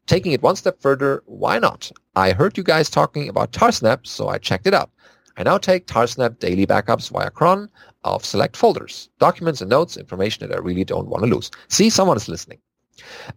[0.06, 1.90] Taking it one step further, why not?
[2.14, 4.90] I heard you guys talking about Tarsnap, so I checked it out.
[5.36, 7.68] I now take Tarsnap daily backups via cron
[8.04, 11.50] of select folders, documents and notes, information that I really don't want to lose.
[11.68, 12.58] See, someone is listening.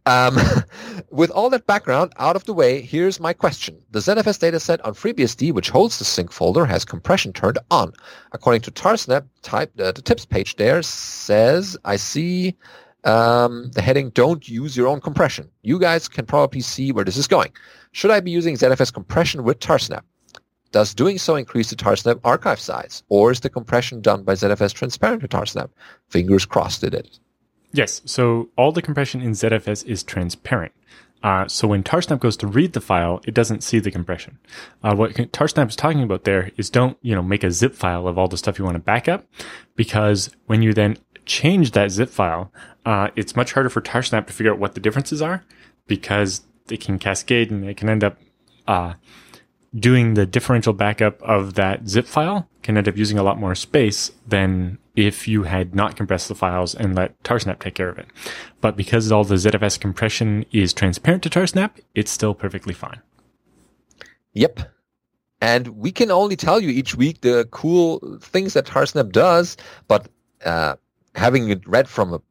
[0.06, 0.38] Um,
[1.10, 3.82] with all that background out of the way, here's my question.
[3.92, 7.92] The ZFS dataset on FreeBSD, which holds the sync folder, has compression turned on.
[8.32, 12.56] According to Tarsnap, type, uh, the tips page there says, I see
[13.04, 15.50] um, the heading don't use your own compression.
[15.62, 17.52] You guys can probably see where this is going.
[17.92, 20.02] Should I be using ZFS compression with Tarsnap?
[20.72, 23.04] Does doing so increase the Tarsnap archive size?
[23.10, 25.70] Or is the compression done by ZFS transparent to Tarsnap?
[26.10, 27.20] Fingers crossed it is.
[27.72, 30.74] Yes, so all the compression in ZFS is transparent.
[31.22, 34.40] Uh, so when Tarsnap goes to read the file, it doesn't see the compression.
[34.84, 38.08] Uh, what Tarsnap is talking about there is don't, you know, make a zip file
[38.08, 39.26] of all the stuff you want to back up
[39.76, 40.98] because when you then
[41.30, 42.52] change that zip file,
[42.86, 45.46] uh, it's much harder for Tarsnap to figure out what the differences are
[45.88, 48.18] because they can cascade and they can end up
[48.68, 48.94] uh,
[49.78, 53.56] doing the differential backup of that zip file can end up using a lot more
[53.56, 57.98] space than if you had not compressed the files and let Tarsnap take care of
[58.00, 58.08] it.
[58.60, 63.02] But because all the ZFS compression is transparent to Tarsnap, it's still perfectly fine.
[64.34, 64.60] Yep.
[65.42, 69.56] And we can only tell you each week the cool things that Tarsnap does,
[69.88, 70.08] but
[70.44, 70.76] uh,
[71.20, 72.22] having it read from a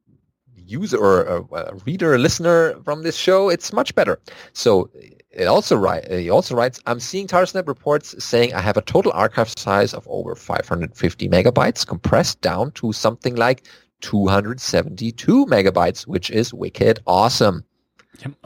[0.56, 4.18] user or a, a reader, a listener from this show, it's much better.
[4.52, 4.90] So
[5.30, 9.12] it also write, he also writes, I'm seeing Tarsnap reports saying I have a total
[9.12, 13.66] archive size of over 550 megabytes compressed down to something like
[14.00, 17.64] 272 megabytes, which is wicked awesome.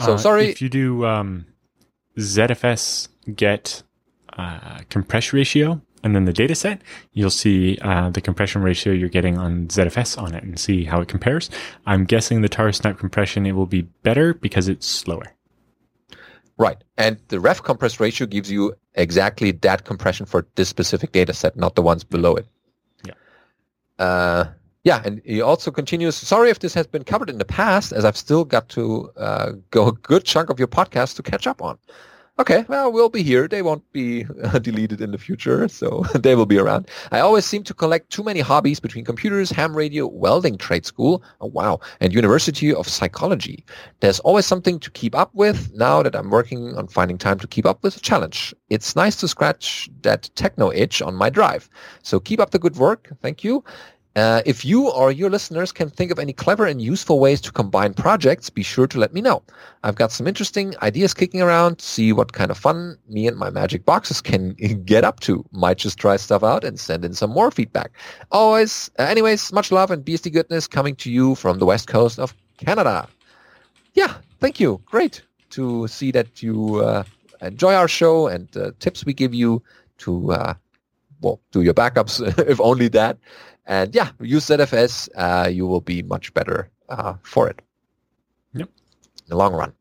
[0.00, 0.48] So uh, sorry.
[0.48, 1.46] If you do, um,
[2.18, 3.82] ZFS get
[4.36, 9.08] uh, compression ratio and then the data set, you'll see uh, the compression ratio you're
[9.08, 11.50] getting on ZFS on it and see how it compares.
[11.86, 15.32] I'm guessing the Tarsnap compression, it will be better because it's slower.
[16.58, 16.82] Right.
[16.96, 21.56] And the ref compress ratio gives you exactly that compression for this specific data set,
[21.56, 22.46] not the ones below it.
[23.04, 23.14] Yeah.
[23.98, 24.44] Uh,
[24.84, 28.04] yeah, and he also continues, sorry if this has been covered in the past, as
[28.04, 31.62] I've still got to uh, go a good chunk of your podcast to catch up
[31.62, 31.78] on
[32.42, 33.46] okay, well, we'll be here.
[33.46, 36.88] They won't be uh, deleted in the future, so they will be around.
[37.10, 41.22] I always seem to collect too many hobbies between computers, ham radio, welding trade school,
[41.40, 43.64] oh wow, and University of Psychology.
[44.00, 45.72] There's always something to keep up with.
[45.74, 49.16] Now that I'm working on finding time to keep up with the challenge, it's nice
[49.16, 51.70] to scratch that techno itch on my drive.
[52.02, 53.12] So keep up the good work.
[53.22, 53.64] Thank you.
[54.14, 57.50] Uh, if you or your listeners can think of any clever and useful ways to
[57.50, 59.42] combine projects, be sure to let me know.
[59.84, 61.80] I've got some interesting ideas kicking around.
[61.80, 64.50] See what kind of fun me and my magic boxes can
[64.84, 65.44] get up to.
[65.52, 67.92] Might just try stuff out and send in some more feedback.
[68.30, 72.18] Always, uh, anyways, much love and BSD goodness coming to you from the west coast
[72.18, 73.08] of Canada.
[73.94, 74.80] Yeah, thank you.
[74.84, 77.04] Great to see that you uh,
[77.40, 79.62] enjoy our show and uh, tips we give you
[79.98, 80.54] to uh,
[81.20, 83.18] well do your backups if only that
[83.66, 85.08] and yeah, use ZFS.
[85.14, 87.62] Uh, you will be much better uh, for it.
[88.54, 88.68] Yep.
[88.68, 89.72] In the long run.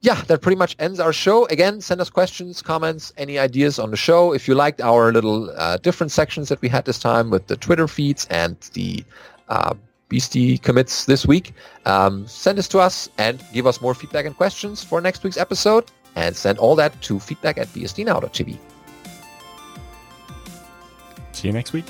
[0.00, 1.46] Yeah, that pretty much ends our show.
[1.46, 4.32] Again, send us questions, comments, any ideas on the show.
[4.32, 7.56] If you liked our little uh, different sections that we had this time with the
[7.56, 9.04] Twitter feeds and the
[9.48, 9.74] uh,
[10.10, 11.54] BSD commits this week,
[11.86, 15.38] um, send this to us and give us more feedback and questions for next week's
[15.38, 15.84] episode.
[16.14, 18.58] And send all that to feedback at bsdnow.tv.
[21.32, 21.84] See you next week.